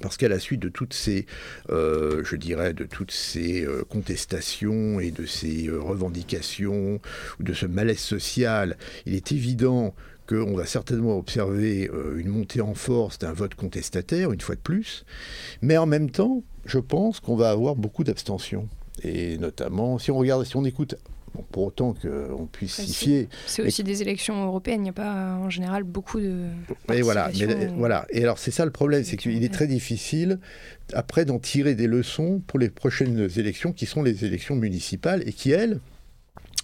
parce 0.01 0.17
qu'à 0.17 0.29
la 0.29 0.39
suite 0.39 0.63
de 0.63 0.71
toutes 0.71 0.95
ces, 0.95 1.27
euh, 1.69 2.25
je 2.25 2.37
dirais, 2.37 2.73
de 2.73 2.85
toutes 2.85 3.11
ces 3.11 3.67
contestations 3.91 4.99
et 4.99 5.11
de 5.11 5.27
ces 5.27 5.69
revendications, 5.69 6.99
de 7.39 7.53
ce 7.53 7.67
malaise 7.67 7.99
social, 7.99 8.79
il 9.05 9.15
est 9.15 9.31
évident 9.31 9.95
qu'on 10.27 10.57
va 10.57 10.65
certainement 10.65 11.19
observer 11.19 11.91
une 12.17 12.29
montée 12.29 12.63
en 12.63 12.73
force 12.73 13.19
d'un 13.19 13.35
vote 13.35 13.57
contestataire, 13.57 14.33
une 14.33 14.41
fois 14.41 14.55
de 14.55 14.61
plus, 14.61 15.05
mais 15.61 15.77
en 15.77 15.85
même 15.85 16.11
temps, 16.11 16.43
je 16.65 16.79
pense 16.79 17.21
qu'on 17.21 17.37
va 17.37 17.51
avoir 17.51 17.77
beaucoup 17.77 18.05
d'abstention. 18.05 18.71
Et 19.03 19.39
notamment, 19.39 19.99
si 19.99 20.11
on 20.11 20.19
regarde, 20.19 20.45
si 20.45 20.57
on 20.57 20.65
écoute, 20.65 20.97
bon, 21.35 21.45
pour 21.51 21.65
autant 21.65 21.95
qu'on 21.95 22.47
puisse 22.47 22.75
s'y 22.75 22.95
fier, 22.95 23.29
C'est 23.47 23.63
Mais- 23.63 23.69
aussi 23.69 23.83
des 23.83 24.03
élections 24.03 24.45
européennes, 24.45 24.81
il 24.81 24.85
n'y 24.85 24.91
a 24.91 24.95
pas 24.95 25.35
en 25.41 25.51
général 25.51 25.83
beaucoup 25.85 26.21
de. 26.21 26.45
Et 26.93 27.03
voilà, 27.03 27.31
mais, 27.39 27.67
voilà. 27.77 28.07
Et 28.11 28.23
alors 28.23 28.39
c'est 28.39 28.51
ça 28.51 28.65
le 28.65 28.71
problème, 28.71 29.03
c'est 29.05 29.17
qu'il 29.17 29.43
est 29.43 29.53
très 29.53 29.67
difficile 29.67 30.39
après 30.93 31.25
d'en 31.25 31.39
tirer 31.39 31.75
des 31.75 31.87
leçons 31.87 32.43
pour 32.47 32.59
les 32.59 32.69
prochaines 32.69 33.29
élections 33.37 33.73
qui 33.73 33.87
sont 33.87 34.03
les 34.03 34.25
élections 34.25 34.57
municipales 34.57 35.23
et 35.27 35.33
qui 35.33 35.51
elles 35.53 35.81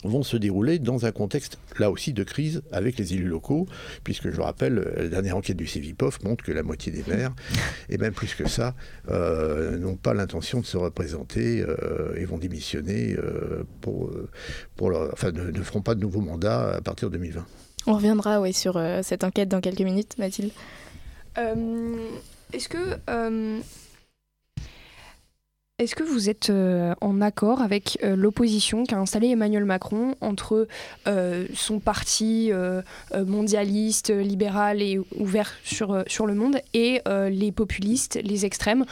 vont 0.04 0.22
se 0.22 0.36
dérouler 0.36 0.78
dans 0.78 1.06
un 1.06 1.10
contexte 1.12 1.58
là 1.78 1.90
aussi 1.90 2.12
de 2.12 2.22
crise 2.22 2.62
avec 2.70 2.96
les 2.98 3.14
élus 3.14 3.26
locaux, 3.26 3.66
puisque 4.04 4.30
je 4.30 4.40
rappelle, 4.40 4.92
la 4.96 5.08
dernière 5.08 5.36
enquête 5.36 5.56
du 5.56 5.66
CEVIPOF 5.66 6.22
montre 6.22 6.44
que 6.44 6.52
la 6.52 6.62
moitié 6.62 6.92
des 6.92 7.02
maires, 7.10 7.32
et 7.88 7.98
même 7.98 8.12
plus 8.12 8.34
que 8.34 8.48
ça, 8.48 8.74
euh, 9.10 9.76
n'ont 9.78 9.96
pas 9.96 10.14
l'intention 10.14 10.60
de 10.60 10.66
se 10.66 10.76
représenter 10.76 11.62
euh, 11.62 12.14
et 12.16 12.24
vont 12.24 12.38
démissionner 12.38 13.16
euh, 13.18 13.64
pour, 13.80 14.06
euh, 14.06 14.28
pour 14.76 14.90
leur- 14.90 15.12
enfin, 15.12 15.32
ne, 15.32 15.50
ne 15.50 15.62
feront 15.62 15.82
pas 15.82 15.94
de 15.96 16.00
nouveau 16.00 16.20
mandat 16.20 16.76
à 16.76 16.80
partir 16.80 17.10
de 17.10 17.16
2020. 17.16 17.44
On 17.86 17.94
reviendra 17.94 18.40
ouais, 18.40 18.52
sur 18.52 18.76
euh, 18.76 19.00
cette 19.02 19.24
enquête 19.24 19.48
dans 19.48 19.60
quelques 19.60 19.80
minutes, 19.80 20.16
Mathilde. 20.18 20.50
Euh, 21.38 21.96
Est-ce 22.52 22.68
que. 22.68 22.78
Est-ce 25.80 25.94
que 25.94 26.02
vous 26.02 26.28
êtes 26.28 26.50
euh, 26.50 26.92
en 27.00 27.20
accord 27.20 27.62
avec 27.62 27.98
euh, 28.02 28.16
l'opposition 28.16 28.82
qu'a 28.82 28.98
installée 28.98 29.28
Emmanuel 29.28 29.64
Macron 29.64 30.16
entre 30.20 30.66
euh, 31.06 31.46
son 31.54 31.78
parti 31.78 32.50
mondialiste, 33.14 34.10
libéral 34.10 34.82
et 34.82 34.98
ouvert 35.16 35.54
sur, 35.62 36.02
sur 36.08 36.26
le 36.26 36.34
monde 36.34 36.58
et 36.74 37.00
les 37.06 37.52
populistes, 37.52 38.18
les 38.22 38.44
extrêmes, 38.44 38.84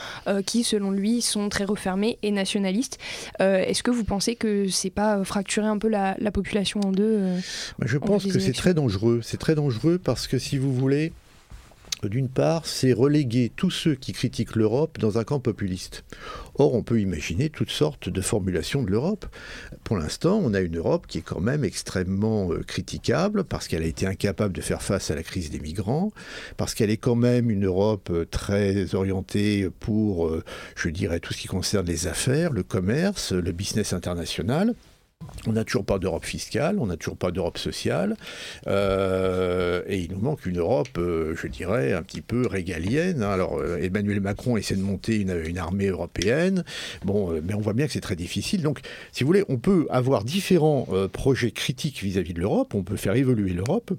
qui 0.45 0.63
selon 0.63 0.91
lui 0.91 1.23
sont 1.23 1.49
très 1.49 1.65
refermés 1.65 2.19
et 2.23 2.31
nationalistes? 2.31 2.99
Est-ce 3.41 3.83
que 3.83 3.91
vous 3.91 4.05
pensez 4.05 4.37
que 4.37 4.69
c'est 4.69 4.91
pas 4.91 5.25
fracturer 5.25 5.67
un 5.67 5.79
peu 5.79 5.89
la, 5.89 6.17
la 6.19 6.31
population 6.31 6.81
en 6.85 6.93
deux 6.93 7.21
Bah, 7.79 7.87
Je 7.87 7.99
pense 7.99 8.27
que 8.27 8.39
c'est 8.39 8.53
très 8.53 8.75
dangereux. 8.75 9.21
C'est 9.23 9.39
très 9.39 9.55
dangereux 9.55 9.99
parce 10.03 10.27
que 10.27 10.39
si 10.39 10.59
vous 10.59 10.73
voulez, 10.73 11.13
d'une 12.05 12.29
part, 12.29 12.67
c'est 12.67 12.93
reléguer 12.93 13.51
tous 13.55 13.71
ceux 13.71 13.95
qui 13.95 14.13
critiquent 14.13 14.57
l'Europe 14.57 14.99
dans 14.99 15.19
un 15.19 15.25
camp 15.25 15.41
populiste. 15.41 16.05
Or, 16.57 16.75
on 16.75 16.83
peut 16.83 17.01
imaginer 17.01 17.49
toutes 17.51 17.71
sortes 17.71 18.09
de 18.09 18.21
formulations 18.21 18.83
de 18.83 18.91
l'Europe. 18.91 19.27
Pour 19.85 19.97
l'instant, 19.97 20.41
on 20.43 20.55
a 20.55 20.61
une 20.61 20.77
Europe 20.77 21.07
qui 21.07 21.19
est 21.19 21.23
quand 21.23 21.41
même 21.41 21.65
extrêmement 21.65 22.53
euh, 22.53 22.63
critiquable 22.63 23.45
parce 23.45 23.69
qu'elle 23.69 23.83
a 23.83 23.87
été 23.87 24.07
incapable 24.07 24.55
de 24.55 24.61
faire 24.61 24.83
face 24.83 25.11
à 25.11 25.15
la 25.15 25.23
crise 25.23 25.51
des 25.51 25.61
migrants, 25.61 26.13
parce 26.57 26.75
qu'elle 26.75 26.91
est 26.91 26.97
quand 26.97 27.15
même 27.15 27.51
une 27.51 27.67
Europe 27.67 28.09
euh, 28.11 28.25
très 28.25 28.95
orientée 28.95 29.69
pour, 29.81 30.27
euh, 30.27 30.45
je 30.77 30.89
dirais, 30.89 31.21
tout 31.21 31.33
ce 31.33 31.39
qui 31.39 31.49
concerne 31.49 31.87
les 31.87 32.07
affaires, 32.07 32.53
le 32.53 32.63
commerce, 32.63 33.33
le 33.33 33.53
business 33.53 33.93
international. 33.93 34.75
On 35.47 35.53
n'a 35.53 35.65
toujours 35.65 35.85
pas 35.85 35.99
d'Europe 35.99 36.25
fiscale, 36.25 36.79
on 36.81 36.87
n'a 36.87 36.97
toujours 36.97 37.17
pas 37.17 37.31
d'Europe 37.31 37.59
sociale, 37.59 38.17
euh, 38.67 39.83
et 39.87 39.99
il 39.99 40.11
nous 40.11 40.19
manque 40.19 40.45
une 40.45 40.59
Europe, 40.59 40.99
euh, 40.99 41.37
je 41.37 41.47
dirais, 41.47 41.93
un 41.93 42.03
petit 42.03 42.21
peu 42.21 42.47
régalienne. 42.47 43.23
hein. 43.23 43.31
Alors 43.31 43.59
euh, 43.59 43.79
Emmanuel 43.81 44.21
Macron 44.21 44.57
essaie 44.57 44.75
de 44.75 44.83
monter 44.83 45.21
une, 45.21 45.59
armée 45.59 45.87
européenne, 45.87 46.65
bon, 47.05 47.41
mais 47.43 47.55
on 47.55 47.61
voit 47.61 47.75
bien 47.75 47.87
que 47.87 47.93
c'est 47.93 48.01
très 48.01 48.17
difficile. 48.17 48.63
Donc, 48.63 48.81
si 49.13 49.23
vous 49.23 49.29
voulez, 49.29 49.45
on 49.49 49.59
peut 49.59 49.87
avoir 49.91 50.25
différents 50.25 50.89
projets 51.13 51.51
critiques 51.51 52.03
vis-à-vis 52.03 52.35
de 52.35 52.41
l'Europe, 52.41 52.75
on 52.75 52.83
peut 52.83 52.97
faire 52.97 53.15
évoluer 53.15 53.53
l'Europe. 53.53 53.93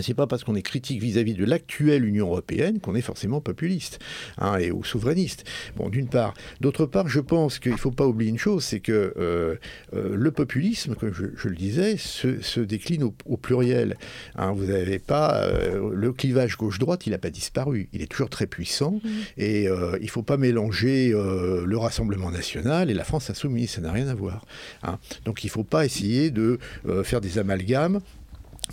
C'est 0.00 0.14
pas 0.14 0.26
parce 0.26 0.44
qu'on 0.44 0.54
est 0.54 0.62
critique 0.62 1.00
vis-à-vis 1.00 1.34
de 1.34 1.44
l'actuelle 1.44 2.04
Union 2.04 2.26
européenne 2.28 2.80
qu'on 2.80 2.94
est 2.94 3.02
forcément 3.02 3.40
populiste 3.40 3.98
hein, 4.38 4.56
et 4.58 4.70
ou 4.70 4.84
souverainiste. 4.84 5.44
Bon, 5.76 5.88
d'une 5.88 6.08
part. 6.08 6.34
D'autre 6.60 6.86
part, 6.86 7.08
je 7.08 7.20
pense 7.20 7.58
qu'il 7.58 7.72
ne 7.72 7.76
faut 7.76 7.90
pas 7.90 8.06
oublier 8.06 8.30
une 8.30 8.38
chose, 8.38 8.64
c'est 8.64 8.80
que 8.80 9.12
euh, 9.16 9.56
euh, 9.94 10.14
le 10.14 10.30
populisme, 10.30 10.94
comme 10.94 11.12
je, 11.12 11.26
je 11.36 11.48
le 11.48 11.56
disais, 11.56 11.96
se, 11.96 12.40
se 12.42 12.60
décline 12.60 13.02
au, 13.02 13.14
au 13.26 13.36
pluriel. 13.36 13.96
Hein, 14.36 14.52
vous 14.52 14.66
n'avez 14.66 14.98
pas 14.98 15.42
euh, 15.42 15.90
le 15.92 16.12
clivage 16.12 16.56
gauche-droite, 16.56 17.06
il 17.06 17.10
n'a 17.10 17.18
pas 17.18 17.30
disparu. 17.30 17.88
Il 17.92 18.02
est 18.02 18.06
toujours 18.06 18.30
très 18.30 18.46
puissant 18.46 19.00
et 19.36 19.68
euh, 19.68 19.96
il 20.00 20.06
ne 20.06 20.10
faut 20.10 20.22
pas 20.22 20.36
mélanger 20.36 21.10
le 21.10 21.76
Rassemblement 21.76 22.30
national 22.30 22.90
et 22.90 22.94
la 22.94 23.04
France 23.04 23.30
insoumise. 23.30 23.70
Ça 23.70 23.80
n'a 23.80 23.92
rien 23.92 24.08
à 24.08 24.14
voir. 24.14 24.44
hein. 24.82 24.98
Donc 25.24 25.44
il 25.44 25.48
ne 25.48 25.52
faut 25.52 25.64
pas 25.64 25.84
essayer 25.84 26.30
de 26.30 26.58
faire 27.04 27.20
des 27.20 27.38
amalgames 27.38 28.00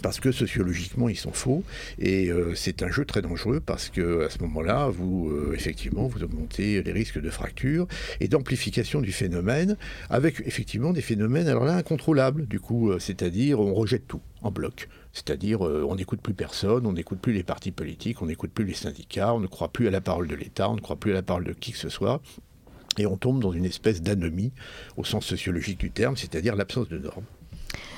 parce 0.02 0.20
que 0.20 0.32
sociologiquement 0.32 1.10
ils 1.10 1.18
sont 1.18 1.32
faux. 1.32 1.64
Et 2.00 2.30
euh, 2.30 2.54
c'est 2.56 2.84
un 2.84 2.90
jeu 2.90 3.06
très 3.06 3.22
dangereux 3.22 3.60
parce 3.60 3.90
que 3.90 4.26
à 4.26 4.30
ce 4.30 4.40
moment-là 4.40 4.88
vous 4.90 5.30
euh, 5.30 5.54
effectivement 5.56 6.08
vous 6.08 6.24
augmentez 6.24 6.82
les 6.84 6.92
risques 6.92 7.20
de 7.20 7.30
fracture 7.30 7.88
et 8.20 8.28
d'amplification 8.28 9.02
du 9.02 9.12
phénomène 9.12 9.78
avec 10.10 10.42
effectivement 10.46 10.94
des 10.94 11.02
phénomènes 11.02 11.48
alors 11.48 11.66
là 11.66 11.76
incontrôlables. 11.76 12.48
Du 12.48 12.60
coup 12.60 12.92
euh, 12.92 13.00
c'est-à-dire 13.00 13.60
on 13.60 13.74
rejette 13.74 14.08
tout 14.08 14.22
en 14.42 14.52
bloc. 14.52 14.90
C'est-à-dire 15.14 15.62
on 15.62 15.96
n'écoute 15.96 16.22
plus 16.22 16.34
personne 16.34 16.86
on 16.86 16.94
n'écoute 16.94 17.20
plus 17.20 17.32
les 17.32 17.44
partis 17.44 17.72
politiques 17.72 18.22
on 18.22 18.26
n'écoute 18.26 18.52
plus 18.52 18.66
les 18.66 18.74
syndicats 18.74 19.34
on 19.34 19.40
ne 19.40 19.48
croit 19.48 19.70
plus 19.70 19.88
à 19.88 19.92
la 19.92 20.02
parole 20.02 20.28
de 20.28 20.36
l'État 20.36 20.70
on 20.70 20.76
ne 20.76 20.82
croit 20.82 20.98
plus 20.98 21.12
à 21.12 21.14
la 21.16 21.22
parole 21.22 21.46
de 21.46 21.54
qui 21.54 21.72
que 21.72 21.78
ce 21.78 21.90
soit. 21.90 22.22
Et 22.98 23.06
on 23.06 23.18
tombe 23.18 23.42
dans 23.42 23.52
une 23.52 23.66
espèce 23.66 24.02
d'anomie 24.02 24.52
au 24.98 25.04
sens 25.04 25.26
sociologique 25.26 25.80
du 25.80 25.90
terme 25.92 26.18
c'est-à-dire 26.18 26.56
l'absence 26.56 26.90
de 26.90 26.98
normes 26.98 27.26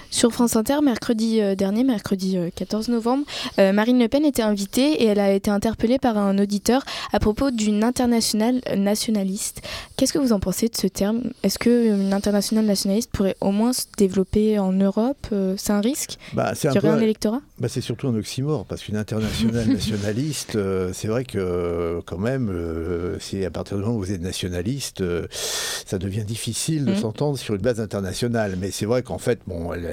Sur 0.10 0.32
France 0.32 0.56
Inter, 0.56 0.82
mercredi 0.84 1.42
euh, 1.42 1.56
dernier, 1.56 1.84
mercredi 1.84 2.38
euh, 2.38 2.50
14 2.56 2.88
novembre, 2.90 3.26
euh, 3.60 3.72
Marine 3.74 4.00
Le 4.00 4.08
Pen 4.08 4.26
était 4.26 4.42
invitée 4.42 5.04
et 5.04 5.06
elle 5.06 5.20
a 5.20 5.32
été 5.34 5.52
interpellée 5.52 6.00
par 6.00 6.18
un 6.18 6.38
auditeur 6.40 6.84
à 7.14 7.20
propos 7.20 7.52
d'une 7.52 7.84
internationale 7.84 8.62
nationaliste. 8.76 9.62
Qu'est-ce 9.96 10.14
que 10.14 10.18
vous 10.20 10.34
en 10.34 10.40
pensez 10.40 10.70
de 10.70 10.76
ce 10.76 10.88
terme? 10.88 11.24
Est-ce 11.44 11.60
qu'une 11.60 12.14
internationale 12.14 12.66
nationaliste 12.66 13.12
pourrait 13.12 13.36
au 13.42 13.52
moins 13.52 13.74
se 13.74 13.84
développer 13.98 14.58
en 14.60 14.72
Europe? 14.72 15.18
Euh, 15.34 15.56
C'est 15.58 15.74
un 15.74 15.82
risque? 15.82 16.18
Bah, 16.34 16.54
c'est 16.56 16.68
un 16.70 16.88
un 16.88 17.00
électorat? 17.02 17.42
Bah, 17.60 17.68
c'est 17.68 17.82
surtout 17.82 18.08
un 18.08 18.16
oxymore, 18.16 18.66
parce 18.66 18.84
qu'une 18.84 18.96
internationale 18.98 19.68
nationaliste, 19.74 20.56
euh, 20.56 20.92
c'est 20.94 21.08
vrai 21.10 21.26
que 21.26 21.38
euh, 21.38 22.02
quand 22.06 22.18
même, 22.18 22.50
euh, 22.50 23.18
c'est 23.20 23.46
à 23.46 23.52
partir 23.52 23.78
du 23.78 23.84
moment 23.84 23.96
où 23.96 24.00
vous 24.00 24.12
êtes 24.14 24.22
nationaliste, 24.22 25.02
euh, 25.02 25.28
ça 25.32 25.98
devient 25.98 26.24
difficile 26.24 26.86
de 26.86 26.92
Mhm. 26.92 26.98
s'entendre 26.98 27.38
sur 27.38 27.56
une 27.56 27.62
base 27.62 27.80
internationale. 27.82 28.56
Mais 28.60 28.72
c'est 28.72 28.86
vrai 28.86 29.04
qu'en 29.04 29.18
fait, 29.18 29.40
bon, 29.48 29.74
elle 29.74 29.86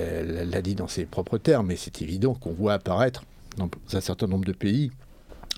l'a 0.50 0.62
dit 0.62 0.74
dans 0.74 0.88
ses 0.88 1.04
propres 1.04 1.38
termes, 1.38 1.68
mais 1.68 1.76
c'est 1.76 2.02
évident 2.02 2.34
qu'on 2.34 2.52
voit 2.52 2.74
apparaître 2.74 3.24
dans 3.56 3.68
un 3.92 4.00
certain 4.00 4.26
nombre 4.26 4.44
de 4.44 4.52
pays 4.52 4.90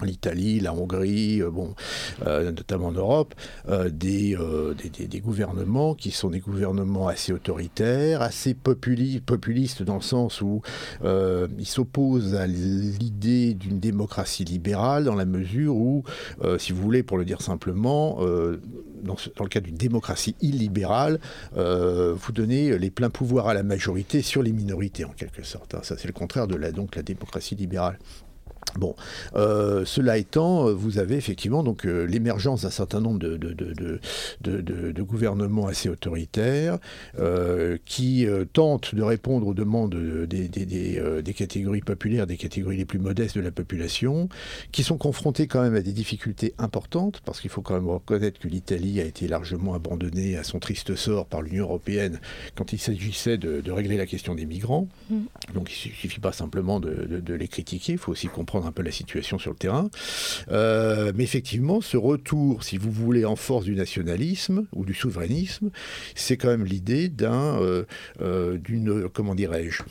l'Italie, 0.04 0.60
la 0.60 0.74
Hongrie, 0.74 1.42
euh, 1.42 1.50
bon, 1.50 1.74
euh, 2.26 2.52
notamment 2.52 2.88
en 2.88 2.92
Europe, 2.92 3.34
euh, 3.68 3.88
des, 3.88 4.36
des, 5.08 5.20
gouvernements 5.20 5.94
qui 5.94 6.10
sont 6.10 6.28
des 6.28 6.40
gouvernements 6.40 7.08
assez 7.08 7.32
autoritaires, 7.32 8.22
assez 8.22 8.54
populi- 8.54 9.20
populistes 9.20 9.82
dans 9.82 9.96
le 9.96 10.02
sens 10.02 10.40
où 10.42 10.60
ils 11.02 11.66
s'opposent 11.66 12.34
à 12.34 12.46
l'idée 12.46 13.54
d'une 13.54 13.80
démocratie 13.80 14.44
libérale 14.44 15.04
dans 15.04 15.14
la 15.14 15.24
mesure 15.24 15.76
où, 15.76 16.04
si 16.58 16.72
vous 16.72 16.82
voulez, 16.82 17.02
pour 17.02 17.18
le 17.18 17.24
dire 17.24 17.40
simplement, 17.40 18.20
dans, 19.02 19.16
le 19.40 19.48
cas 19.48 19.60
d'une 19.60 19.76
démocratie 19.76 20.36
illibérale, 20.40 21.18
vous 21.54 22.32
donnez 22.32 22.78
les 22.78 22.90
pleins 22.90 23.10
pouvoirs 23.10 23.48
à 23.48 23.54
la 23.54 23.62
majorité 23.62 24.22
sur 24.22 24.42
les 24.42 24.52
minorités 24.52 25.04
en 25.04 25.10
quelque 25.12 25.42
sorte. 25.42 25.74
hein. 25.74 25.80
Ça, 25.82 25.96
c'est 25.96 26.08
le 26.08 26.14
contraire 26.14 26.46
de 26.46 26.56
la, 26.56 26.72
donc, 26.72 26.96
la 26.96 27.02
démocratie 27.02 27.54
libérale. 27.54 27.98
Bon, 28.78 28.94
euh, 29.34 29.84
cela 29.84 30.18
étant, 30.18 30.72
vous 30.74 30.98
avez 30.98 31.16
effectivement 31.16 31.62
donc 31.62 31.86
euh, 31.86 32.04
l'émergence 32.04 32.62
d'un 32.62 32.70
certain 32.70 33.00
nombre 33.00 33.18
de, 33.18 33.36
de, 33.36 33.52
de, 33.52 34.00
de, 34.60 35.02
gouvernements 35.02 35.66
assez 35.66 35.88
autoritaires 35.88 36.78
euh, 37.18 37.78
qui 37.84 38.26
tentent 38.52 38.94
de 38.94 39.02
répondre 39.02 39.46
aux 39.46 39.54
demandes 39.54 39.94
des, 39.94 40.48
des, 40.48 40.66
des, 40.66 41.34
catégories 41.34 41.80
populaires, 41.80 42.26
des 42.26 42.36
catégories 42.36 42.76
les 42.76 42.84
plus 42.84 42.98
modestes 42.98 43.36
de 43.36 43.40
la 43.40 43.50
population, 43.50 44.28
qui 44.72 44.82
sont 44.82 44.98
confrontés 44.98 45.46
quand 45.46 45.62
même 45.62 45.76
à 45.76 45.80
des 45.80 45.92
difficultés 45.92 46.54
importantes, 46.58 47.22
parce 47.24 47.40
qu'il 47.40 47.50
faut 47.50 47.62
quand 47.62 47.74
même 47.74 47.88
reconnaître 47.88 48.40
que 48.40 48.48
l'Italie 48.48 49.00
a 49.00 49.04
été 49.04 49.28
largement 49.28 49.74
abandonnée 49.74 50.36
à 50.36 50.42
son 50.42 50.58
triste 50.58 50.96
sort 50.96 51.26
par 51.26 51.42
l'Union 51.42 51.64
européenne 51.64 52.20
quand 52.56 52.72
il 52.72 52.78
s'agissait 52.78 53.38
de, 53.38 53.70
régler 53.70 53.96
la 53.96 54.06
question 54.06 54.34
des 54.34 54.46
migrants. 54.46 54.88
Mmh. 55.10 55.16
Donc 55.54 55.70
il 55.70 55.90
ne 55.90 55.94
suffit 55.94 56.20
pas 56.20 56.32
simplement 56.32 56.80
de 56.80 57.34
les 57.34 57.48
critiquer, 57.48 57.92
il 57.92 57.98
faut 57.98 58.12
aussi 58.12 58.28
comprendre 58.28 58.65
un 58.66 58.72
peu 58.72 58.82
la 58.82 58.90
situation 58.90 59.38
sur 59.38 59.50
le 59.50 59.56
terrain. 59.56 59.90
Euh, 60.50 61.12
mais 61.14 61.24
effectivement, 61.24 61.80
ce 61.80 61.96
retour, 61.96 62.64
si 62.64 62.78
vous 62.78 62.90
voulez, 62.90 63.24
en 63.24 63.36
force 63.36 63.64
du 63.64 63.74
nationalisme 63.74 64.66
ou 64.72 64.84
du 64.84 64.94
souverainisme, 64.94 65.70
c'est 66.14 66.36
quand 66.36 66.48
même 66.48 66.64
l'idée 66.64 67.08
d'un, 67.08 67.60
euh, 67.60 67.84
euh, 68.20 68.58
d'une, 68.58 69.08
comment 69.08 69.34
dirais-je, 69.34 69.82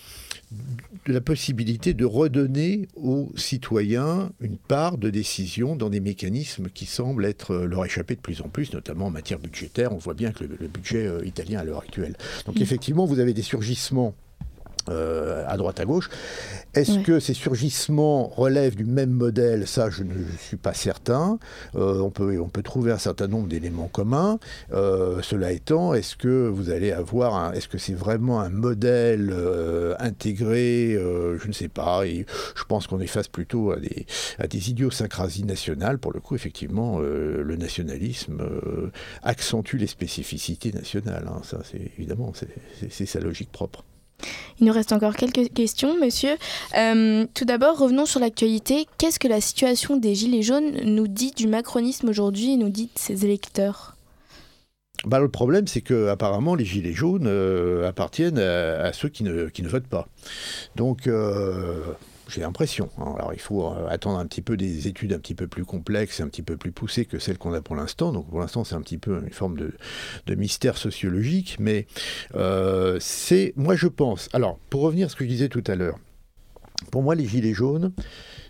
de 1.05 1.13
la 1.13 1.21
possibilité 1.21 1.93
de 1.93 2.05
redonner 2.05 2.87
aux 2.95 3.31
citoyens 3.35 4.31
une 4.39 4.57
part 4.57 4.97
de 4.97 5.09
décision 5.09 5.75
dans 5.75 5.89
des 5.89 5.99
mécanismes 5.99 6.67
qui 6.69 6.85
semblent 6.85 7.25
être 7.25 7.55
leur 7.55 7.83
échapper 7.85 8.15
de 8.15 8.21
plus 8.21 8.41
en 8.41 8.49
plus, 8.49 8.73
notamment 8.73 9.07
en 9.07 9.11
matière 9.11 9.39
budgétaire. 9.39 9.91
On 9.91 9.97
voit 9.97 10.13
bien 10.13 10.31
que 10.31 10.43
le, 10.43 10.67
budget 10.67 11.09
italien 11.25 11.59
à 11.59 11.63
l'heure 11.63 11.79
actuelle. 11.79 12.15
Donc 12.45 12.57
mmh. 12.57 12.61
effectivement, 12.61 13.05
vous 13.05 13.19
avez 13.19 13.33
des 13.33 13.41
surgissements 13.41 14.15
euh, 14.89 15.43
à 15.47 15.57
droite 15.57 15.79
à 15.79 15.85
gauche. 15.85 16.09
Est-ce 16.75 16.99
que 16.99 17.19
ces 17.19 17.33
surgissements 17.33 18.27
relèvent 18.27 18.75
du 18.75 18.85
même 18.85 19.11
modèle? 19.11 19.65
Ça, 19.65 19.89
je 19.89 20.03
ne 20.03 20.13
suis 20.37 20.57
pas 20.57 20.73
certain. 20.73 21.39
Euh, 21.75 22.01
on, 22.01 22.11
peut, 22.11 22.37
on 22.39 22.49
peut 22.49 22.61
trouver 22.61 22.91
un 22.91 22.97
certain 22.97 23.27
nombre 23.27 23.47
d'éléments 23.47 23.87
communs. 23.87 24.39
Euh, 24.73 25.21
cela 25.21 25.53
étant, 25.53 25.93
est-ce 25.93 26.15
que 26.15 26.47
vous 26.47 26.69
allez 26.69 26.91
avoir 26.91 27.53
Est-ce 27.53 27.67
que 27.67 27.77
c'est 27.77 27.93
vraiment 27.93 28.41
un 28.41 28.49
modèle 28.49 29.33
intégré? 29.99 30.91
Je 30.93 31.47
ne 31.47 31.53
sais 31.53 31.69
pas. 31.69 32.05
Et 32.05 32.25
je 32.55 32.63
pense 32.65 32.87
qu'on 32.87 32.99
est 32.99 33.07
face 33.07 33.27
plutôt 33.27 33.71
à 33.71 33.77
des, 33.77 34.05
à 34.37 34.47
des 34.47 34.69
idiosyncrasies 34.69 35.45
nationales. 35.45 35.97
Pour 35.97 36.11
le 36.11 36.19
coup, 36.19 36.35
effectivement, 36.35 36.99
le 36.99 37.55
nationalisme 37.55 38.41
accentue 39.23 39.77
les 39.77 39.87
spécificités 39.87 40.71
nationales. 40.71 41.27
Hein. 41.27 41.41
Ça, 41.43 41.59
c'est 41.63 41.91
évidemment, 41.97 42.33
c'est 42.89 43.05
sa 43.05 43.19
logique 43.19 43.51
propre. 43.51 43.83
Il 44.59 44.65
nous 44.65 44.73
reste 44.73 44.93
encore 44.93 45.15
quelques 45.15 45.53
questions, 45.53 45.95
monsieur. 45.99 46.37
Euh, 46.77 47.25
tout 47.33 47.45
d'abord, 47.45 47.77
revenons 47.77 48.05
sur 48.05 48.19
l'actualité. 48.19 48.87
Qu'est-ce 48.97 49.19
que 49.19 49.27
la 49.27 49.41
situation 49.41 49.97
des 49.97 50.15
Gilets 50.15 50.43
jaunes 50.43 50.71
nous 50.83 51.07
dit 51.07 51.31
du 51.31 51.47
macronisme 51.47 52.09
aujourd'hui 52.09 52.53
et 52.53 52.57
nous 52.57 52.69
dit 52.69 52.85
de 52.85 52.99
ses 52.99 53.25
électeurs 53.25 53.95
bah, 55.05 55.19
le 55.19 55.27
problème, 55.27 55.67
c'est 55.67 55.81
que 55.81 56.07
apparemment 56.07 56.55
les 56.55 56.65
gilets 56.65 56.93
jaunes 56.93 57.27
euh, 57.27 57.87
appartiennent 57.87 58.39
à, 58.39 58.91
ceux 58.91 59.09
qui 59.09 59.23
ne, 59.23 59.49
qui 59.49 59.61
ne 59.61 59.67
votent 59.67 59.87
pas. 59.87 60.07
Donc, 60.75 61.05
euh, 61.05 61.83
j'ai 62.29 62.41
l'impression. 62.41 62.89
Hein. 62.97 63.13
Alors 63.17 63.33
il 63.33 63.39
faut 63.39 63.65
euh, 63.65 63.87
attendre 63.89 64.19
un 64.19 64.25
petit 64.25 64.41
peu 64.41 64.57
des 64.57 64.87
études 64.87 65.13
un 65.13 65.19
petit 65.19 65.35
peu 65.35 65.47
plus 65.47 65.65
complexes, 65.65 66.21
un 66.21 66.27
petit 66.27 66.41
peu 66.41 66.57
plus 66.57 66.71
poussées 66.71 67.05
que 67.05 67.19
celles 67.19 67.37
qu'on 67.37 67.53
a 67.53 67.61
pour 67.61 67.75
l'instant. 67.75 68.11
Donc 68.11 68.29
pour 68.29 68.39
l'instant 68.39 68.63
c'est 68.63 68.75
un 68.75 68.81
petit 68.81 68.97
peu 68.97 69.21
une 69.23 69.33
forme 69.33 69.57
de, 69.57 70.35
mystère 70.35 70.77
sociologique, 70.77 71.57
mais 71.59 71.87
euh, 72.35 72.97
c'est, 72.99 73.53
moi 73.55 73.75
je 73.75 73.87
pense, 73.87 74.29
alors 74.33 74.59
pour 74.69 74.81
revenir 74.81 75.07
à 75.07 75.09
ce 75.09 75.15
que 75.15 75.23
je 75.23 75.29
disais 75.29 75.49
tout 75.49 75.63
à 75.67 75.75
l'heure, 75.75 75.97
pour 76.91 77.03
moi 77.03 77.15
les 77.15 77.25
gilets 77.25 77.53
jaunes, 77.53 77.93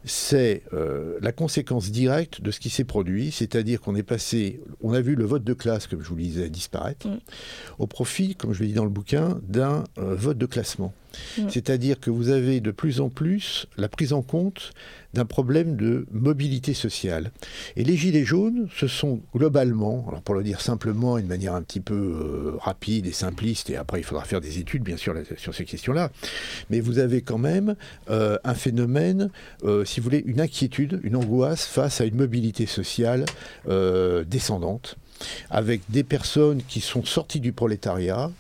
c'est 0.06 0.64
euh, 0.74 1.18
la 1.22 1.32
conséquence 1.32 1.92
directe 1.92 2.42
de 2.42 2.52
ce 2.52 2.60
qui 2.60 2.70
s'est 2.70 2.84
produit, 2.84 3.32
c'est-à-dire 3.32 3.82
qu'on 3.82 3.96
est 3.96 4.04
passé, 4.04 4.62
on 4.82 4.94
a 4.94 5.02
vu 5.02 5.16
le 5.16 5.26
vote 5.26 5.44
de 5.44 5.54
classe, 5.54 5.88
comme 5.88 6.02
je 6.02 6.10
vous 6.10 6.16
le 6.16 6.24
disais, 6.24 6.50
disparaître, 6.50 7.08
mm. 7.08 7.20
au 7.80 7.88
profit, 7.88 8.36
comme 8.36 8.54
je 8.54 8.62
l'ai 8.62 8.68
dit 8.68 8.74
dans 8.74 8.84
le 8.84 8.90
bouquin, 8.90 9.40
d'un 9.44 9.84
vote 9.98 10.38
de 10.38 10.46
classement. 10.46 10.94
Mm. 11.38 11.50
C'est-à-dire 11.50 12.00
que 12.00 12.10
vous 12.10 12.30
avez 12.30 12.60
de 12.60 12.72
plus 12.72 13.02
en 13.02 13.10
plus 13.10 13.68
la 13.78 13.90
prise 13.90 14.14
en 14.14 14.22
compte 14.22 14.72
d'un 15.16 15.26
problème 15.26 15.78
de 15.78 16.06
mobilité 16.12 16.74
sociale. 16.74 17.32
Et 17.78 17.86
les 17.86 17.96
Gilets 17.96 18.26
jaunes, 18.26 18.68
ce 18.76 18.88
sont 18.88 19.22
globalement, 19.34 20.06
alors 20.10 20.22
pour 20.22 20.36
le 20.36 20.44
dire 20.44 20.60
simplement, 20.60 21.18
une 21.18 21.28
manière 21.28 21.56
un 21.56 21.62
petit 21.62 21.80
peu 21.80 21.96
euh, 21.96 22.58
rapide 22.60 23.08
et 23.08 23.14
simpliste, 23.14 23.70
et 23.70 23.78
après 23.78 24.02
il 24.02 24.04
faudra 24.04 24.26
faire 24.26 24.42
des 24.42 24.60
études 24.60 24.84
bien 24.84 24.98
sûr 24.98 25.16
sur 25.38 25.56
ces 25.56 25.64
questions-là, 25.64 26.12
mais 26.70 26.82
vous 26.82 27.00
avez 27.00 27.22
quand 27.22 27.38
même 27.38 27.76
euh, 28.10 28.38
un 28.44 28.54
phénomène, 28.54 29.32
euh, 29.64 29.86
si 29.86 30.02
vous 30.02 30.04
voulez, 30.04 30.24
une 30.26 30.42
inquiétude, 30.42 31.00
une 31.04 31.16
angoisse 31.16 31.66
face 31.66 32.02
à 32.02 32.06
une 32.06 32.16
mobilité 32.16 32.66
sociale 32.66 33.26
descendante 34.28 34.98
avec 35.50 35.82
des 35.90 36.04
personnes 36.04 36.62
qui 36.68 36.82
sont 36.82 37.06
sorties 37.06 37.40
du 37.40 37.54
prolétariat, 37.54 38.32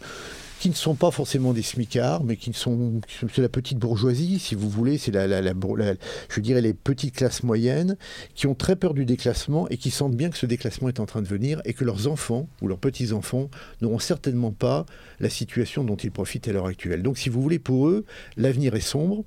qui 0.65 0.71
ne 0.71 0.73
sont 0.73 0.95
pas 0.95 1.11
forcément 1.11 1.53
des 1.53 1.61
smicards, 1.61 2.23
mais 2.23 2.37
qui 2.37 2.51
sont, 2.51 2.99
c'est 3.31 3.43
la 3.43 3.49
petite 3.49 3.77
bourgeoisie, 3.77 4.39
si 4.39 4.55
vous 4.55 4.67
voulez, 4.67 4.97
c'est 4.97 5.11
la, 5.11 5.27
je 5.43 6.39
dirais 6.39 6.61
les 6.61 6.73
petites 6.73 7.13
classes 7.13 7.43
moyennes, 7.43 7.97
qui 8.33 8.47
ont 8.47 8.55
très 8.55 8.75
peur 8.75 8.95
du 8.95 9.05
déclassement 9.05 9.69
et 9.69 9.77
qui 9.77 9.91
sentent 9.91 10.15
bien 10.15 10.31
que 10.31 10.37
ce 10.39 10.47
déclassement 10.47 10.89
est 10.89 10.99
en 10.99 11.05
train 11.05 11.21
de 11.21 11.27
venir 11.27 11.61
et 11.65 11.73
que 11.73 11.83
leurs 11.83 12.07
enfants 12.07 12.49
ou 12.63 12.67
leurs 12.67 12.79
petits-enfants 12.79 13.51
n'auront 13.79 13.99
certainement 13.99 14.51
pas 14.51 14.87
la 15.19 15.29
situation 15.29 15.83
dont 15.83 15.97
ils 15.97 16.09
profitent 16.09 16.47
à 16.47 16.51
l'heure 16.51 16.65
actuelle. 16.65 17.03
Donc 17.03 17.19
si 17.19 17.29
vous 17.29 17.43
voulez, 17.43 17.59
pour 17.59 17.87
eux, 17.87 18.03
l'avenir 18.35 18.73
est 18.73 18.79
sombre. 18.79 19.23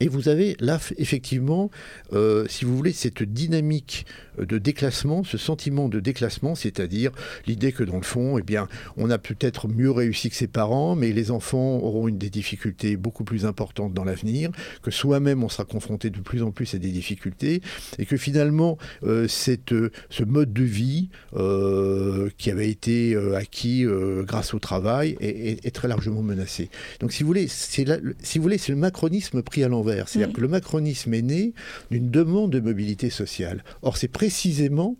Et 0.00 0.08
vous 0.08 0.28
avez 0.28 0.56
là, 0.60 0.78
effectivement, 0.98 1.70
euh, 2.12 2.46
si 2.48 2.64
vous 2.64 2.76
voulez, 2.76 2.92
cette 2.92 3.22
dynamique 3.22 4.06
de 4.38 4.58
déclassement, 4.58 5.24
ce 5.24 5.38
sentiment 5.38 5.88
de 5.88 6.00
déclassement, 6.00 6.54
c'est-à-dire 6.54 7.12
l'idée 7.46 7.72
que 7.72 7.82
dans 7.82 7.96
le 7.96 8.02
fond, 8.02 8.38
eh 8.38 8.42
bien, 8.42 8.68
on 8.96 9.10
a 9.10 9.18
peut-être 9.18 9.68
mieux 9.68 9.90
réussi 9.90 10.28
que 10.28 10.36
ses 10.36 10.46
parents, 10.46 10.94
mais 10.94 11.12
les 11.12 11.30
enfants 11.30 11.78
auront 11.78 12.08
une 12.08 12.18
des 12.18 12.30
difficultés 12.30 12.96
beaucoup 12.96 13.24
plus 13.24 13.46
importantes 13.46 13.94
dans 13.94 14.04
l'avenir, 14.04 14.50
que 14.82 14.90
soi-même 14.90 15.42
on 15.42 15.48
sera 15.48 15.64
confronté 15.64 16.10
de 16.10 16.20
plus 16.20 16.42
en 16.42 16.50
plus 16.50 16.74
à 16.74 16.78
des 16.78 16.90
difficultés, 16.90 17.62
et 17.98 18.06
que 18.06 18.16
finalement, 18.16 18.78
euh, 19.04 19.28
cette, 19.28 19.74
ce 20.10 20.24
mode 20.24 20.52
de 20.52 20.64
vie 20.64 21.08
euh, 21.34 22.28
qui 22.36 22.50
avait 22.50 22.68
été 22.70 23.14
euh, 23.14 23.36
acquis 23.36 23.84
grâce 24.22 24.54
au 24.54 24.58
travail 24.58 25.16
est, 25.20 25.74
très 25.74 25.88
largement 25.88 26.22
menacé. 26.22 26.70
Donc, 27.00 27.12
si 27.12 27.22
vous 27.22 27.26
voulez, 27.26 27.48
si 27.48 27.84
vous 27.84 28.42
voulez, 28.42 28.58
c'est 28.58 28.72
le 28.72 28.78
macronisme 28.78 29.42
pris 29.42 29.64
à 29.64 29.68
l'envers. 29.68 29.85
C'est-à-dire 30.06 30.32
que 30.32 30.40
le 30.40 30.48
macronisme 30.48 31.14
est 31.14 31.22
né 31.22 31.54
d'une 31.90 32.10
demande 32.10 32.52
de 32.52 32.60
mobilité 32.60 33.10
sociale. 33.10 33.64
Or, 33.82 33.96
c'est 33.96 34.08
précisément 34.08 34.96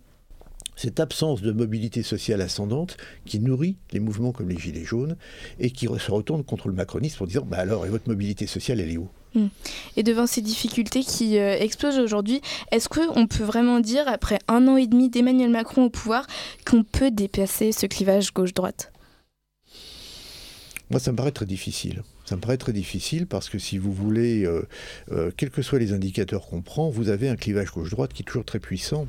cette 0.77 0.99
absence 0.99 1.41
de 1.41 1.51
mobilité 1.51 2.03
sociale 2.03 2.39
ascendante 2.41 2.97
qui 3.25 3.39
nourrit 3.39 3.77
les 3.91 3.99
mouvements 3.99 4.31
comme 4.31 4.47
les 4.47 4.57
Gilets 4.57 4.85
jaunes 4.85 5.17
et 5.59 5.71
qui 5.71 5.87
se 5.87 6.11
retourne 6.11 6.43
contre 6.43 6.67
le 6.67 6.75
macronisme 6.75 7.23
en 7.23 7.27
disant 7.27 7.45
bah 7.45 7.57
alors, 7.57 7.85
et 7.85 7.89
votre 7.89 8.07
mobilité 8.07 8.47
sociale, 8.47 8.79
elle 8.79 8.91
est 8.91 8.97
où? 8.97 9.09
Hmm. 9.35 9.47
et 9.97 10.03
devant 10.03 10.25
ces 10.25 10.41
difficultés 10.41 11.01
qui 11.03 11.37
euh, 11.37 11.57
explosent 11.59 11.99
aujourd'hui, 11.99 12.41
est-ce 12.71 12.87
qu'on 12.87 13.27
peut 13.27 13.43
vraiment 13.43 13.81
dire, 13.81 14.07
après 14.07 14.39
un 14.47 14.69
an 14.69 14.77
et 14.77 14.87
demi 14.87 15.09
d'Emmanuel 15.09 15.49
Macron 15.49 15.83
au 15.83 15.89
pouvoir, 15.89 16.25
qu'on 16.65 16.83
peut 16.83 17.11
dépasser 17.11 17.73
ce 17.73 17.85
clivage 17.87 18.33
gauche-droite? 18.33 18.93
Moi, 20.89 21.01
ça 21.01 21.11
me 21.11 21.17
paraît 21.17 21.31
très 21.31 21.45
difficile. 21.45 22.03
Ça 22.27 22.35
me 22.35 22.41
paraît 22.41 22.57
très 22.57 22.73
difficile 22.73 23.25
parce 23.25 23.47
que 23.47 23.57
si 23.57 23.77
vous 23.77 23.93
voulez, 23.93 24.43
euh, 24.43 24.67
euh, 25.13 25.31
quels 25.37 25.49
que 25.49 25.61
soient 25.61 25.79
les 25.79 25.93
indicateurs 25.93 26.45
qu'on 26.45 26.61
prend, 26.61 26.89
vous 26.89 27.07
avez 27.07 27.29
un 27.29 27.37
clivage 27.37 27.71
gauche-droite 27.71 28.11
qui 28.11 28.23
est 28.23 28.25
toujours 28.25 28.43
très 28.43 28.59
puissant 28.59 29.07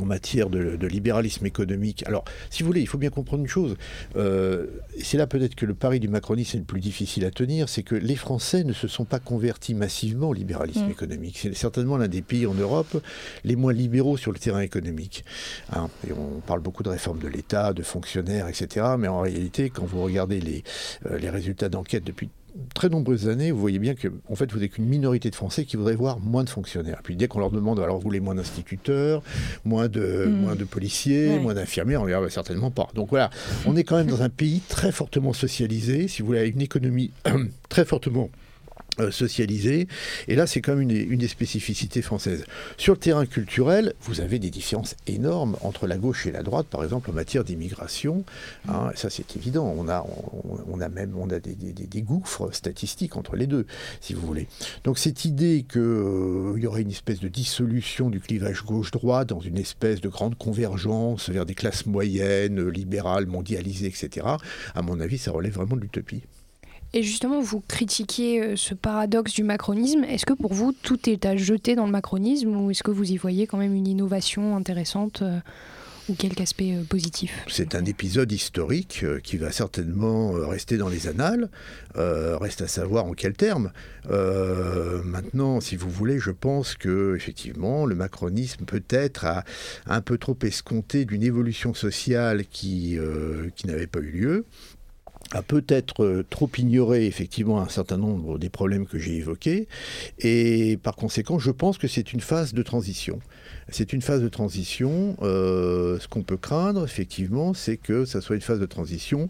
en 0.00 0.06
matière 0.06 0.48
de, 0.48 0.86
libéralisme 0.86 1.44
économique. 1.44 2.04
Alors, 2.06 2.24
si 2.50 2.62
vous 2.62 2.68
voulez, 2.68 2.80
il 2.80 2.86
faut 2.86 2.98
bien 2.98 3.10
comprendre 3.10 3.42
une 3.42 3.48
chose. 3.48 3.76
Euh, 4.16 4.66
c'est 5.02 5.18
là 5.18 5.26
peut-être 5.26 5.54
que 5.54 5.66
le 5.66 5.74
pari 5.74 6.00
du 6.00 6.08
macronisme 6.08 6.56
est 6.56 6.60
le 6.60 6.66
plus 6.66 6.80
difficile 6.80 7.24
à 7.24 7.30
tenir, 7.30 7.68
c'est 7.68 7.82
que 7.82 7.94
les 7.94 8.16
Français 8.16 8.64
ne 8.64 8.72
se 8.72 8.88
sont 8.88 9.04
pas 9.04 9.18
convertis 9.18 9.74
massivement 9.74 10.30
au 10.30 10.34
libéralisme 10.34 10.86
mm. 10.86 10.90
économique. 10.90 11.38
C'est 11.38 11.54
certainement 11.54 11.96
l'un 11.96 12.08
des 12.08 12.22
pays 12.22 12.46
en 12.46 12.54
Europe 12.54 13.02
les 13.44 13.56
moins 13.56 13.72
libéraux 13.72 14.16
sur 14.16 14.32
le 14.32 14.38
terrain 14.38 14.60
économique. 14.60 15.24
Hein, 15.72 15.88
et 16.08 16.12
on 16.12 16.40
parle 16.40 16.60
beaucoup 16.60 16.82
de 16.82 16.88
réforme 16.88 17.18
de 17.18 17.28
l'État, 17.28 17.72
de 17.72 17.82
fonctionnaires, 17.82 18.48
etc. 18.48 18.86
Mais 18.98 19.08
en 19.08 19.20
réalité, 19.20 19.70
quand 19.70 19.84
vous 19.84 20.02
regardez 20.02 20.40
les, 20.40 20.62
euh, 21.06 21.18
les 21.18 21.30
résultats 21.30 21.68
d'enquête 21.68 22.04
depuis 22.04 22.30
très 22.74 22.88
nombreuses 22.88 23.28
années, 23.28 23.50
vous 23.50 23.60
voyez 23.60 23.78
bien 23.78 23.94
que 23.94 24.08
en 24.28 24.34
fait, 24.34 24.50
vous 24.50 24.58
n'avez 24.58 24.68
qu'une 24.68 24.86
minorité 24.86 25.30
de 25.30 25.34
Français 25.34 25.64
qui 25.64 25.76
voudraient 25.76 25.94
voir 25.94 26.20
moins 26.20 26.44
de 26.44 26.50
fonctionnaires. 26.50 27.00
Puis 27.02 27.16
dès 27.16 27.28
qu'on 27.28 27.40
leur 27.40 27.50
demande, 27.50 27.80
alors 27.80 27.96
vous 27.96 28.02
voulez 28.02 28.20
moins 28.20 28.34
d'instituteurs, 28.34 29.22
moins 29.64 29.88
de, 29.88 30.26
hmm. 30.26 30.40
moins 30.40 30.56
de 30.56 30.64
policiers, 30.64 31.38
moins 31.38 31.54
d'infirmiers, 31.54 31.96
on 31.96 32.06
ne 32.06 32.28
certainement 32.28 32.70
pas. 32.70 32.88
Donc 32.94 33.10
voilà, 33.10 33.30
on 33.66 33.76
est 33.76 33.84
quand 33.84 33.96
même 33.96 34.08
dans 34.08 34.22
un 34.22 34.28
pays 34.28 34.60
très 34.68 34.92
fortement 34.92 35.32
socialisé, 35.32 36.08
si 36.08 36.22
vous 36.22 36.28
voulez, 36.28 36.40
avec 36.40 36.54
une 36.54 36.62
économie 36.62 37.10
très 37.68 37.84
fortement 37.84 38.30
socialisé. 39.10 39.88
Et 40.28 40.34
là, 40.34 40.46
c'est 40.46 40.60
quand 40.60 40.74
même 40.74 40.90
une, 40.90 41.12
une, 41.12 41.18
des 41.18 41.28
spécificités 41.28 42.02
françaises. 42.02 42.44
Sur 42.76 42.94
le 42.94 42.98
terrain 42.98 43.26
culturel, 43.26 43.94
vous 44.02 44.20
avez 44.20 44.38
des 44.38 44.50
différences 44.50 44.96
énormes 45.06 45.56
entre 45.62 45.86
la 45.86 45.98
gauche 45.98 46.26
et 46.26 46.32
la 46.32 46.42
droite, 46.42 46.66
par 46.66 46.82
exemple 46.84 47.10
en 47.10 47.14
matière 47.14 47.44
d'immigration. 47.44 48.24
Hein, 48.68 48.90
ça, 48.94 49.10
c'est 49.10 49.36
évident. 49.36 49.72
On 49.76 49.88
a, 49.88 50.04
on, 50.70 50.80
a 50.80 50.88
même 50.88 51.14
on 51.18 51.30
a 51.30 51.38
des, 51.38 51.54
des, 51.54 52.02
gouffres 52.02 52.50
statistiques 52.52 53.16
entre 53.16 53.36
les 53.36 53.46
deux, 53.46 53.66
si 54.00 54.14
vous 54.14 54.26
voulez. 54.26 54.46
Donc 54.84 54.98
cette 54.98 55.24
idée 55.24 55.64
qu'il 55.68 55.80
euh, 55.80 56.58
y 56.58 56.66
aurait 56.66 56.82
une 56.82 56.90
espèce 56.90 57.20
de 57.20 57.28
dissolution 57.28 58.10
du 58.10 58.20
clivage 58.20 58.64
gauche-droite 58.64 59.28
dans 59.28 59.40
une 59.40 59.58
espèce 59.58 60.00
de 60.00 60.08
grande 60.08 60.36
convergence 60.36 61.28
vers 61.30 61.46
des 61.46 61.54
classes 61.54 61.86
moyennes, 61.86 62.68
libérales, 62.68 63.26
mondialisées, 63.26 63.86
etc., 63.86 64.26
à 64.74 64.82
mon 64.82 65.00
avis, 65.00 65.18
ça 65.18 65.32
relève 65.32 65.54
vraiment 65.54 65.76
de 65.76 65.82
l'utopie. 65.82 66.22
Et 66.94 67.02
justement, 67.02 67.40
vous 67.40 67.60
critiquiez 67.60 68.42
euh, 68.42 68.56
ce 68.56 68.74
paradoxe 68.74 69.34
du 69.34 69.42
macronisme. 69.42 70.04
Est-ce 70.04 70.24
que 70.24 70.32
pour 70.32 70.54
vous, 70.54 70.72
tout 70.72 71.08
est 71.08 71.26
à 71.26 71.36
jeter 71.36 71.74
dans 71.74 71.84
le 71.84 71.92
macronisme 71.92 72.56
ou 72.56 72.70
est-ce 72.70 72.82
que 72.82 72.90
vous 72.90 73.10
y 73.10 73.16
voyez 73.18 73.46
quand 73.46 73.58
même 73.58 73.74
une 73.74 73.86
innovation 73.86 74.56
intéressante 74.56 75.20
euh, 75.20 75.38
ou 76.08 76.14
quelque 76.14 76.40
aspect 76.40 76.76
euh, 76.76 76.84
positif? 76.84 77.44
C'est 77.46 77.74
un 77.74 77.84
épisode 77.84 78.32
historique 78.32 79.04
qui 79.22 79.36
va 79.36 79.52
certainement 79.52 80.30
rester 80.30 80.78
dans 80.78 80.88
les 80.88 81.08
annales. 81.08 81.50
Reste 81.94 82.62
à 82.62 82.68
savoir 82.68 83.04
en 83.04 83.12
quels 83.12 83.34
termes. 83.34 83.70
Maintenant, 84.08 85.60
si 85.60 85.76
vous 85.76 85.90
voulez, 85.90 86.18
je 86.18 86.30
pense 86.30 86.74
que 86.74 87.14
effectivement, 87.16 87.84
le 87.84 87.96
macronisme 87.96 88.64
peut-être 88.64 89.24
a 89.24 89.44
un 89.86 90.00
peu 90.00 90.16
trop 90.16 90.38
escompté 90.42 91.04
d'une 91.04 91.24
évolution 91.24 91.74
sociale 91.74 92.46
qui 92.46 92.96
n'avait 93.66 93.88
pas 93.88 93.98
eu 93.98 94.10
lieu 94.10 94.46
a 95.32 95.42
peut-être 95.42 96.24
trop 96.30 96.50
ignoré 96.56 97.06
effectivement 97.06 97.60
un 97.60 97.68
certain 97.68 97.98
nombre 97.98 98.38
des 98.38 98.48
problèmes 98.48 98.86
que 98.86 98.98
j'ai 98.98 99.16
évoqués 99.16 99.68
et 100.18 100.78
par 100.82 100.96
conséquent 100.96 101.38
je 101.38 101.50
pense 101.50 101.78
que 101.78 101.88
c'est 101.88 102.12
une 102.12 102.20
phase 102.20 102.54
de 102.54 102.62
transition. 102.62 103.20
C'est 103.70 103.92
une 103.92 104.00
phase 104.00 104.22
de 104.22 104.28
transition. 104.28 105.16
Euh, 105.22 105.98
ce 105.98 106.08
qu'on 106.08 106.22
peut 106.22 106.36
craindre 106.36 106.84
effectivement 106.84 107.54
c'est 107.54 107.76
que 107.76 108.04
ça 108.04 108.20
soit 108.20 108.36
une 108.36 108.42
phase 108.42 108.60
de 108.60 108.66
transition 108.66 109.28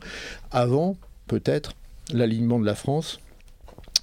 avant 0.51 0.97
peut-être 1.27 1.73
l'alignement 2.13 2.61
de 2.61 2.67
la 2.67 2.75
France 2.75 3.21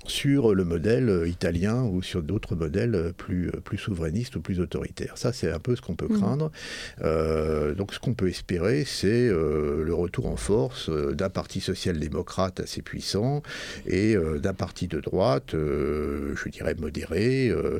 sur 0.09 0.53
le 0.53 0.63
modèle 0.63 1.23
italien 1.27 1.83
ou 1.83 2.01
sur 2.01 2.21
d'autres 2.21 2.55
modèles 2.55 3.13
plus, 3.17 3.51
plus 3.63 3.77
souverainistes 3.77 4.35
ou 4.35 4.41
plus 4.41 4.59
autoritaires. 4.59 5.17
Ça, 5.17 5.33
c'est 5.33 5.51
un 5.51 5.59
peu 5.59 5.75
ce 5.75 5.81
qu'on 5.81 5.95
peut 5.95 6.07
craindre. 6.07 6.45
Mmh. 6.45 7.01
Euh, 7.03 7.73
donc, 7.73 7.93
ce 7.93 7.99
qu'on 7.99 8.13
peut 8.13 8.29
espérer, 8.29 8.83
c'est 8.85 9.27
euh, 9.27 9.83
le 9.83 9.93
retour 9.93 10.27
en 10.27 10.35
force 10.35 10.89
euh, 10.89 11.13
d'un 11.13 11.29
parti 11.29 11.61
social-démocrate 11.61 12.59
assez 12.59 12.81
puissant 12.81 13.41
et 13.85 14.15
euh, 14.15 14.39
d'un 14.39 14.53
parti 14.53 14.87
de 14.87 14.99
droite, 14.99 15.53
euh, 15.53 16.35
je 16.35 16.49
dirais 16.49 16.75
modéré, 16.75 17.49
euh, 17.49 17.79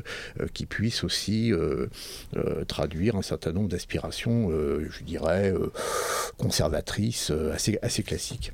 qui 0.52 0.66
puisse 0.66 1.04
aussi 1.04 1.52
traduire 2.68 3.16
un 3.16 3.22
certain 3.22 3.52
nombre 3.52 3.68
d'aspirations, 3.68 4.50
je 4.50 5.04
dirais, 5.04 5.52
conservatrices, 6.36 7.32
assez, 7.52 7.78
assez 7.82 8.02
classiques. 8.02 8.52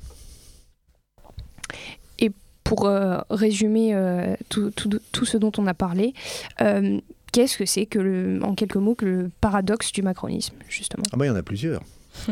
Pour 2.63 2.85
euh, 2.85 3.19
résumer 3.29 3.93
euh, 3.93 4.35
tout, 4.49 4.71
tout, 4.71 4.89
tout, 5.11 5.25
ce 5.25 5.37
dont 5.37 5.51
on 5.57 5.67
a 5.67 5.73
parlé, 5.73 6.13
euh, 6.61 6.99
qu'est-ce 7.31 7.57
que 7.57 7.65
c'est 7.65 7.85
que, 7.85 7.99
le, 7.99 8.39
en 8.43 8.55
quelques 8.55 8.77
mots, 8.77 8.95
que 8.95 9.05
le 9.05 9.31
paradoxe 9.41 9.91
du 9.91 10.01
macronisme, 10.01 10.55
justement? 10.69 11.03
Ah 11.11 11.17
bah 11.17 11.25
il 11.25 11.29
y 11.29 11.31
en 11.31 11.35
a 11.35 11.43
plusieurs. 11.43 11.81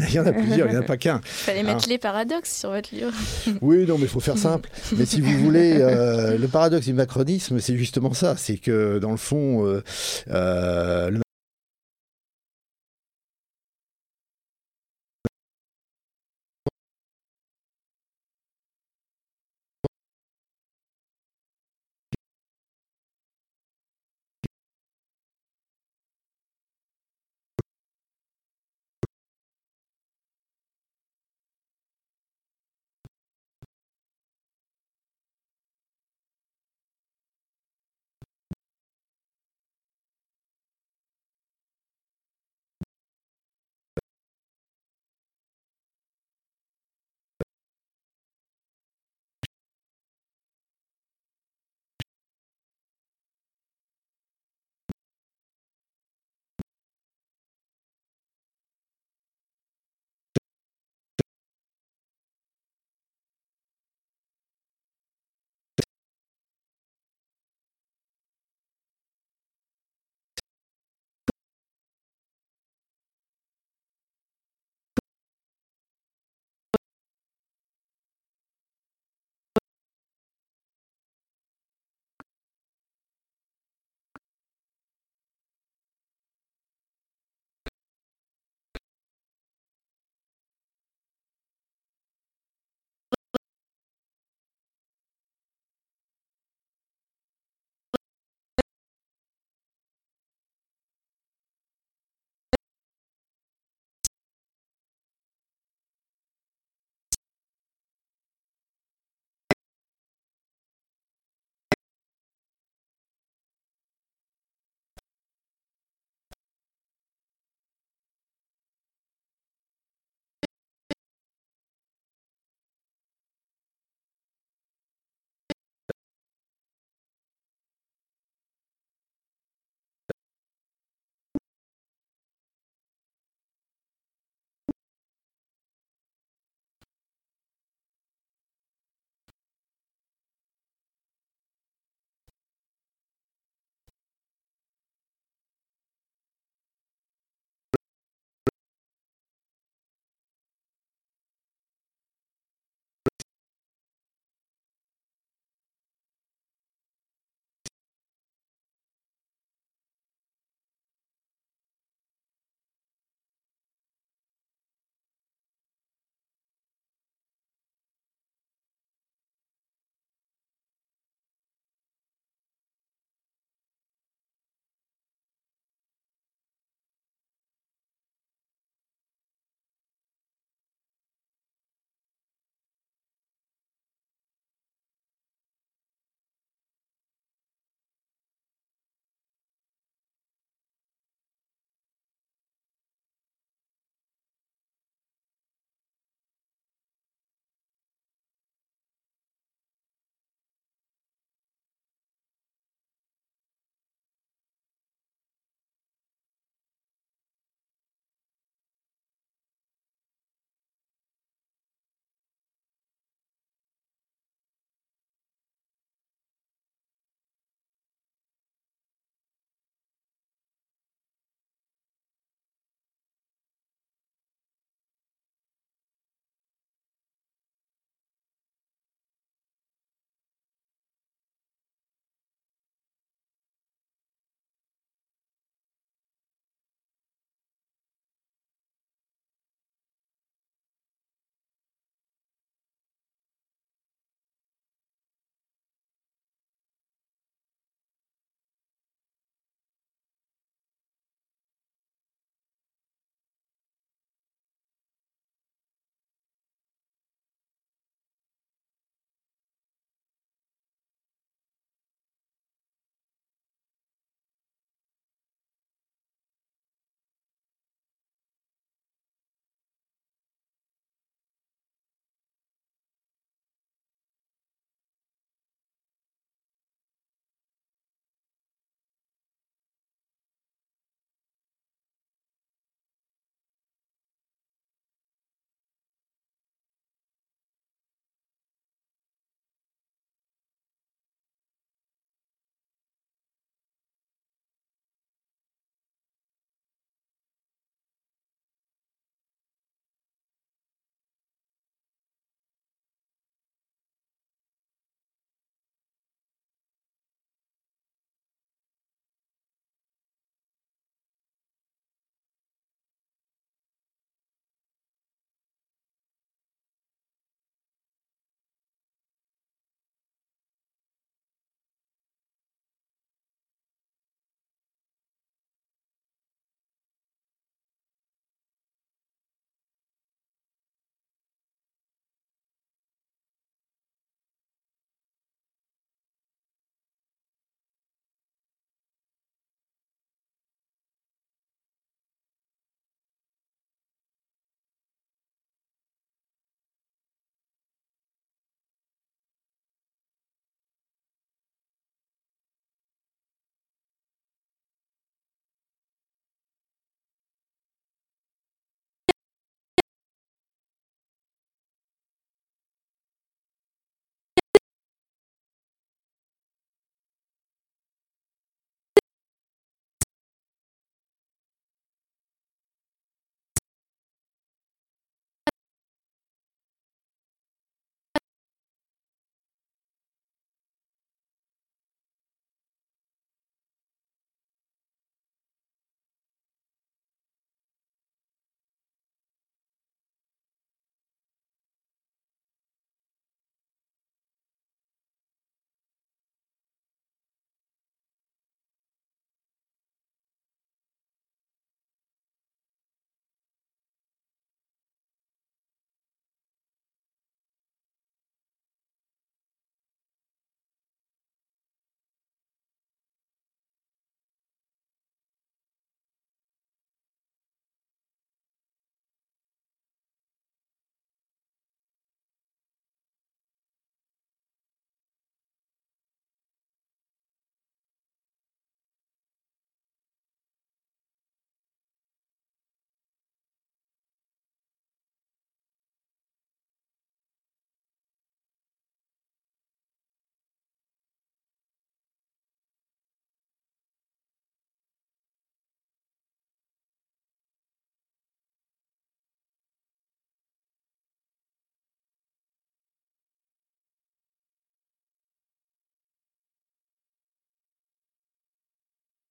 Il 0.00 0.14
y 0.14 0.18
en 0.18 0.26
a 0.26 0.32
plusieurs, 0.32 0.66
il 0.68 0.70
n'y 0.70 0.78
en 0.78 0.80
a 0.80 0.84
pas 0.84 0.96
qu'un. 0.96 1.20
Il 1.22 1.28
fallait 1.28 1.62
mettre 1.62 1.84
hein? 1.84 1.90
les 1.90 1.98
paradoxes 1.98 2.58
sur 2.58 2.70
votre 2.70 2.94
livre. 2.94 3.12
oui, 3.60 3.84
non, 3.86 3.96
mais 3.98 4.04
il 4.04 4.08
faut 4.08 4.20
faire 4.20 4.38
simple. 4.38 4.70
Mais 4.96 5.04
si 5.04 5.20
vous 5.20 5.38
voulez, 5.38 5.76
euh, 5.78 6.38
le 6.38 6.48
paradoxe 6.48 6.86
du 6.86 6.94
macronisme, 6.94 7.60
c'est 7.60 7.76
justement 7.76 8.14
ça. 8.14 8.36
C'est 8.36 8.56
que, 8.56 8.98
dans 8.98 9.10
le 9.10 9.16
fond, 9.16 9.66
euh, 9.66 9.82
euh, 10.30 11.10
le 11.10 11.20